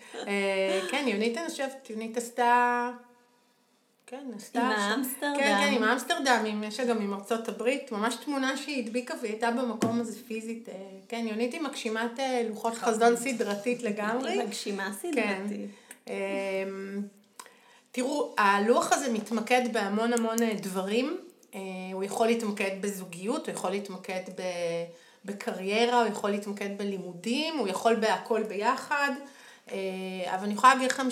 כן, 0.91 1.05
יונית, 1.07 1.37
אני 1.37 1.49
חושבת, 1.49 1.89
יונית 1.89 2.17
עשתה... 2.17 2.89
כן, 4.09 4.25
עשתה... 4.35 4.59
עם 4.59 4.65
האמסטרדם. 4.71 5.35
כן, 5.37 5.57
כן, 5.61 5.73
עם 5.73 5.83
האמסטרדם, 5.83 6.43
עם- 6.47 6.63
יש 6.63 6.79
גם 6.79 7.01
עם 7.01 7.13
ארצות 7.13 7.47
הברית, 7.49 7.91
ממש 7.91 8.15
תמונה 8.15 8.57
שהיא 8.57 8.85
הדביקה 8.85 9.13
והיא 9.21 9.31
הייתה 9.31 9.51
במקום 9.51 9.99
הזה 9.99 10.19
פיזית. 10.27 10.69
כן, 11.09 11.25
יונית 11.29 11.53
היא 11.53 11.61
מגשימת 11.61 12.19
לוחות 12.49 12.75
חזון 12.75 13.15
סדרתית 13.15 13.83
לגמרי. 13.83 14.31
היא 14.31 14.43
מגשימה 14.43 14.91
כן. 15.01 15.11
סדרתית. 15.11 15.69
אמ, 16.07 17.01
תראו, 17.91 18.35
הלוח 18.37 18.93
הזה 18.93 19.11
מתמקד 19.11 19.61
בהמון 19.73 20.13
המון 20.13 20.43
אה, 20.43 20.53
דברים. 20.61 21.17
אה, 21.55 21.59
הוא 21.93 22.03
יכול 22.03 22.27
להתמקד 22.27 22.71
בזוגיות, 22.81 23.47
הוא 23.47 23.53
יכול 23.55 23.71
להתמקד. 23.71 24.21
בקריירה, 25.25 26.01
הוא 26.01 26.07
יכול 26.07 26.29
להתמקד 26.29 26.77
בלימודים, 26.77 27.57
הוא 27.57 27.67
יכול 27.67 27.95
בהכל 27.95 28.43
ביחד. 28.43 29.11
אה, 29.71 29.77
אבל 30.35 30.43
אני 30.43 30.53
יכולה 30.53 30.73
להגיד 30.73 30.91
לכם 30.91 31.07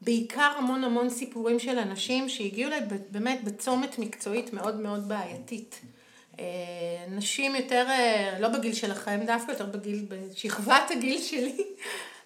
שבעיקר 0.00 0.52
המון 0.58 0.84
המון 0.84 1.10
סיפורים 1.10 1.58
של 1.58 1.78
אנשים 1.78 2.28
שהגיעו 2.28 2.70
אליי 2.70 2.80
באמת 3.10 3.44
בצומת 3.44 3.98
מקצועית 3.98 4.52
מאוד 4.52 4.80
מאוד 4.80 5.08
בעייתית. 5.08 5.80
נשים 7.10 7.56
יותר, 7.56 7.86
לא 8.40 8.48
בגיל 8.48 8.74
שלכם 8.74 9.20
דווקא, 9.26 9.52
יותר 9.52 9.66
בגיל, 9.66 10.06
בשכבת 10.08 10.90
הגיל 10.90 11.20
שלי. 11.20 11.64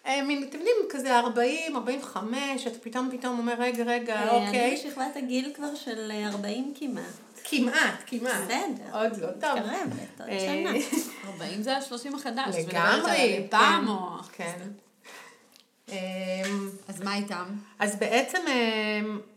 אה, 0.06 0.22
מין, 0.22 0.42
אתם 0.42 0.58
יודעים, 0.58 0.76
כזה 0.90 1.18
40, 1.18 1.76
45, 1.76 2.66
אתה 2.66 2.78
פתאום 2.78 3.08
פתאום 3.12 3.38
אומר, 3.38 3.54
רגע, 3.58 3.84
רגע, 3.84 4.14
אה, 4.14 4.36
אני 4.36 4.46
אוקיי. 4.46 4.74
בשכבת 4.74 5.16
הגיל 5.16 5.52
כבר 5.54 5.74
של 5.74 6.10
אה, 6.10 6.28
40 6.28 6.74
כמעט. 6.78 7.04
כמעט, 7.44 8.02
כמעט. 8.06 8.32
בסדר. 8.44 8.98
עוד 9.00 9.20
לא, 9.20 9.26
טוב. 9.26 9.58
מתקרבת, 9.58 10.20
עוד 10.20 10.28
אה, 10.28 10.40
שנה. 10.40 10.70
40 11.32 11.62
זה 11.62 11.76
ה-30 11.76 12.16
החדש. 12.16 12.54
את 12.54 12.68
לגמרי. 12.68 13.46
פעם 13.50 13.84
כן, 13.84 13.88
או... 13.88 14.18
כן. 14.32 14.68
אמ, 15.88 16.68
אז 16.88 17.02
מה 17.02 17.16
איתם? 17.16 17.44
אז 17.78 17.96
בעצם, 17.96 18.38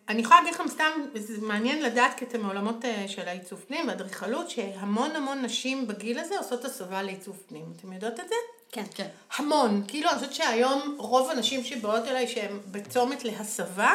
אני 0.10 0.22
יכולה 0.22 0.40
להגיד 0.40 0.54
לכם 0.54 0.68
סתם, 0.68 0.92
זה 1.14 1.42
מעניין 1.42 1.84
לדעת, 1.84 2.18
כי 2.18 2.26
אתם 2.26 2.42
מעולמות 2.42 2.86
אה, 2.86 3.08
של 3.08 3.28
העיצוב 3.28 3.60
פנים 3.68 3.88
והאדריכלות, 3.88 4.50
שהמון 4.50 5.16
המון 5.16 5.42
נשים 5.42 5.88
בגיל 5.88 6.20
הזה 6.20 6.38
עושות 6.38 6.66
הסבה 6.66 7.02
לעיצוב 7.02 7.44
פנים. 7.48 7.74
אתם 7.78 7.94
יודעות 7.94 8.20
את 8.20 8.30
זה? 8.30 8.36
כן. 8.72 8.84
כן. 8.96 9.08
המון. 9.38 9.84
כאילו, 9.88 10.10
אני 10.10 10.20
חושבת 10.20 10.34
שהיום 10.34 10.96
רוב 10.98 11.30
הנשים 11.30 11.64
שבאות 11.64 12.08
אליי 12.08 12.28
שהן 12.28 12.60
בצומת 12.72 13.24
להסבה, 13.24 13.92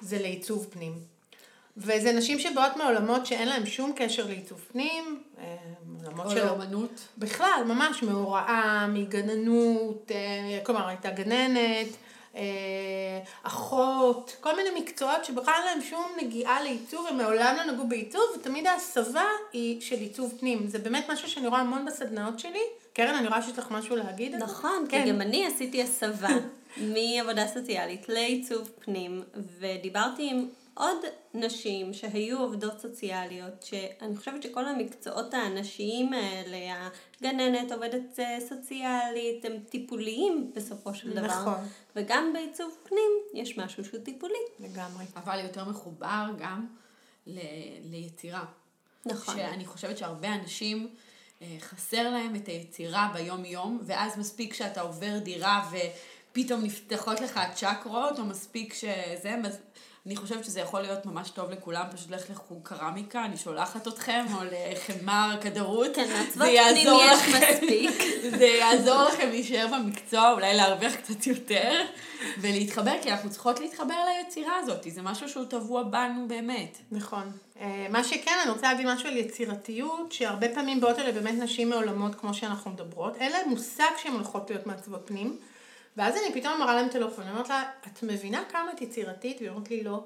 זה 0.00 0.18
לעיצוב 0.18 0.66
פנים. 0.70 1.12
וזה 1.76 2.12
נשים 2.12 2.38
שבאות 2.38 2.76
מעולמות 2.76 3.26
שאין 3.26 3.48
להן 3.48 3.66
שום 3.66 3.92
קשר 3.96 4.26
לעיצוב 4.26 4.64
פנים, 4.72 5.22
אה, 5.38 5.56
עולמות 6.04 6.26
או 6.26 6.30
של... 6.30 6.46
לאומנות. 6.46 7.08
בכלל, 7.18 7.62
ממש, 7.66 8.02
מהוראה, 8.02 8.86
מגננות, 8.88 10.10
אה, 10.10 10.60
כלומר, 10.64 10.88
הייתה 10.88 11.10
גננת, 11.10 11.88
אה, 12.36 12.42
אחות, 13.42 14.36
כל 14.40 14.56
מיני 14.56 14.80
מקצועות 14.80 15.24
שבכלל 15.24 15.54
אין 15.54 15.64
להם 15.64 15.88
שום 15.90 16.06
נגיעה 16.22 16.62
לעיצוב, 16.62 17.06
הם 17.06 17.18
מעולם 17.18 17.56
לא 17.56 17.72
נגעו 17.72 17.88
בעיצוב, 17.88 18.22
ותמיד 18.36 18.66
ההסבה 18.66 19.24
היא 19.52 19.80
של 19.80 19.96
עיצוב 19.96 20.34
פנים. 20.40 20.68
זה 20.68 20.78
באמת 20.78 21.10
משהו 21.10 21.28
שאני 21.28 21.46
רואה 21.46 21.60
המון 21.60 21.84
בסדנאות 21.84 22.38
שלי. 22.38 22.62
קרן, 22.92 23.14
אני 23.14 23.28
רואה 23.28 23.42
שיש 23.42 23.58
לך 23.58 23.70
משהו 23.70 23.96
להגיד? 23.96 24.34
נכון, 24.34 24.86
כן. 24.88 25.04
כי 25.04 25.10
גם 25.12 25.20
אני 25.20 25.46
עשיתי 25.46 25.82
הסבה 25.82 26.28
מעבודה 26.94 27.46
סוציאלית 27.54 28.08
לעיצוב 28.08 28.70
פנים, 28.84 29.22
ודיברתי 29.58 30.30
עם 30.30 30.48
עוד 30.74 30.96
נשים 31.34 31.92
שהיו 31.92 32.38
עובדות 32.38 32.80
סוציאליות, 32.80 33.62
שאני 33.62 34.16
חושבת 34.16 34.42
שכל 34.42 34.68
המקצועות 34.68 35.34
הנשיים 35.34 36.12
האלה, 36.12 36.88
הגננת, 37.20 37.72
עובדת 37.72 38.18
אה, 38.20 38.38
סוציאלית, 38.48 39.44
הם 39.44 39.52
טיפוליים 39.68 40.50
בסופו 40.56 40.94
של 40.94 41.10
דבר. 41.10 41.26
נכון. 41.26 41.58
וגם 41.96 42.32
בעיצוב 42.32 42.76
פנים 42.88 43.10
יש 43.42 43.58
משהו 43.58 43.84
שהוא 43.84 44.00
טיפולי. 44.00 44.34
לגמרי. 44.60 45.04
אבל 45.16 45.40
יותר 45.40 45.64
מחובר 45.64 46.24
גם 46.38 46.66
ל- 47.26 47.38
ליצירה. 47.90 48.44
נכון. 49.06 49.34
שאני 49.36 49.64
חושבת 49.66 49.98
שהרבה 49.98 50.34
אנשים, 50.34 50.88
חסר 51.60 52.10
להם 52.10 52.34
את 52.34 52.46
היצירה 52.46 53.10
ביום-יום, 53.14 53.80
ואז 53.86 54.18
מספיק 54.18 54.54
שאתה 54.54 54.80
עובר 54.80 55.18
דירה 55.18 55.68
ו... 55.72 55.76
פתאום 56.32 56.64
נפתחות 56.64 57.20
לך 57.20 57.36
הצ'קרות, 57.36 58.18
או 58.18 58.24
מספיק 58.24 58.74
שזה, 58.74 59.36
אני 60.06 60.16
חושבת 60.16 60.44
שזה 60.44 60.60
יכול 60.60 60.80
להיות 60.80 61.06
ממש 61.06 61.30
טוב 61.30 61.50
לכולם, 61.50 61.84
פשוט 61.92 62.10
ללכת 62.10 62.30
לחוג 62.30 62.68
קרמיקה, 62.68 63.24
אני 63.24 63.36
שולחת 63.36 63.88
אתכם, 63.88 64.24
או 64.34 64.38
לחמר 64.52 65.38
כדרות. 65.40 65.90
כן, 65.94 66.06
זה 66.06 66.14
מעצבות 66.14 66.46
פנים 66.46 66.54
יעזור 66.54 67.02
יש 67.02 67.28
לכם. 67.28 67.54
מספיק. 67.54 68.02
זה 68.38 68.44
יעזור 68.44 69.02
לכם 69.02 69.28
להישאר 69.28 69.66
במקצוע, 69.72 70.32
אולי 70.32 70.54
להרוויח 70.54 70.94
קצת 70.94 71.26
יותר, 71.26 71.72
ולהתחבר, 72.40 72.92
כי 73.02 73.10
אנחנו 73.10 73.30
צריכות 73.30 73.60
להתחבר 73.60 73.94
ליצירה 74.04 74.56
הזאת, 74.56 74.86
זה 74.90 75.02
משהו 75.02 75.28
שהוא 75.28 75.44
טבוע 75.44 75.82
בנו 75.82 76.28
באמת. 76.28 76.78
נכון. 76.92 77.32
אה, 77.60 77.86
מה 77.90 78.04
שכן, 78.04 78.34
אני 78.42 78.50
רוצה 78.50 78.72
להגיד 78.72 78.86
משהו 78.86 79.08
על 79.08 79.16
יצירתיות, 79.16 80.12
שהרבה 80.12 80.48
פעמים 80.54 80.80
באות 80.80 80.98
אלה 80.98 81.12
באמת 81.12 81.34
נשים 81.34 81.70
מעולמות 81.70 82.14
כמו 82.14 82.34
שאנחנו 82.34 82.70
מדברות, 82.70 83.16
אין 83.16 83.32
להן 83.32 83.48
מושג 83.48 83.90
שהן 84.02 84.12
הולכות 84.12 84.50
להיות 84.50 84.66
מעצבות 84.66 85.02
פנים, 85.04 85.36
ואז 85.96 86.16
אני 86.16 86.40
פתאום 86.40 86.60
מראה 86.60 86.74
להם 86.74 86.88
טלפון, 86.88 87.24
אני 87.24 87.32
אומרת 87.32 87.48
לה, 87.48 87.64
את 87.86 88.02
מבינה 88.02 88.42
כמה 88.48 88.72
את 88.72 88.82
יצירתית? 88.82 89.36
והיא 89.40 89.50
אומרת 89.50 89.70
לי, 89.70 89.84
לא. 89.84 90.04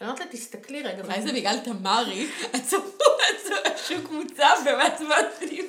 אני 0.00 0.08
אומרת 0.08 0.20
לה, 0.20 0.26
תסתכלי 0.26 0.82
רגע. 0.82 1.02
אולי 1.04 1.22
זה 1.22 1.32
בגלל 1.32 1.58
תמרי, 1.64 2.26
השוק 3.74 4.10
מוצב 4.10 4.56
במעצבת 4.66 5.26
פנים. 5.38 5.64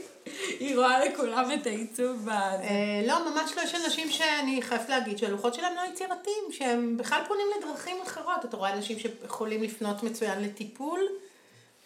היא 0.60 0.76
רואה 0.76 1.06
לכולם 1.06 1.52
את 1.54 1.68
העיצוב 1.68 2.22
בזה. 2.22 2.32
אה, 2.32 3.02
לא, 3.08 3.32
ממש 3.32 3.52
לא, 3.58 3.62
יש 3.62 3.76
אנשים 3.76 4.12
שאני 4.12 4.62
חייבת 4.62 4.90
להגיד 4.90 5.18
שהלוחות 5.18 5.54
שלהם 5.54 5.76
לא 5.76 5.82
יצירתיים, 5.92 6.44
שהם 6.52 6.98
בכלל 6.98 7.22
פונים 7.28 7.46
לדרכים 7.58 7.98
אחרות. 8.04 8.46
אתה 8.46 8.58
רואה 8.58 8.74
אנשים 8.74 9.00
שיכולים 9.00 9.64
לפנות 9.64 10.04
מצוין 10.04 10.42
לטיפול, 10.42 11.00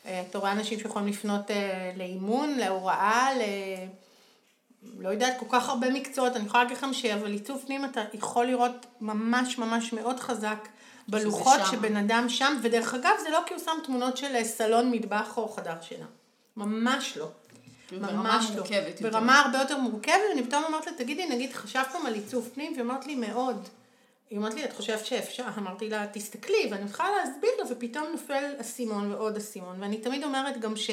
אה, 0.06 0.24
אתה 0.30 0.38
רואה 0.38 0.52
אנשים 0.52 0.80
שיכולים 0.80 1.08
לפנות 1.08 1.52
אה, 1.52 1.92
לאימון, 1.96 2.58
להוראה, 2.58 3.30
ל... 3.38 3.42
לא 5.00 5.10
יודעת, 5.10 5.40
כל 5.40 5.46
כך 5.50 5.70
הרבה 5.70 5.90
מקצועות. 5.90 6.36
אני 6.36 6.46
יכולה 6.46 6.64
להגיד 6.64 6.78
לכם 6.78 6.92
אבל 7.14 7.32
עיצוב 7.32 7.64
פנים 7.66 7.86
אתה 7.86 8.02
יכול 8.14 8.46
לראות 8.46 8.86
ממש 9.02 9.58
ממש 9.58 9.94
מאוד 9.94 10.20
חזק 10.20 10.68
בלוחות. 11.08 11.60
שבן 11.72 11.96
אדם 11.96 12.30
שם, 12.30 12.58
ודרך 12.62 12.94
אגב 12.94 13.14
זה 13.24 13.30
לא 13.30 13.40
כי 13.46 13.54
הוא 13.54 13.64
שם 13.64 13.78
תמונות 13.84 14.18
של 14.18 14.36
אה, 14.36 14.44
סלון 14.44 14.92
מטבח 14.92 15.38
או 15.38 15.50
חדר 15.50 15.82
שינה. 15.82 16.06
ממש 16.58 17.18
לא. 17.18 17.28
ברמה 17.92 18.12
ממש 18.12 18.46
לא. 18.50 18.56
מורכבת 18.56 19.02
יותר. 19.02 19.10
ברמה 19.10 19.40
הרבה 19.40 19.58
יותר 19.58 19.78
מורכבת, 19.78 20.16
ואני 20.30 20.44
פתאום 20.44 20.64
אומרת 20.64 20.88
לה, 20.88 20.94
תגידי, 20.94 21.26
נגיד, 21.26 21.54
חשבת 21.54 21.88
פעם 21.92 22.06
על 22.06 22.14
עיצוב 22.14 22.50
פנים? 22.54 22.72
והיא 22.72 22.84
אמרת 22.84 23.08
לי, 23.08 23.16
מאוד. 23.16 23.68
היא 24.30 24.40
אמרת 24.40 24.54
לי, 24.54 24.66
את 24.66 24.74
חושבת 24.74 25.06
שאפשר? 25.06 25.44
אמרתי 25.58 25.90
לה, 25.90 26.06
תסתכלי, 26.14 26.68
ואני 26.72 26.84
מתחילה 26.84 27.10
להסביר 27.18 27.50
לה, 27.60 27.66
ופתאום 27.70 28.06
נופל 28.12 28.44
אסימון 28.62 29.12
ועוד 29.12 29.38
אסימון. 29.38 29.76
ואני 29.80 29.98
תמיד 29.98 30.24
אומרת 30.24 30.60
גם 30.60 30.76
ש... 30.76 30.90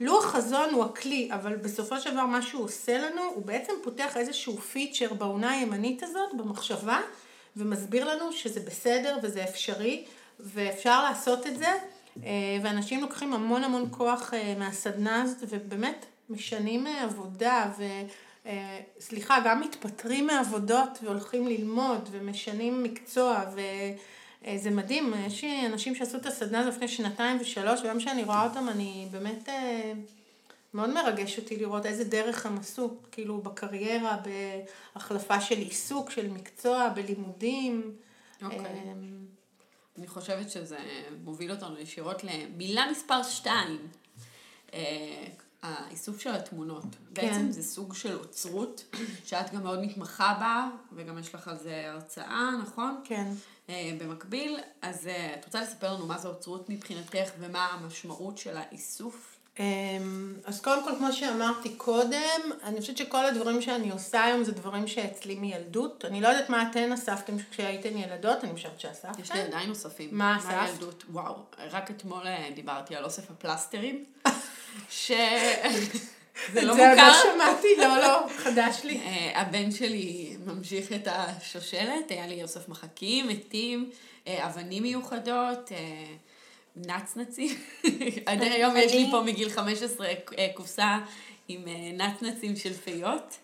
לו 0.00 0.18
החזון 0.18 0.70
הוא 0.74 0.84
הכלי, 0.84 1.28
אבל 1.32 1.56
בסופו 1.56 2.00
של 2.00 2.12
דבר 2.12 2.26
מה 2.26 2.42
שהוא 2.42 2.64
עושה 2.64 2.98
לנו, 2.98 3.22
הוא 3.34 3.46
בעצם 3.46 3.72
פותח 3.82 4.16
איזשהו 4.16 4.56
פיצ'ר 4.56 5.14
בעונה 5.14 5.50
הימנית 5.50 6.02
הזאת, 6.02 6.34
במחשבה, 6.36 7.00
ומסביר 7.56 8.08
לנו 8.08 8.32
שזה 8.32 8.60
בסדר 8.60 9.18
וזה 9.22 9.44
אפשרי, 9.44 10.04
ואפשר 10.40 11.02
לעשות 11.02 11.46
את 11.46 11.58
זה, 11.58 11.72
אה, 12.24 12.30
ואנשים 12.62 13.00
לוקחים 13.00 13.32
המון 13.32 13.64
המון 13.64 13.88
כוח 13.90 14.34
אה, 14.34 14.54
מהסדנה 14.58 15.22
הזאת, 15.22 15.48
ובאמת 15.48 16.06
משנים 16.30 16.86
אה, 16.86 17.02
עבודה, 17.02 17.70
ו... 17.78 17.84
אה, 18.46 18.80
סליחה, 19.00 19.38
גם 19.44 19.60
מתפטרים 19.60 20.26
מעבודות 20.26 20.98
והולכים 21.02 21.46
ללמוד 21.46 22.08
ומשנים 22.12 22.82
מקצוע 22.82 23.44
וזה 24.46 24.70
מדהים, 24.70 25.14
יש 25.26 25.44
לי 25.44 25.66
אנשים 25.66 25.94
שעשו 25.94 26.16
את 26.16 26.26
הסדנה 26.26 26.60
הזו 26.60 26.68
לפני 26.68 26.88
שנתיים 26.88 27.38
ושלוש 27.40 27.80
וגם 27.80 27.98
כשאני 27.98 28.24
רואה 28.24 28.44
אותם 28.44 28.68
אני 28.68 29.08
באמת 29.10 29.48
אה, 29.48 29.92
מאוד 30.74 30.90
מרגש 30.90 31.38
אותי 31.38 31.56
לראות 31.56 31.86
איזה 31.86 32.04
דרך 32.04 32.46
הם 32.46 32.58
עשו, 32.58 32.96
כאילו 33.12 33.38
בקריירה, 33.38 34.16
בהחלפה 34.94 35.40
של 35.40 35.58
עיסוק, 35.58 36.10
של 36.10 36.30
מקצוע, 36.30 36.88
בלימודים. 36.88 37.94
אוקיי. 38.42 38.58
אה, 38.58 38.92
אני 39.98 40.06
חושבת 40.06 40.50
שזה 40.50 40.78
מוביל 41.24 41.50
אותנו 41.50 41.78
ישירות 41.78 42.24
למילה 42.24 42.90
מספר 42.90 43.22
שתיים. 43.22 43.88
האיסוף 45.64 46.20
של 46.20 46.34
התמונות. 46.34 46.84
כן. 47.14 47.28
בעצם 47.28 47.50
זה 47.50 47.62
סוג 47.62 47.94
של 47.94 48.16
אוצרות, 48.16 48.84
שאת 49.24 49.54
גם 49.54 49.62
מאוד 49.62 49.82
מתמחה 49.82 50.36
בה, 50.40 50.68
וגם 50.92 51.18
יש 51.18 51.34
לך 51.34 51.48
על 51.48 51.58
זה 51.58 51.90
הרצאה, 51.90 52.50
נכון? 52.62 53.00
כן. 53.04 53.32
אה, 53.68 53.96
במקביל, 53.98 54.58
אז 54.82 55.06
אה, 55.06 55.34
את 55.38 55.44
רוצה 55.44 55.60
לספר 55.60 55.94
לנו 55.94 56.06
מה 56.06 56.18
זה 56.18 56.28
אוצרות 56.28 56.68
מבחינתך 56.68 57.30
ומה 57.38 57.66
המשמעות 57.66 58.38
של 58.38 58.56
האיסוף? 58.56 59.34
אמ, 59.58 60.34
אז 60.44 60.60
קודם 60.60 60.84
כל, 60.84 60.90
כמו 60.98 61.12
שאמרתי 61.12 61.74
קודם, 61.76 62.40
אני 62.62 62.80
חושבת 62.80 62.96
שכל 62.96 63.26
הדברים 63.26 63.62
שאני 63.62 63.90
עושה 63.90 64.24
היום 64.24 64.44
זה 64.44 64.52
דברים 64.52 64.86
שאצלי 64.86 65.34
מילדות. 65.34 66.04
אני 66.04 66.20
לא 66.20 66.28
יודעת 66.28 66.50
מה 66.50 66.70
אתן 66.70 66.92
אספתם 66.92 67.32
כשהייתן 67.50 67.96
ילדות, 67.96 68.44
אני 68.44 68.52
חושבת 68.52 68.80
שאספתן. 68.80 69.22
יש 69.22 69.32
לי 69.32 69.40
עדיין 69.40 69.68
נוספים. 69.68 70.08
מה 70.12 70.38
אספת? 70.38 70.50
מהילדות, 70.52 71.04
וואו. 71.10 71.34
רק 71.70 71.90
אתמול 71.90 72.26
אה, 72.26 72.50
דיברתי 72.54 72.96
על 72.96 73.04
אוסף 73.04 73.30
הפלסטרים, 73.30 74.04
ש... 74.90 75.12
זה 76.52 76.62
לא 76.62 76.74
זה 76.74 76.88
מוכר. 76.88 77.08
לא 77.08 77.14
שמעתי, 77.22 77.68
לא, 77.78 77.98
לא, 77.98 78.26
חדש 78.36 78.80
לי. 78.84 79.00
אה, 79.00 79.40
הבן 79.40 79.70
שלי 79.70 80.36
ממשיך 80.46 80.92
את 80.92 81.08
השושלת, 81.10 82.10
היה 82.10 82.26
לי 82.26 82.42
אוסף 82.42 82.68
מחקים, 82.68 83.28
עטים, 83.28 83.90
אה, 84.26 84.46
אבנים 84.46 84.82
מיוחדות, 84.82 85.72
אה, 85.72 86.04
נצנצים. 86.76 87.56
עד 88.26 88.42
היום 88.42 88.76
יש 88.76 88.92
לי 88.92 89.06
פה 89.10 89.20
מגיל 89.20 89.50
15 89.50 90.06
אה, 90.06 90.48
קופסה 90.54 90.98
עם 91.48 91.64
נצנצים 91.92 92.56
של 92.56 92.72
פיות. 92.72 93.36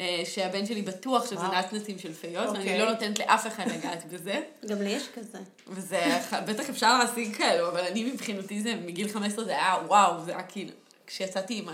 אה, 0.00 0.22
שהבן 0.24 0.66
שלי 0.66 0.82
בטוח 0.82 1.30
שזה. 1.30 1.48
נצנצים 1.58 1.98
של 1.98 2.12
פיות, 2.12 2.46
ואני 2.46 2.58
אוקיי. 2.58 2.78
לא 2.78 2.90
נותנת 2.90 3.18
לאף 3.18 3.46
אחד 3.46 3.68
לגעת 3.68 4.04
בזה. 4.12 4.42
גם 4.68 4.82
לי 4.82 4.90
יש 4.90 5.08
כזה. 5.14 5.38
וזה, 5.66 6.18
בטח 6.46 6.70
אפשר 6.70 6.98
להשיג 6.98 7.36
כאלו, 7.36 7.68
אבל 7.68 7.80
אני 7.80 8.04
מבחינתי 8.04 8.60
זה, 8.62 8.74
מגיל 8.74 9.08
15 9.08 9.44
זה 9.44 9.50
היה 9.50 9.74
וואו, 9.86 10.24
זה 10.24 10.32
היה 10.32 10.42
כאילו, 10.42 10.70
כשיצאתי 11.06 11.58
עם 11.58 11.68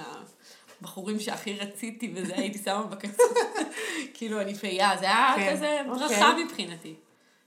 הבחורים 0.81 1.21
שהכי 1.21 1.55
רציתי 1.55 2.13
וזה 2.15 2.35
הייתי 2.37 2.59
שמה 2.59 2.83
בקצה, 2.83 3.23
כאילו 4.15 4.41
אני 4.41 4.55
פייה, 4.55 4.97
זה 5.01 5.05
היה 5.05 5.33
כן, 5.37 5.57
כזה 5.57 5.81
אוקיי. 5.89 6.09
ברכה 6.09 6.37
מבחינתי. 6.45 6.95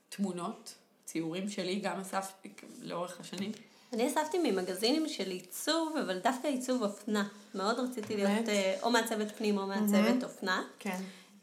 תמונות, 0.09 0.75
ציורים 1.05 1.49
שלי 1.49 1.75
גם 1.75 1.99
אספתי 1.99 2.49
לאורך 2.81 3.19
השנים. 3.19 3.51
אני 3.93 4.07
אספתי 4.07 4.51
ממגזינים 4.51 5.07
של 5.07 5.29
עיצוב, 5.29 5.97
אבל 6.05 6.19
דווקא 6.19 6.47
עיצוב 6.47 6.83
אופנה. 6.83 7.27
מאוד 7.55 7.79
רציתי 7.79 8.15
להיות 8.15 8.31
באמת? 8.31 8.49
אה, 8.49 8.75
או 8.83 8.91
מעצבת 8.91 9.31
פנים 9.37 9.57
או 9.57 9.67
מעצבת 9.67 10.23
אופנה. 10.23 10.63
כן. 10.79 10.99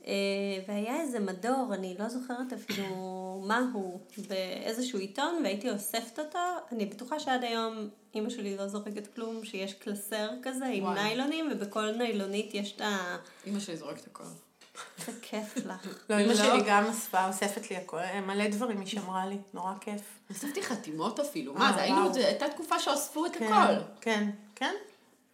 אה, 0.06 0.12
והיה 0.68 1.00
איזה 1.00 1.20
מדור, 1.20 1.70
אני 1.74 1.96
לא 1.98 2.08
זוכרת 2.08 2.52
אפילו 2.52 2.86
מה 3.48 3.70
הוא, 3.72 4.00
באיזשהו 4.28 4.98
עיתון, 4.98 5.40
והייתי 5.42 5.70
אוספת 5.70 6.18
אותו. 6.18 6.38
אני 6.72 6.86
בטוחה 6.86 7.20
שעד 7.20 7.44
היום 7.44 7.88
אימא 8.14 8.30
שלי 8.30 8.56
לא 8.56 8.68
זורקת 8.68 9.14
כלום, 9.14 9.44
שיש 9.44 9.74
קלסר 9.74 10.30
כזה 10.42 10.66
עם 10.66 10.84
וואי. 10.84 10.94
ניילונים, 10.94 11.48
ובכל 11.52 11.90
ניילונית 11.90 12.54
יש 12.54 12.72
את 12.76 12.80
ה... 12.80 13.16
אמא 13.46 13.60
שלי 13.60 13.76
זורקת 13.76 14.06
הכל. 14.06 14.24
כיף 15.22 15.56
לך. 15.56 15.86
לא, 16.10 16.16
אמא 16.16 16.22
לא? 16.22 16.34
שלי 16.34 16.62
גם 16.66 16.84
אספה, 16.86 17.26
אוספת 17.28 17.70
לי 17.70 17.76
הכל, 17.76 17.98
מלא 18.26 18.48
דברים 18.48 18.80
היא 18.80 18.88
שמרה 18.88 19.26
לי, 19.26 19.36
נורא 19.54 19.72
כיף. 19.80 20.00
אספתי 20.32 20.62
חתימות 20.62 21.20
אפילו, 21.20 21.54
אה, 21.54 21.58
מה 21.58 21.72
זה, 21.72 21.82
היינו. 21.82 22.14
זה 22.14 22.26
הייתה 22.26 22.48
תקופה 22.48 22.78
שאספו 22.78 23.26
את 23.26 23.36
כן, 23.36 23.52
הכל. 23.52 23.74
כן, 24.00 24.30
כן. 24.54 24.74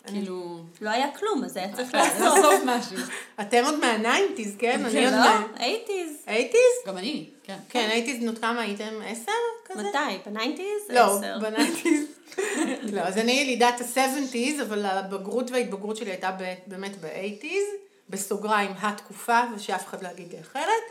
כאילו, 0.06 0.60
לא 0.80 0.90
היה 0.90 1.06
כלום, 1.16 1.44
אז 1.44 1.56
היה 1.56 1.76
צריך 1.76 1.94
לאסוף 1.94 2.20
לאסוף. 2.20 2.62
משהו. 2.64 2.96
אתם 3.40 3.64
עוד 3.64 3.78
מה 3.78 3.92
nineties, 3.92 4.56
כן? 4.58 4.84
אני 4.84 5.04
עוד 5.04 5.14
לא. 5.14 5.60
Eighties. 5.60 6.16
Eighties? 6.28 6.72
גם 6.86 6.98
אני, 6.98 7.30
כן. 7.44 7.56
כן, 7.68 7.88
הייתי 7.90 8.20
בנות 8.20 8.38
כמה 8.38 8.60
הייתם? 8.60 9.00
עשר 9.06 9.32
כזה? 9.64 9.82
מתי? 9.82 10.30
ב 10.30 10.35
nineties? 10.35 10.82
לא. 10.90 11.18
ב 11.40 11.47
nineties. 11.47 12.04
לא, 12.94 13.00
אז 13.00 13.18
אני 13.18 13.32
ילידת 13.32 13.80
ה-70's, 13.80 14.62
אבל 14.62 14.86
הבגרות 14.86 15.50
וההתבגרות 15.50 15.96
שלי 15.96 16.10
הייתה 16.10 16.36
באמת 16.66 16.96
ב-80's, 17.00 17.87
בסוגריים 18.10 18.70
התקופה, 18.80 19.40
ושאף 19.56 19.86
אחד 19.86 20.02
לא 20.02 20.08
יגיד 20.08 20.32
לי 20.32 20.40
אחרת. 20.40 20.82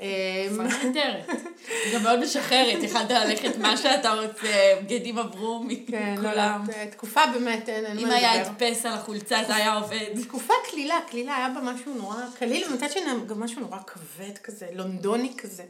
אמ, 0.00 0.06
תקופה 0.48 0.84
נהדרת. 0.84 1.26
גם 1.94 2.02
מאוד 2.02 2.20
משחררת, 2.20 2.82
יכלת 2.82 3.10
ללכת 3.10 3.56
מה 3.56 3.76
שאתה 3.76 4.12
רוצה, 4.14 4.74
בגדים 4.82 5.18
עברו 5.18 5.64
כן, 5.88 6.14
לא, 6.18 6.28
מכולם. 6.30 6.64
לא, 6.68 6.84
תקופה 6.90 7.20
באמת, 7.34 7.68
אין 7.68 7.86
אין 7.86 7.98
אם 7.98 8.08
מה 8.08 8.14
היה 8.14 8.36
לדבר. 8.36 8.50
הדפס 8.50 8.86
על 8.86 8.92
החולצה 8.92 9.44
זה 9.46 9.56
היה 9.56 9.74
עובד. 9.74 10.22
תקופה 10.22 10.54
קלילה, 10.70 10.98
קלילה 11.10 11.36
היה 11.36 11.48
בה 11.48 11.60
משהו 11.60 11.94
נורא 11.94 12.16
קליל, 12.38 12.64
ומצד 12.70 12.90
שני 12.90 13.10
גם 13.26 13.40
משהו 13.40 13.60
נורא 13.60 13.78
כבד 13.86 14.38
כזה, 14.38 14.66
לונדוני 14.72 15.32
כזה. 15.38 15.64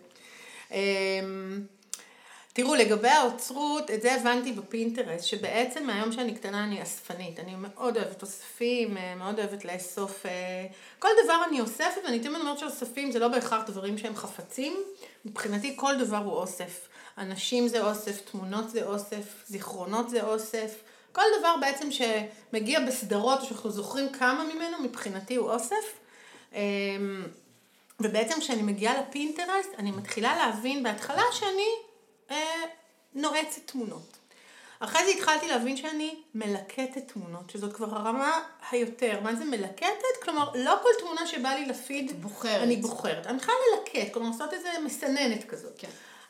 תראו, 2.54 2.74
לגבי 2.74 3.08
האוצרות, 3.08 3.90
את 3.90 4.02
זה 4.02 4.14
הבנתי 4.14 4.52
בפינטרסט, 4.52 5.24
שבעצם 5.24 5.86
מהיום 5.86 6.12
שאני 6.12 6.34
קטנה 6.34 6.64
אני 6.64 6.82
אספנית. 6.82 7.40
אני 7.40 7.54
מאוד 7.58 7.96
אוהבת 7.96 8.22
אוספים, 8.22 8.96
אה, 8.96 9.14
מאוד 9.14 9.38
אוהבת 9.38 9.64
לאסוף. 9.64 10.26
אה, 10.26 10.66
כל 10.98 11.08
דבר 11.24 11.36
אני 11.48 11.60
אוספת, 11.60 12.00
ואני 12.04 12.20
תמיד 12.20 12.40
אומרת 12.40 12.58
שאוספים 12.58 13.10
זה 13.10 13.18
לא 13.18 13.28
בהכרח 13.28 13.64
דברים 13.66 13.98
שהם 13.98 14.16
חפצים. 14.16 14.76
מבחינתי 15.24 15.72
כל 15.76 15.96
דבר 15.98 16.16
הוא 16.16 16.32
אוסף. 16.32 16.88
אנשים 17.18 17.68
זה 17.68 17.82
אוסף, 17.82 18.20
תמונות 18.30 18.70
זה 18.70 18.84
אוסף, 18.84 19.44
זיכרונות 19.46 20.10
זה 20.10 20.22
אוסף. 20.22 20.82
כל 21.12 21.22
דבר 21.40 21.54
בעצם 21.60 21.88
שמגיע 21.90 22.80
בסדרות, 22.80 23.42
שאנחנו 23.44 23.70
זוכרים 23.70 24.08
כמה 24.12 24.44
ממנו, 24.54 24.76
מבחינתי 24.82 25.36
הוא 25.36 25.50
אוסף. 25.50 25.98
אמ, 26.54 27.26
ובעצם 28.00 28.40
כשאני 28.40 28.62
מגיעה 28.62 29.00
לפינטרסט, 29.00 29.70
אני 29.78 29.90
מתחילה 29.90 30.36
להבין 30.36 30.82
בהתחלה 30.82 31.22
שאני 31.32 31.91
נועצת 33.14 33.66
תמונות. 33.66 34.16
אחרי 34.80 35.04
זה 35.04 35.10
התחלתי 35.10 35.48
להבין 35.48 35.76
שאני 35.76 36.14
מלקטת 36.34 37.12
תמונות, 37.12 37.50
שזאת 37.50 37.72
כבר 37.72 37.96
הרמה 37.96 38.40
היותר. 38.70 39.20
מה 39.22 39.34
זה 39.34 39.44
מלקטת? 39.44 40.22
כלומר, 40.22 40.50
לא 40.54 40.74
כל 40.82 40.88
תמונה 40.98 41.26
שבא 41.26 41.48
לי 41.48 41.66
לפיד, 41.66 42.22
בוחרת. 42.22 42.62
אני 42.62 42.76
בוחרת. 42.76 43.26
אני 43.26 43.36
מתחילה 43.36 43.56
ללקט, 43.76 44.12
כלומר 44.12 44.30
לעשות 44.30 44.52
איזה 44.52 44.68
מסננת 44.84 45.44
כזאת. 45.44 45.72
כן. 45.78 45.88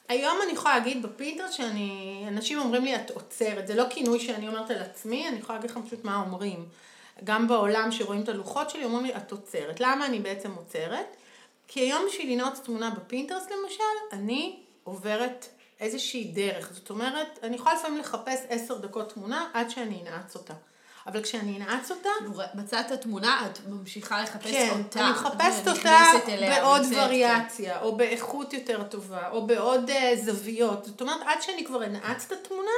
היום 0.08 0.38
אני 0.42 0.52
יכולה 0.52 0.78
להגיד 0.78 1.02
בפינטרסט 1.02 1.54
שאני, 1.54 2.24
אנשים 2.28 2.58
אומרים 2.58 2.84
לי 2.84 2.96
את 2.96 3.10
אוצרת, 3.10 3.66
זה 3.66 3.74
לא 3.74 3.84
כינוי 3.90 4.20
שאני 4.20 4.48
אומרת 4.48 4.70
על 4.70 4.82
עצמי, 4.82 5.28
אני 5.28 5.38
יכולה 5.38 5.58
להגיד 5.58 5.70
לכם 5.70 5.82
פשוט 5.82 6.04
מה 6.04 6.22
אומרים. 6.26 6.66
גם 7.24 7.48
בעולם 7.48 7.92
שרואים 7.92 8.22
את 8.22 8.28
הלוחות 8.28 8.70
שלי, 8.70 8.84
אומרים 8.84 9.04
לי 9.04 9.16
את 9.16 9.32
אוצרת. 9.32 9.80
למה 9.80 10.06
אני 10.06 10.18
בעצם 10.18 10.54
אוצרת? 10.54 11.16
כי 11.68 11.80
היום 11.80 12.02
בשביל 12.08 12.32
לנעוץ 12.32 12.58
תמונה 12.58 12.90
בפינטרסט 12.90 13.50
למשל, 13.50 13.82
אני 14.12 14.58
עוברת 14.84 15.48
איזושהי 15.82 16.24
דרך. 16.24 16.72
זאת 16.72 16.90
אומרת, 16.90 17.38
אני 17.42 17.56
יכולה 17.56 17.74
לפעמים 17.74 17.98
לחפש 17.98 18.40
עשר 18.48 18.78
דקות 18.78 19.12
תמונה 19.12 19.46
עד 19.54 19.70
שאני 19.70 20.02
אנעץ 20.02 20.34
אותה. 20.34 20.54
אבל 21.06 21.22
כשאני 21.22 21.56
אנעץ 21.56 21.90
אותה, 21.90 22.08
מצאת 22.54 22.92
תמונה, 22.92 23.46
את 23.46 23.58
ממשיכה 23.68 24.22
לחפש 24.22 24.50
כן, 24.50 24.68
אותה. 24.78 25.00
אני 25.00 25.10
מחפשת 25.10 25.68
אותה 25.68 26.00
בעוד 26.38 26.82
כן. 26.82 26.98
וריאציה, 26.98 27.80
או 27.80 27.96
באיכות 27.96 28.52
יותר 28.52 28.82
טובה, 28.82 29.28
או 29.28 29.46
בעוד 29.46 29.90
uh, 29.90 30.24
זוויות. 30.24 30.84
זאת 30.84 31.00
אומרת, 31.00 31.20
עד 31.24 31.42
שאני 31.42 31.64
כבר 31.64 31.84
אנעץ 31.84 32.24
את 32.26 32.32
התמונה, 32.32 32.70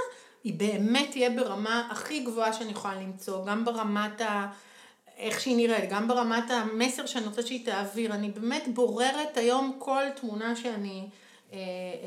היא 0.44 0.55
באמת 0.55 1.11
תהיה 1.11 1.30
ברמה 1.30 1.88
הכי 1.90 2.20
גבוהה 2.20 2.52
שאני 2.52 2.70
יכולה 2.70 2.94
למצוא, 2.94 3.46
גם 3.46 3.64
ברמת 3.64 4.20
ה... 4.20 4.46
איך 5.16 5.40
שהיא 5.40 5.57
נראית, 5.57 5.90
גם 5.90 6.09
ברמת 6.09 6.50
המסר 6.50 7.07
שאני 7.07 7.26
רוצה 7.26 7.42
שהיא 7.42 7.66
תעביר. 7.66 8.14
אני 8.14 8.30
באמת 8.30 8.64
בוררת 8.74 9.36
היום 9.36 9.76
כל 9.78 10.02
תמונה 10.20 10.57
שאני 10.57 11.09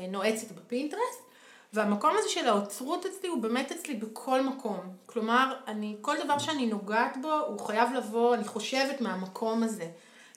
נועצת 0.08 0.52
בפינטרסט, 0.52 1.28
והמקום 1.72 2.10
הזה 2.18 2.28
של 2.28 2.48
האוצרות 2.48 3.06
אצלי 3.06 3.28
הוא 3.28 3.42
באמת 3.42 3.72
אצלי 3.72 3.94
בכל 3.94 4.42
מקום. 4.42 4.80
כלומר, 5.06 5.54
אני, 5.66 5.96
כל 6.00 6.16
דבר 6.24 6.38
שאני 6.38 6.66
נוגעת 6.66 7.16
בו, 7.22 7.32
הוא 7.32 7.60
חייב 7.60 7.92
לבוא, 7.92 8.34
אני 8.34 8.44
חושבת 8.44 9.00
מהמקום 9.00 9.62
הזה. 9.62 9.88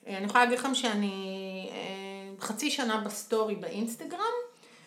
אה, 0.07 0.17
אני 0.17 0.25
יכולה 0.25 0.43
להגיד 0.43 0.59
לכם 0.59 0.75
שאני 0.75 1.69
אה, 1.71 2.45
חצי 2.45 2.71
שנה 2.71 2.97
בסטורי 2.97 3.55
באינסטגרם, 3.55 4.33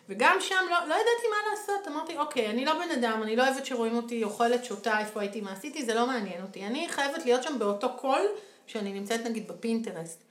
וגם 0.09 0.37
שם 0.41 0.65
לא, 0.71 0.77
לא 0.89 0.95
ידעתי 0.95 1.27
מה 1.31 1.51
לעשות, 1.51 1.89
אמרתי, 1.89 2.19
אוקיי, 2.19 2.51
אני 2.51 2.65
לא 2.65 2.75
בן 2.75 2.91
אדם, 2.99 3.23
אני 3.23 3.37
לא 3.37 3.49
אוהבת 3.49 3.67
שרואים 3.67 3.97
אותי 3.97 4.25
אוכלת, 4.25 4.65
שותה, 4.65 5.01
איפה 5.01 5.21
הייתי, 5.21 5.41
מה 5.41 5.53
עשיתי, 5.53 5.85
זה 5.85 5.95
לא 5.95 6.07
מעניין 6.07 6.43
אותי. 6.43 6.67
אני 6.67 6.89
חייבת 6.89 7.25
להיות 7.25 7.43
שם 7.43 7.59
באותו 7.59 7.89
קול 7.97 8.23
שאני 8.67 8.93
נמצאת 8.93 9.21
נגיד 9.27 9.49
בפינטרסט. 9.49 10.23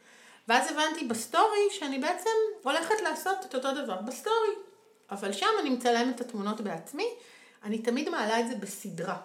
ואז 0.47 0.71
הבנתי 0.71 1.05
בסטורי 1.07 1.67
שאני 1.71 1.99
בעצם 1.99 2.29
הולכת 2.63 3.01
לעשות 3.03 3.37
את 3.45 3.55
אותו 3.55 3.71
דבר 3.83 4.01
בסטורי. 4.01 4.53
אבל 5.11 5.31
שם 5.31 5.47
אני 5.59 5.69
מצלמת 5.69 6.15
את 6.15 6.21
התמונות 6.21 6.61
בעצמי, 6.61 7.07
אני 7.63 7.77
תמיד 7.77 8.09
מעלה 8.09 8.39
את 8.39 8.47
זה 8.47 8.55
בסדרה, 8.55 9.17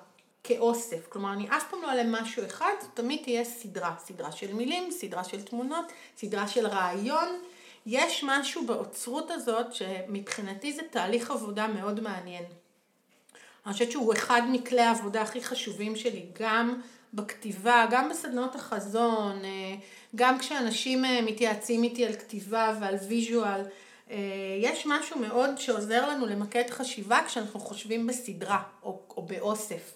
כאוסף. 0.45 1.09
כלומר, 1.09 1.33
אני 1.33 1.49
אף 1.49 1.71
פעם 1.71 1.83
לא 1.83 1.89
אעלה 1.89 2.05
משהו 2.05 2.47
אחד, 2.47 2.73
תמיד 2.95 3.23
תהיה 3.23 3.45
סדרה. 3.45 3.95
סדרה 3.99 4.33
של 4.33 4.55
מילים, 4.55 4.91
סדרה 4.91 5.25
של 5.25 5.43
תמונות, 5.43 5.93
סדרה 6.17 6.49
של 6.49 6.67
רעיון. 6.67 7.29
יש 7.87 8.25
משהו 8.25 8.67
באוצרות 8.67 9.31
הזאת 9.31 9.75
שמבחינתי 9.75 10.73
זה 10.73 10.83
תהליך 10.91 11.31
עבודה 11.31 11.67
מאוד 11.67 12.01
מעניין. 12.01 12.45
אני 13.67 13.73
חושבת 13.73 13.93
שהוא 13.93 14.13
אחד 14.13 14.43
מכלי 14.51 14.81
העבודה 14.81 15.23
הכי 15.23 15.43
חשובים 15.43 15.97
שלי, 15.97 16.27
גם 16.41 16.81
בכתיבה, 17.15 17.87
גם 17.91 18.09
בסדנות 18.09 18.55
החזון, 18.55 19.45
אה, 19.45 19.75
גם 20.17 20.39
כשאנשים 20.39 21.05
אה, 21.05 21.21
מתייעצים 21.23 21.83
איתי 21.83 22.07
על 22.07 22.13
כתיבה 22.13 22.77
ועל 22.81 22.95
visual. 23.09 23.61
אה, 24.11 24.17
יש 24.61 24.87
משהו 24.87 25.19
מאוד 25.19 25.59
שעוזר 25.59 26.09
לנו 26.09 26.27
למקד 26.27 26.71
חשיבה 26.71 27.21
כשאנחנו 27.27 27.61
חושבים 27.61 28.07
בסדרה 28.07 28.63
או, 28.83 29.01
או 29.17 29.23
באוסף. 29.23 29.95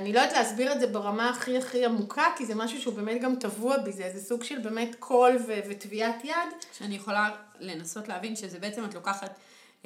אני 0.00 0.12
לא 0.12 0.20
יודעת 0.20 0.36
להסביר 0.36 0.72
את 0.72 0.80
זה 0.80 0.86
ברמה 0.86 1.30
הכי 1.30 1.58
הכי 1.58 1.84
עמוקה, 1.84 2.24
כי 2.36 2.46
זה 2.46 2.54
משהו 2.54 2.80
שהוא 2.80 2.94
באמת 2.94 3.20
גם 3.20 3.36
טבוע 3.36 3.78
בי, 3.78 3.92
זה 3.92 4.04
איזה 4.04 4.20
סוג 4.20 4.44
של 4.44 4.58
באמת 4.58 4.94
קול 4.98 5.38
וטביעת 5.46 6.24
יד. 6.24 6.34
שאני 6.72 6.94
יכולה 6.94 7.30
לנסות 7.60 8.08
להבין 8.08 8.36
שזה 8.36 8.58
בעצם 8.58 8.84
את 8.84 8.94
לוקחת 8.94 9.38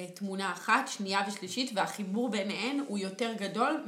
תמונה 0.07 0.51
אחת, 0.51 0.87
שנייה 0.87 1.21
ושלישית, 1.27 1.71
והחיבור 1.73 2.29
ביניהן 2.29 2.83
הוא 2.87 2.97
יותר 2.97 3.33
גדול, 3.33 3.83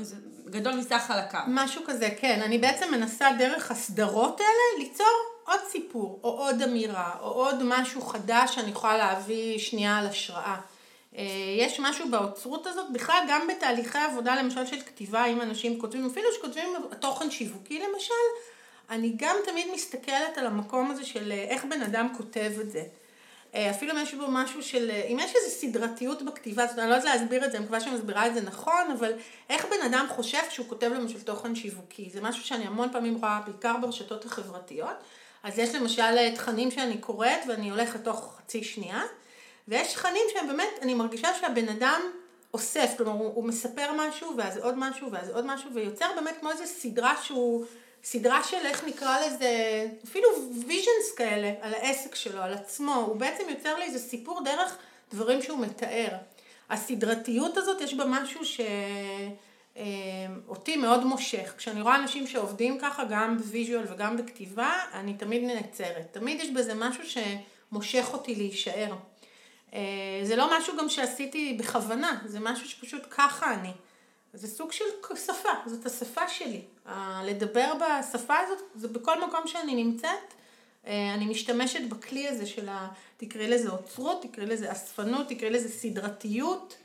גדול 0.45 0.73
מסך 0.73 1.03
חלקיו. 1.07 1.41
משהו 1.47 1.81
כזה, 1.85 2.09
כן. 2.19 2.41
אני 2.41 2.57
בעצם 2.57 2.91
מנסה 2.91 3.29
דרך 3.39 3.71
הסדרות 3.71 4.39
האלה 4.39 4.85
ליצור 4.85 5.31
עוד 5.47 5.59
סיפור, 5.69 6.19
או 6.23 6.29
עוד 6.29 6.61
אמירה, 6.61 7.15
או 7.21 7.27
עוד 7.27 7.63
משהו 7.63 8.01
חדש 8.01 8.55
שאני 8.55 8.71
יכולה 8.71 8.97
להביא 8.97 9.59
שנייה 9.59 9.97
על 9.97 10.07
השראה. 10.07 10.57
אה, 11.17 11.23
יש 11.57 11.79
משהו 11.79 12.09
באוצרות 12.09 12.67
הזאת, 12.67 12.91
בכלל 12.93 13.23
גם 13.29 13.47
בתהליכי 13.47 13.97
עבודה 13.97 14.35
למשל 14.35 14.65
של 14.65 14.81
כתיבה, 14.81 15.25
אם 15.25 15.41
אנשים 15.41 15.79
כותבים, 15.79 16.05
אפילו 16.05 16.27
שכותבים 16.37 16.69
תוכן 16.99 17.31
שיווקי 17.31 17.79
למשל, 17.79 18.13
אני 18.89 19.13
גם 19.15 19.35
תמיד 19.45 19.67
מסתכלת 19.73 20.37
על 20.37 20.45
המקום 20.45 20.91
הזה 20.91 21.05
של 21.05 21.31
אה, 21.31 21.43
איך 21.49 21.65
בן 21.65 21.81
אדם 21.81 22.07
כותב 22.17 22.51
את 22.61 22.71
זה. 22.71 22.83
אה, 23.55 23.71
אפילו 23.71 23.91
אם 23.91 23.97
יש 23.97 24.13
בו 24.13 24.25
משהו 24.29 24.63
של, 24.63 24.91
אם 24.91 25.17
יש 25.19 25.35
איזו 25.35 25.55
סדרתיות 25.55 26.21
בכתיבה, 26.21 26.67
זאת 26.67 26.71
אומרת, 26.71 26.83
אני 26.83 26.89
לא 26.89 26.95
יודעת 26.95 27.19
להסביר 27.19 27.45
את 27.45 27.51
זה, 27.51 27.57
אני 27.57 27.65
מקווה 27.65 27.79
שאני 27.79 27.95
מסבירה 27.95 28.27
את 28.27 28.33
זה 28.33 28.41
נכון, 28.41 28.91
אבל 28.99 29.11
איך 29.49 29.65
בן 29.65 29.85
אדם 29.85 30.05
חושב 30.09 30.41
שהוא 30.49 30.67
כותב 30.69 30.91
למשל 30.95 31.21
תוכן 31.21 31.55
שיווקי, 31.55 32.09
זה 32.13 32.21
משהו 32.21 32.43
שאני 32.43 32.67
המון 32.67 32.91
פעמים 32.91 33.15
רואה, 33.15 33.41
בעיקר 33.45 33.75
ברשתות 33.81 34.25
החברתיות. 34.25 34.95
אז 35.43 35.59
יש 35.59 35.75
למשל 35.75 36.35
תכנים 36.35 36.71
שאני 36.71 36.97
קוראת 36.97 37.39
ואני 37.47 37.69
הולכת 37.69 38.03
תוך 38.03 38.37
חצי 38.37 38.63
שנייה, 38.63 39.01
ויש 39.67 39.93
תכנים 39.93 40.23
שהם 40.33 40.47
באמת, 40.47 40.69
אני 40.81 40.93
מרגישה 40.93 41.27
שהבן 41.39 41.69
אדם 41.69 42.01
אוסף, 42.53 42.93
כלומר 42.97 43.11
הוא, 43.11 43.31
הוא 43.35 43.43
מספר 43.43 43.89
משהו, 43.97 44.33
ואז 44.37 44.57
עוד 44.57 44.77
משהו, 44.77 45.11
ואז 45.11 45.29
עוד 45.29 45.45
משהו, 45.45 45.73
ויוצר 45.73 46.05
באמת 46.15 46.37
כמו 46.39 46.51
איזו 46.51 46.63
סדרה 46.65 47.15
שהוא, 47.23 47.65
סדרה 48.03 48.43
של 48.43 48.65
איך 48.65 48.83
נקרא 48.83 49.25
לזה, 49.25 49.85
אפילו 50.03 50.27
ויז'נס 50.67 51.15
כאלה, 51.17 51.53
על 51.61 51.73
העסק 51.73 52.15
שלו, 52.15 52.41
על 52.41 52.53
עצמו, 52.53 52.95
הוא 52.95 53.15
בעצם 53.15 53.43
יוצר 53.49 53.77
לי 53.77 53.85
איזה 53.85 53.99
סיפור 53.99 54.43
דרך 54.43 54.77
דברים 55.13 55.41
שהוא 55.41 55.59
מתאר. 55.59 56.09
הסדרתיות 56.69 57.57
הזאת, 57.57 57.81
יש 57.81 57.93
בה 57.93 58.05
משהו 58.05 58.45
ש... 58.45 58.61
אותי 60.47 60.75
מאוד 60.77 61.05
מושך. 61.05 61.53
כשאני 61.57 61.81
רואה 61.81 61.95
אנשים 61.95 62.27
שעובדים 62.27 62.79
ככה, 62.79 63.03
גם 63.09 63.37
ב 63.37 63.44
visual 63.44 63.83
וגם 63.89 64.17
בכתיבה, 64.17 64.73
אני 64.93 65.13
תמיד 65.13 65.43
נעצרת. 65.43 66.07
תמיד 66.11 66.39
יש 66.41 66.49
בזה 66.49 66.73
משהו 66.73 67.03
שמושך 67.03 68.09
אותי 68.13 68.35
להישאר. 68.35 68.93
אה, 69.73 69.79
זה 70.23 70.35
לא 70.35 70.57
משהו 70.57 70.77
גם 70.77 70.89
שעשיתי 70.89 71.57
בכוונה, 71.59 72.21
זה 72.25 72.39
משהו 72.39 72.69
שפשוט 72.69 73.01
ככה 73.09 73.53
אני. 73.53 73.71
זה 74.33 74.47
סוג 74.47 74.71
של 74.71 74.85
שפה, 75.25 75.49
זאת 75.65 75.85
השפה 75.85 76.27
שלי. 76.27 76.61
לדבר 77.23 77.73
בשפה 77.73 78.37
הזאת, 78.37 78.59
זה 78.75 78.87
בכל 78.87 79.25
מקום 79.27 79.47
שאני 79.47 79.83
נמצאת, 79.83 80.33
אה, 80.87 81.13
אני 81.13 81.25
משתמשת 81.25 81.89
בכלי 81.89 82.27
הזה 82.27 82.45
של 82.45 82.69
ה... 82.69 82.87
תקראי 83.17 83.47
לזה 83.47 83.69
אוצרות, 83.69 84.21
תקראי 84.21 84.45
לזה 84.45 84.71
אספנות, 84.71 85.29
תקראי 85.29 85.49
לזה 85.49 85.69
סדרתיות. 85.69 86.77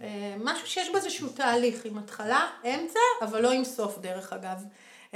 אה, 0.00 0.34
משהו 0.38 0.66
שיש 0.66 0.90
בו 0.90 0.96
איזשהו 0.96 1.28
תהליך, 1.28 1.84
עם 1.84 1.98
התחלה, 1.98 2.50
אמצע, 2.64 2.98
אבל 3.22 3.42
לא 3.42 3.50
עם 3.50 3.64
סוף 3.64 3.98
דרך 3.98 4.32
אגב. 4.32 4.64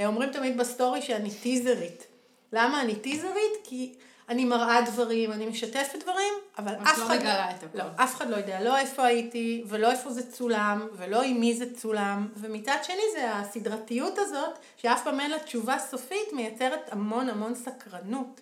אומרים 0.06 0.32
תמיד 0.32 0.58
בסטורי 0.58 1.02
שאני 1.02 1.30
טיזרית. 1.30 2.06
למה 2.52 2.80
אני 2.80 2.96
טיזרית? 2.96 3.52
כי 3.64 3.94
אני 4.28 4.44
מראה 4.44 4.82
דברים, 4.82 5.32
אני 5.32 5.46
משתפת 5.46 6.02
דברים, 6.02 6.34
אבל 6.58 6.74
אף 6.74 6.98
לא 6.98 7.06
אחד... 7.06 7.16
מגלה 7.16 7.50
את 7.50 7.62
הכל. 7.62 7.78
לא, 7.78 7.84
אף 7.96 8.16
אחד 8.16 8.30
לא 8.30 8.36
יודע, 8.36 8.60
לא 8.60 8.78
איפה 8.78 9.04
הייתי, 9.04 9.64
ולא 9.66 9.90
איפה 9.90 10.10
זה 10.10 10.32
צולם, 10.32 10.88
ולא 10.92 11.22
עם 11.22 11.40
מי 11.40 11.54
זה 11.54 11.74
צולם, 11.74 12.28
ומצד 12.36 12.76
שני 12.82 13.02
זה 13.12 13.34
הסדרתיות 13.34 14.18
הזאת, 14.18 14.58
שאף 14.76 15.04
פעם 15.04 15.20
אין 15.20 15.30
לה 15.30 15.38
תשובה 15.38 15.78
סופית, 15.78 16.32
מייצרת 16.32 16.92
המון 16.92 17.28
המון 17.28 17.54
סקרנות. 17.54 18.40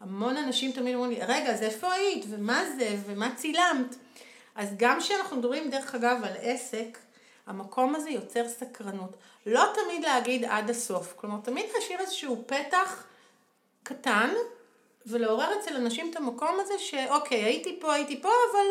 המון 0.00 0.36
אנשים 0.36 0.72
תמיד 0.72 0.94
אומרים 0.94 1.10
לי, 1.10 1.20
רגע, 1.20 1.52
אז 1.52 1.62
איפה 1.62 1.92
היית, 1.92 2.24
ומה 2.28 2.64
זה, 2.78 2.96
ומה 3.06 3.34
צילמת? 3.36 3.96
אז 4.54 4.68
גם 4.76 5.00
כשאנחנו 5.00 5.36
מדברים, 5.36 5.70
דרך 5.70 5.94
אגב, 5.94 6.24
על 6.24 6.32
עסק, 6.40 6.98
המקום 7.46 7.94
הזה 7.94 8.10
יוצר 8.10 8.48
סקרנות. 8.48 9.16
לא 9.46 9.64
תמיד 9.74 10.04
להגיד 10.04 10.44
עד 10.44 10.70
הסוף, 10.70 11.12
כלומר, 11.16 11.38
תמיד 11.44 11.66
להשאיר 11.74 12.00
איזשהו 12.00 12.44
פתח 12.46 13.04
קטן, 13.82 14.30
ולעורר 15.06 15.48
אצל 15.60 15.76
אנשים 15.76 16.10
את 16.10 16.16
המקום 16.16 16.56
הזה 16.60 16.74
שאוקיי, 16.78 17.42
הייתי 17.44 17.78
פה, 17.80 17.92
הייתי 17.94 18.22
פה, 18.22 18.28
אבל 18.28 18.66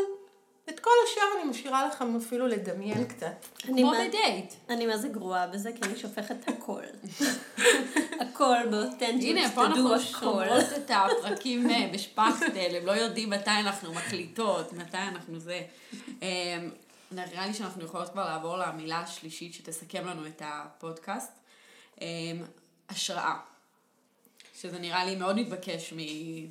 את 0.69 0.79
כל 0.79 0.89
השאר 1.07 1.23
אני 1.41 1.49
משאירה 1.49 1.88
לכם 1.88 2.15
אפילו 2.15 2.47
לדמיין 2.47 3.05
קצת. 3.05 3.45
אני 3.69 3.82
כמו 3.82 3.91
מה- 3.91 3.97
בדייט. 4.07 4.53
אני 4.69 4.86
מה 4.86 4.97
זה 4.97 5.07
גרועה 5.07 5.47
בזה, 5.47 5.71
כי 5.75 5.82
אני 5.84 5.95
שופכת 5.99 6.36
הכל. 6.47 6.82
הכל 8.21 8.57
באותנטיות, 8.71 9.38
הנה, 9.38 9.49
פה 9.55 9.65
אנחנו. 9.65 9.99
שומרות 9.99 10.63
את 10.77 10.91
הפרקים 10.93 11.69
אה, 11.69 11.89
בשפכטל, 11.93 12.75
הם 12.75 12.86
לא 12.86 12.91
יודעים 12.91 13.29
מתי 13.29 13.49
אנחנו 13.49 13.93
מקליטות, 13.93 14.73
מתי 14.73 14.97
אנחנו 14.97 15.39
זה. 15.39 15.61
אה, 16.23 16.27
נראה 17.11 17.47
לי 17.47 17.53
שאנחנו 17.53 17.84
יכולות 17.86 18.09
כבר 18.09 18.25
לעבור 18.25 18.57
למילה 18.57 18.99
השלישית 18.99 19.53
שתסכם 19.53 20.07
לנו 20.07 20.27
את 20.27 20.41
הפודקאסט. 20.45 21.32
אה, 22.01 22.07
השראה. 22.89 23.36
שזה 24.62 24.80
נראה 24.80 25.05
לי 25.05 25.16
מאוד 25.16 25.36
מתבקש 25.36 25.93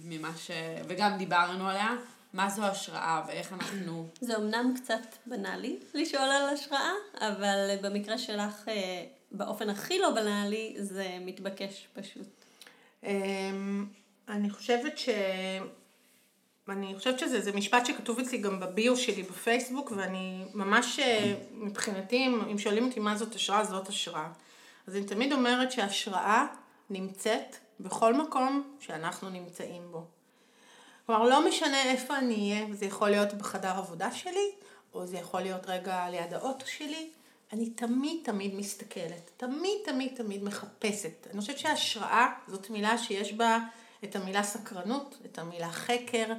ממה 0.04 0.32
ש... 0.36 0.50
וגם 0.88 1.18
דיברנו 1.18 1.68
עליה, 1.68 1.96
מה 2.32 2.50
זו 2.50 2.64
השראה 2.64 3.22
ואיך 3.26 3.52
אנחנו... 3.52 4.06
זה 4.20 4.36
אמנם 4.36 4.74
קצת 4.76 5.16
בנאלי 5.26 5.78
לשאול 5.94 6.22
על 6.22 6.48
השראה, 6.48 6.90
אבל 7.20 7.76
במקרה 7.82 8.18
שלך, 8.18 8.68
אה, 8.68 9.04
באופן 9.32 9.70
הכי 9.70 9.98
לא 9.98 10.10
בנאלי, 10.10 10.76
זה 10.78 11.18
מתבקש 11.20 11.88
פשוט. 11.94 12.26
אמ, 13.02 13.86
אני 14.28 14.50
חושבת 14.50 14.98
ש... 14.98 15.08
אני 16.68 16.94
חושבת 16.96 17.18
שזה 17.18 17.52
משפט 17.52 17.86
שכתוב 17.86 18.18
אצלי 18.18 18.38
גם 18.38 18.60
בביו 18.60 18.96
שלי 18.96 19.22
בפייסבוק, 19.22 19.92
ואני 19.96 20.44
ממש, 20.54 20.98
אה, 20.98 21.34
מבחינתי, 21.52 22.26
אם 22.26 22.58
שואלים 22.58 22.86
אותי 22.86 23.00
מה 23.00 23.16
זאת 23.16 23.34
השראה, 23.34 23.64
זאת 23.64 23.88
השראה. 23.88 24.28
אז 24.86 24.96
אני 24.96 25.04
תמיד 25.04 25.32
אומרת 25.32 25.72
שהשראה 25.72 26.46
נמצאת 26.90 27.56
בכל 27.82 28.14
מקום 28.14 28.76
שאנחנו 28.80 29.30
נמצאים 29.30 29.82
בו. 29.90 30.04
כלומר, 31.06 31.24
לא 31.28 31.48
משנה 31.48 31.82
איפה 31.82 32.18
אני 32.18 32.52
אהיה, 32.52 32.74
זה 32.74 32.86
יכול 32.86 33.10
להיות 33.10 33.34
בחדר 33.34 33.78
עבודה 33.78 34.12
שלי, 34.12 34.50
או 34.94 35.06
זה 35.06 35.16
יכול 35.16 35.40
להיות 35.40 35.66
רגע 35.66 36.08
ליד 36.10 36.34
האוטו 36.34 36.66
שלי, 36.66 37.10
אני 37.52 37.70
תמיד 37.70 38.20
תמיד 38.24 38.54
מסתכלת, 38.54 39.30
תמיד 39.36 39.78
תמיד 39.84 40.12
תמיד 40.14 40.44
מחפשת. 40.44 41.26
אני 41.32 41.40
חושבת 41.40 41.58
שהשראה 41.58 42.28
זאת 42.48 42.70
מילה 42.70 42.98
שיש 42.98 43.32
בה 43.32 43.58
את 44.04 44.16
המילה 44.16 44.42
סקרנות, 44.42 45.18
את 45.24 45.38
המילה 45.38 45.72
חקר, 45.72 46.32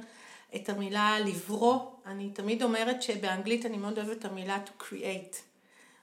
את 0.56 0.68
המילה 0.68 1.20
לברוא. 1.20 1.80
אני 2.06 2.30
תמיד 2.30 2.62
אומרת 2.62 3.02
שבאנגלית 3.02 3.66
אני 3.66 3.76
מאוד 3.76 3.98
אוהבת 3.98 4.18
את 4.18 4.24
המילה 4.24 4.58
to 4.66 4.82
create. 4.82 5.36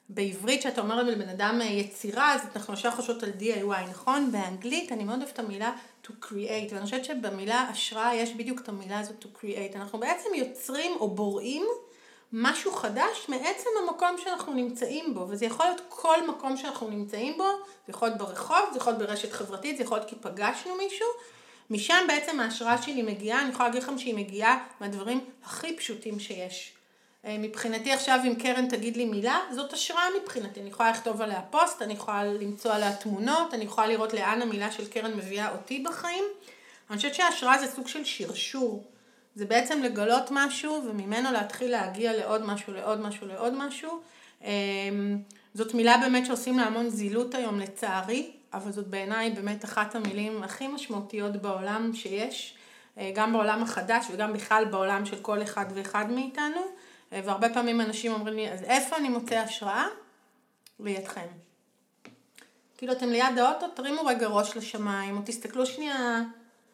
בעברית, 0.09 0.61
שאתה 0.61 0.81
אומר 0.81 1.03
לבן 1.03 1.29
אדם 1.29 1.61
יצירה, 1.63 2.33
אז 2.33 2.41
אנחנו 2.55 2.73
ישר 2.73 2.91
חושבות 2.91 3.23
על 3.23 3.31
DIY, 3.39 3.89
נכון? 3.89 4.31
באנגלית 4.31 4.91
אני 4.91 5.03
מאוד 5.03 5.19
אוהבת 5.19 5.33
את 5.33 5.39
המילה 5.39 5.71
to 6.05 6.09
create, 6.09 6.73
ואני 6.73 6.85
חושבת 6.85 7.05
שבמילה 7.05 7.61
השראה 7.61 8.15
יש 8.15 8.33
בדיוק 8.33 8.61
את 8.61 8.69
המילה 8.69 8.99
הזאת 8.99 9.23
to 9.23 9.27
create. 9.37 9.75
אנחנו 9.75 9.99
בעצם 9.99 10.29
יוצרים 10.35 10.91
או 10.99 11.09
בוראים 11.09 11.65
משהו 12.33 12.71
חדש 12.71 13.25
מעצם 13.27 13.69
המקום 13.83 14.15
שאנחנו 14.23 14.53
נמצאים 14.53 15.13
בו, 15.13 15.25
וזה 15.29 15.45
יכול 15.45 15.65
להיות 15.65 15.81
כל 15.89 16.27
מקום 16.27 16.57
שאנחנו 16.57 16.89
נמצאים 16.89 17.37
בו, 17.37 17.47
זה 17.87 17.91
יכול 17.93 18.07
להיות 18.07 18.19
ברחוב, 18.19 18.69
זה 18.71 18.77
יכול 18.77 18.93
להיות 18.93 19.07
ברשת 19.07 19.31
חברתית, 19.31 19.77
זה 19.77 19.83
יכול 19.83 19.97
להיות 19.97 20.09
כי 20.09 20.15
פגשנו 20.21 20.75
מישהו, 20.75 21.07
משם 21.69 22.05
בעצם 22.07 22.39
ההשראה 22.39 22.81
שלי 22.81 23.01
מגיעה, 23.01 23.41
אני 23.41 23.49
יכולה 23.49 23.69
להגיד 23.69 23.83
לכם 23.83 23.97
שהיא 23.97 24.15
מגיעה 24.15 24.65
מהדברים 24.79 25.25
הכי 25.43 25.77
פשוטים 25.77 26.19
שיש. 26.19 26.78
אה, 27.25 27.37
מבחינתי 27.39 27.91
עכשיו 27.91 28.19
אם 28.27 28.35
קרן 28.35 28.67
תגיד 28.67 28.97
לי 28.97 29.05
מילה, 29.05 29.39
זאת 29.55 29.73
השראה 29.73 30.03
מבחינתי. 30.21 30.59
אני 30.61 30.69
יכולה 30.69 30.91
לכתוב 30.91 31.21
עליה 31.21 31.41
פוסט, 31.41 31.81
אני 31.81 31.93
יכולה 31.93 32.23
למצוא 32.23 32.73
עליה 32.73 32.95
תמונות, 32.95 33.53
אני 33.53 33.63
יכולה 33.63 33.87
לראות 33.87 34.13
לאן 34.13 34.41
המילה 34.41 34.71
של 34.71 34.87
קרן 34.87 35.13
מביאה 35.13 35.51
אותי 35.51 35.83
בחיים. 35.89 36.23
אני 36.89 36.97
חושבת 36.97 37.15
שהשראה 37.15 37.57
זה 37.57 37.67
סוג 37.67 37.87
של 37.87 38.05
שרשור. 38.05 38.83
זה 39.35 39.45
בעצם 39.45 39.81
לגלות 39.83 40.23
משהו 40.31 40.83
וממנו 40.85 41.31
להתחיל 41.31 41.71
להגיע 41.71 42.17
לעוד 42.17 42.45
משהו, 42.45 42.73
לעוד 42.73 43.01
משהו, 43.01 43.27
לעוד 43.27 43.53
משהו. 43.53 43.99
אה, 44.43 44.49
זאת 45.53 45.73
מילה 45.73 45.97
באמת 45.97 46.25
שעושים 46.25 46.57
לה 46.59 46.63
המון 46.63 46.89
זילות 46.89 47.35
היום 47.35 47.59
לצערי, 47.59 48.31
אבל 48.53 48.71
זאת 48.71 48.87
בעיניי 48.87 49.29
באמת 49.29 49.65
אחת 49.65 49.95
המילים 49.95 50.43
הכי 50.43 50.67
משמעותיות 50.67 51.35
בעולם 51.35 51.91
שיש, 51.93 52.55
אה, 52.97 53.11
גם 53.15 53.33
בעולם 53.33 53.63
החדש 53.63 54.05
וגם 54.11 54.33
בכלל 54.33 54.65
בעולם 54.65 55.05
של 55.05 55.19
כל 55.21 55.41
אחד 55.41 55.65
ואחד 55.75 56.11
מאיתנו. 56.11 56.61
והרבה 57.11 57.53
פעמים 57.53 57.81
אנשים 57.81 58.13
אומרים 58.13 58.35
לי, 58.35 58.51
אז 58.51 58.63
איפה 58.63 58.97
אני 58.97 59.09
מוצא 59.09 59.35
השראה? 59.35 59.85
לידכם. 60.79 61.27
כאילו 62.77 62.93
אתם 62.93 63.09
ליד 63.09 63.37
האוטו, 63.37 63.67
תרימו 63.67 64.05
רגע 64.05 64.27
ראש 64.27 64.57
לשמיים, 64.57 65.17
או 65.17 65.21
תסתכלו 65.25 65.65
שנייה, 65.65 66.21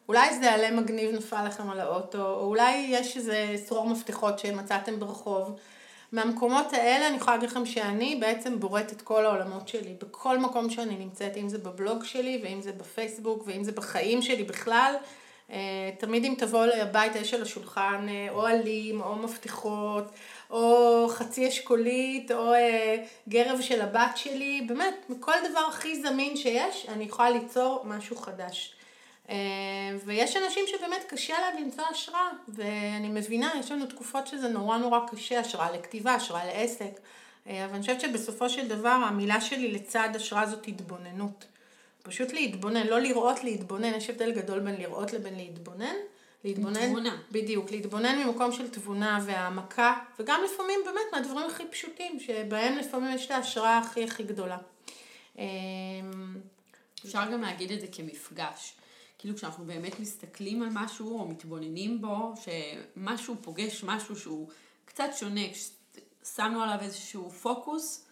אולי 0.08 0.28
איזה 0.28 0.52
עלה 0.52 0.70
מגניב 0.70 1.14
נפל 1.14 1.46
לכם 1.46 1.70
על 1.70 1.80
האוטו, 1.80 2.26
או 2.26 2.44
אולי 2.44 2.76
יש 2.76 3.16
איזה 3.16 3.54
צרור 3.64 3.88
מפתחות 3.88 4.38
שמצאתם 4.38 5.00
ברחוב. 5.00 5.58
מהמקומות 6.12 6.72
האלה 6.72 7.08
אני 7.08 7.16
יכולה 7.16 7.36
להגיד 7.36 7.50
לכם 7.50 7.66
שאני 7.66 8.16
בעצם 8.20 8.60
בוראת 8.60 8.92
את 8.92 9.02
כל 9.02 9.26
העולמות 9.26 9.68
שלי, 9.68 9.94
בכל 10.00 10.38
מקום 10.38 10.70
שאני 10.70 10.96
נמצאת, 10.96 11.36
אם 11.36 11.48
זה 11.48 11.58
בבלוג 11.58 12.04
שלי, 12.04 12.40
ואם 12.44 12.60
זה 12.62 12.72
בפייסבוק, 12.72 13.42
ואם 13.46 13.64
זה 13.64 13.72
בחיים 13.72 14.22
שלי 14.22 14.44
בכלל. 14.44 14.94
אה, 15.50 15.90
תמיד 15.98 16.24
אם 16.24 16.34
תבואו 16.38 16.64
אליי 16.64 16.80
הביתה, 16.80 17.18
יש 17.18 17.34
על 17.34 17.42
השולחן 17.42 18.06
אה, 18.08 18.26
או 18.30 18.46
עלים, 18.46 19.00
או 19.00 19.16
מפתחות, 19.16 20.04
או 20.50 21.06
חצי 21.08 21.48
אשכולית, 21.48 22.30
או 22.30 22.54
אה, 22.54 22.96
גרב 23.28 23.60
של 23.60 23.80
הבת 23.80 24.16
שלי, 24.16 24.64
באמת, 24.68 24.94
מכל 25.08 25.32
דבר 25.50 25.60
הכי 25.68 26.02
זמין 26.02 26.36
שיש, 26.36 26.86
אני 26.88 27.04
יכולה 27.04 27.30
ליצור 27.30 27.82
משהו 27.84 28.16
חדש. 28.16 28.72
ויש 30.04 30.36
אנשים 30.36 30.64
שבאמת 30.66 31.04
קשה 31.08 31.34
להם 31.40 31.64
למצוא 31.64 31.84
השראה, 31.90 32.30
ואני 32.48 33.08
מבינה, 33.08 33.50
יש 33.60 33.72
לנו 33.72 33.86
תקופות 33.86 34.26
שזה 34.26 34.48
נורא 34.48 34.78
נורא 34.78 35.00
קשה, 35.10 35.40
השראה 35.40 35.72
לכתיבה, 35.72 36.14
השראה 36.14 36.44
לעסק, 36.44 37.00
אבל 37.46 37.54
אני 37.72 37.80
חושבת 37.80 38.00
שבסופו 38.00 38.48
של 38.48 38.68
דבר 38.68 38.88
המילה 38.88 39.40
שלי 39.40 39.72
לצד 39.72 40.08
השראה 40.14 40.46
זאת 40.46 40.68
התבוננות. 40.68 41.44
פשוט 42.06 42.32
להתבונן, 42.32 42.86
לא 42.86 43.00
לראות, 43.00 43.44
להתבונן, 43.44 43.94
יש 43.94 44.10
הבדל 44.10 44.32
גדול 44.32 44.60
בין 44.60 44.76
לראות 44.76 45.12
לבין 45.12 45.36
להתבונן. 45.36 45.94
להתבונן, 46.44 46.88
תבונה. 46.88 47.16
בדיוק, 47.32 47.70
להתבונן 47.70 48.18
ממקום 48.18 48.52
של 48.52 48.68
תבונה 48.68 49.20
והעמקה, 49.26 49.94
וגם 50.18 50.40
לפעמים 50.44 50.80
באמת 50.84 51.04
מהדברים 51.12 51.50
הכי 51.50 51.62
פשוטים, 51.70 52.20
שבהם 52.20 52.76
לפעמים 52.76 53.14
יש 53.14 53.26
את 53.26 53.30
ההשראה 53.30 53.78
הכי 53.78 54.04
הכי 54.04 54.22
גדולה. 54.22 54.58
אמ, 55.38 55.44
אפשר 57.04 57.32
גם 57.32 57.40
להגיד 57.42 57.72
את 57.72 57.80
זה 57.80 57.86
כמפגש. 57.92 58.74
כאילו 59.18 59.36
כשאנחנו 59.36 59.64
באמת 59.64 60.00
מסתכלים 60.00 60.62
על 60.62 60.68
משהו 60.72 61.20
או 61.20 61.28
מתבוננים 61.28 62.00
בו, 62.00 62.34
שמשהו 62.36 63.36
פוגש 63.42 63.84
משהו 63.84 64.16
שהוא 64.16 64.48
קצת 64.84 65.08
שונה, 65.16 65.40
כששמנו 65.52 66.62
עליו 66.62 66.78
איזשהו 66.80 67.30
פוקוס, 67.30 68.06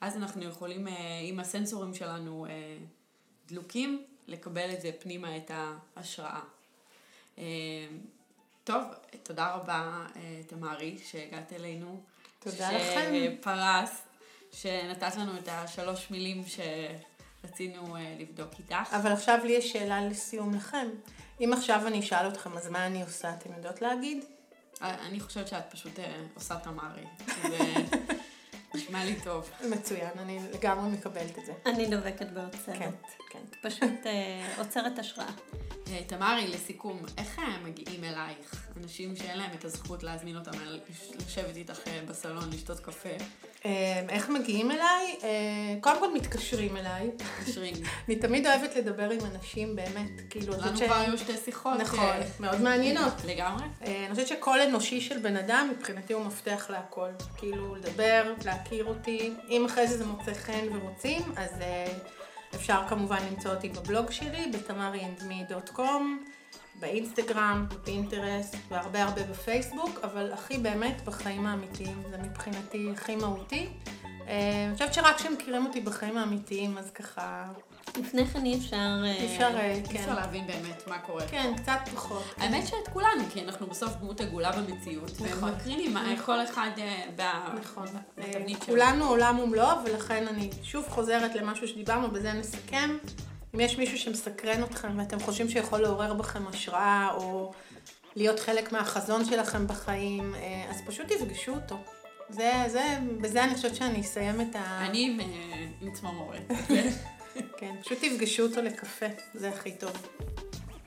אז 0.00 0.16
אנחנו 0.16 0.44
יכולים 0.44 0.88
אה, 0.88 0.94
עם 1.22 1.40
הסנסורים 1.40 1.94
שלנו 1.94 2.46
אה, 2.46 2.78
דלוקים, 3.48 4.04
לקבל 4.26 4.70
את 4.72 4.80
זה 4.80 4.90
פנימה, 4.98 5.36
את 5.36 5.50
ההשראה. 5.96 6.40
אה, 7.38 7.44
טוב, 8.64 8.82
תודה 9.22 9.54
רבה, 9.54 10.06
אה, 10.16 10.40
תמרי, 10.46 10.98
שהגעת 11.04 11.52
אלינו. 11.52 12.02
תודה 12.38 12.72
לכם. 12.72 13.14
שפרסת, 13.40 14.02
שנתת 14.52 15.16
לנו 15.16 15.38
את 15.38 15.48
השלוש 15.48 16.10
מילים 16.10 16.44
שרצינו 17.44 17.96
אה, 17.96 18.16
לבדוק 18.18 18.50
איתך. 18.58 18.94
אבל 18.94 19.12
עכשיו 19.12 19.38
לי 19.44 19.52
יש 19.52 19.72
שאלה 19.72 20.00
לסיום 20.00 20.54
לכם. 20.54 20.88
אם 21.40 21.52
עכשיו 21.52 21.86
אני 21.86 22.00
אשאל 22.00 22.28
אתכם, 22.28 22.56
אז 22.56 22.68
מה 22.68 22.86
אני 22.86 23.02
עושה? 23.02 23.34
אתם 23.34 23.52
יודעות 23.56 23.82
להגיד? 23.82 24.24
אני 24.80 25.20
חושבת 25.20 25.48
שאת 25.48 25.70
פשוט 25.70 25.92
עושה 26.34 26.58
תמרי. 26.58 27.04
נשמע 28.74 29.04
לי 29.04 29.14
טוב. 29.24 29.50
מצוין, 29.70 30.10
אני 30.18 30.38
לגמרי 30.52 30.90
מקבלת 30.90 31.38
את 31.38 31.46
זה. 31.46 31.52
אני 31.66 31.86
דובקת 31.86 32.26
בעוצרת. 32.30 32.78
כן, 32.78 32.90
כן. 33.30 33.68
פשוט 33.68 34.06
אה, 34.06 34.54
עוצרת 34.58 34.98
השראה. 34.98 35.30
אה, 35.92 36.00
תמרי, 36.06 36.48
לסיכום, 36.48 37.02
איך 37.18 37.38
הם 37.38 37.64
מגיעים 37.64 38.04
אלייך? 38.04 38.68
אנשים 38.82 39.16
שאין 39.16 39.38
להם 39.38 39.50
את 39.58 39.64
הזכות 39.64 40.02
להזמין 40.02 40.36
אותם 40.36 40.50
לשבת 41.26 41.56
איתך 41.56 41.78
אה, 41.88 42.00
בסלון, 42.08 42.50
לשתות 42.52 42.80
קפה. 42.80 43.08
איך 44.08 44.28
מגיעים 44.28 44.70
אליי? 44.70 45.18
קודם 45.80 46.00
כל 46.00 46.14
מתקשרים 46.14 46.76
אליי. 46.76 47.06
מתקשרים. 47.06 47.74
אני 48.08 48.16
תמיד 48.16 48.46
אוהבת 48.46 48.76
לדבר 48.76 49.10
עם 49.10 49.20
אנשים, 49.34 49.76
באמת. 49.76 50.10
כאילו, 50.30 50.52
לנו 50.52 50.78
כבר 50.86 50.94
היו 50.94 51.18
שתי 51.18 51.36
שיחות. 51.44 51.80
נכון, 51.80 52.16
מאוד 52.40 52.60
מעניינות. 52.60 53.12
לגמרי. 53.24 53.64
אני 53.80 54.10
חושבת 54.10 54.26
שכל 54.26 54.60
אנושי 54.60 55.00
של 55.00 55.18
בן 55.18 55.36
אדם, 55.36 55.70
מבחינתי 55.76 56.12
הוא 56.12 56.24
מפתח 56.24 56.66
להכל. 56.70 57.08
כאילו, 57.36 57.74
לדבר, 57.74 58.34
להכיר 58.44 58.84
אותי. 58.84 59.32
אם 59.50 59.64
אחרי 59.64 59.86
זה 59.86 59.98
זה 59.98 60.06
מוצא 60.06 60.34
חן 60.34 60.66
ורוצים, 60.72 61.22
אז... 61.36 61.50
אפשר 62.54 62.82
כמובן 62.88 63.18
למצוא 63.30 63.50
אותי 63.50 63.68
בבלוג 63.68 64.10
שלי, 64.10 64.52
בתמריאנדמי.קום, 64.52 66.24
באינסטגרם, 66.80 67.66
בפינטרסט, 67.70 68.56
והרבה 68.68 69.02
הרבה 69.02 69.22
בפייסבוק, 69.22 69.98
אבל 70.04 70.32
הכי 70.32 70.58
באמת 70.58 71.02
בחיים 71.04 71.46
האמיתיים, 71.46 72.02
זה 72.10 72.18
מבחינתי 72.18 72.90
הכי 72.92 73.16
מהותי. 73.16 73.68
אה, 74.28 74.64
אני 74.66 74.72
חושבת 74.72 74.94
שרק 74.94 75.16
כשמכירים 75.16 75.66
אותי 75.66 75.80
בחיים 75.80 76.18
האמיתיים, 76.18 76.78
אז 76.78 76.90
ככה 76.90 77.44
לפני 77.96 78.26
כן 78.26 78.44
אי 78.44 78.58
אפשר... 78.58 79.02
אי 79.04 79.26
אפשר, 79.26 79.50
אה, 79.56 79.80
כן. 79.90 79.96
אפשר 79.96 80.14
להבין 80.14 80.46
באמת 80.46 80.88
מה 80.88 80.98
קורה. 80.98 81.28
כן, 81.28 81.52
קצת 81.56 81.78
פחות. 81.94 82.24
האמת 82.36 82.66
שאת 82.66 82.88
כולנו, 82.92 83.24
כי 83.32 83.44
אנחנו 83.44 83.66
בסוף 83.66 83.94
דמות 83.94 84.20
עגולה 84.20 84.52
במציאות. 84.52 85.10
נכון. 85.20 85.48
ומקרינים 85.48 85.96
נכון. 85.96 86.16
כל 86.16 86.44
אחד 86.44 86.70
אה, 86.78 87.04
נכון. 87.60 87.86
בתבנית 88.18 88.62
שלו. 88.62 88.66
כולנו 88.66 89.08
עולם 89.08 89.38
ומלואו, 89.38 89.84
ולכן 89.84 90.26
אני 90.28 90.50
שוב 90.62 90.88
חוזרת 90.88 91.34
למשהו 91.34 91.68
שדיברנו, 91.68 92.10
בזה 92.10 92.32
נסכם. 92.32 92.96
אם 93.54 93.60
יש 93.60 93.78
מישהו 93.78 93.98
שמסקרן 93.98 94.62
אתכם 94.62 94.98
ואתם 94.98 95.20
חושבים 95.20 95.48
שיכול 95.48 95.80
לעורר 95.80 96.14
בכם 96.14 96.46
השראה, 96.46 97.08
או 97.14 97.52
להיות 98.16 98.40
חלק 98.40 98.72
מהחזון 98.72 99.24
שלכם 99.24 99.66
בחיים, 99.66 100.34
אה, 100.34 100.64
אז 100.70 100.82
פשוט 100.86 101.06
תפגשו 101.06 101.54
אותו. 101.54 101.76
זה, 102.28 102.52
זה, 102.66 102.98
בזה 103.20 103.44
אני 103.44 103.54
חושבת 103.54 103.74
שאני 103.74 104.00
אסיים 104.00 104.40
את 104.40 104.56
ה... 104.56 104.86
אני 104.86 105.18
עם 105.80 105.92
צמרמורת. 105.92 106.42
כן, 107.56 107.74
פשוט 107.82 107.98
תפגשו 107.98 108.42
אותו 108.42 108.62
לקפה, 108.62 109.06
זה 109.34 109.48
הכי 109.48 109.72
טוב. 109.72 110.08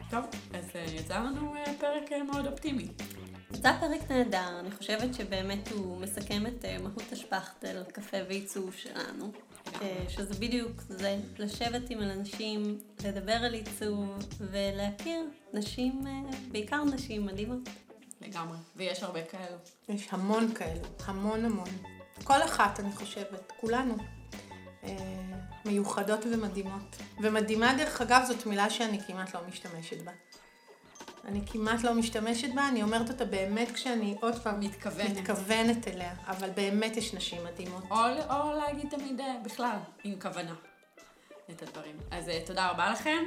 טוב, 0.10 0.26
אז 0.54 0.66
אה, 0.76 0.86
יצא 0.88 1.20
לנו 1.20 1.56
אה, 1.56 1.74
פרק 1.80 2.12
אה, 2.12 2.24
מאוד 2.24 2.48
אופטימי. 2.48 2.88
יצא 3.54 3.80
פרק 3.80 4.12
נהדר, 4.12 4.60
אני 4.60 4.72
חושבת 4.72 5.14
שבאמת 5.14 5.68
הוא 5.72 5.98
מסכם 5.98 6.48
את 6.48 6.66
מהות 6.84 7.12
השפכטל, 7.12 7.84
קפה 7.84 8.18
ועיצוב 8.28 8.76
שלנו. 8.76 9.32
שזה 10.10 10.34
בדיוק 10.34 10.82
זה, 10.90 11.18
לשבת 11.40 11.90
עם 11.90 12.02
אנשים, 12.02 12.80
לדבר 13.06 13.34
על 13.34 13.54
עיצוב 13.54 14.18
ולהכיר 14.40 15.26
נשים, 15.54 16.02
בעיקר 16.52 16.84
נשים 16.84 17.26
מדהימות. 17.26 17.70
לגמרי. 18.22 18.58
ויש 18.76 19.04
הרבה 19.04 19.26
כאלו. 19.26 19.58
יש 19.90 20.08
המון 20.12 20.54
כאלו, 20.54 20.82
המון 21.06 21.46
המון. 21.46 21.70
כל 22.24 22.44
אחת, 22.44 22.80
אני 22.80 22.92
חושבת, 22.92 23.52
כולנו. 23.60 24.21
אה, 24.84 24.90
מיוחדות 25.66 26.20
ומדהימות. 26.26 26.96
ומדהימה, 27.22 27.74
דרך 27.78 28.02
אגב, 28.02 28.24
זאת 28.28 28.46
מילה 28.46 28.70
שאני 28.70 29.00
כמעט 29.08 29.36
לא 29.36 29.42
משתמשת 29.48 30.02
בה. 30.02 30.12
אני 31.26 31.42
כמעט 31.46 31.84
לא 31.84 31.94
משתמשת 31.94 32.54
בה, 32.56 32.68
אני 32.68 32.84
אומרת 32.84 33.10
אותה 33.10 33.26
באמת 33.26 33.72
כשאני 33.72 34.16
עוד 34.22 34.36
פעם 34.36 34.60
מתכוונת. 34.60 35.18
מתכוונת 35.18 35.88
אליה, 35.88 36.14
אבל 36.28 36.50
באמת 36.50 36.98
יש 36.98 37.14
נשים 37.14 37.44
מדהימות. 37.44 37.84
או, 37.92 37.98
או 38.30 38.58
להגיד 38.58 38.90
תמיד 38.90 39.20
אה, 39.20 39.36
בכלל, 39.46 39.78
עם 40.04 40.20
כוונה, 40.22 40.56
את 41.50 41.62
הדברים. 41.62 41.96
אז 42.12 42.30
אה, 42.30 42.40
תודה 42.46 42.70
רבה 42.70 42.92
לכם. 42.92 43.24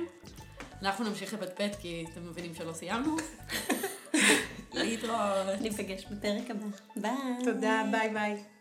אנחנו 0.83 1.05
נמשיך 1.05 1.35
לפטפט 1.35 1.77
כי 1.81 2.07
אתם 2.13 2.29
מבינים 2.29 2.55
שלא 2.55 2.73
סיימנו. 2.73 3.17
להתראות. 4.75 5.61
ניפגש 5.61 6.05
בפרק 6.05 6.51
הבא. 6.51 6.67
ביי. 6.97 7.45
תודה, 7.45 7.83
ביי 7.91 8.11
ביי. 8.11 8.54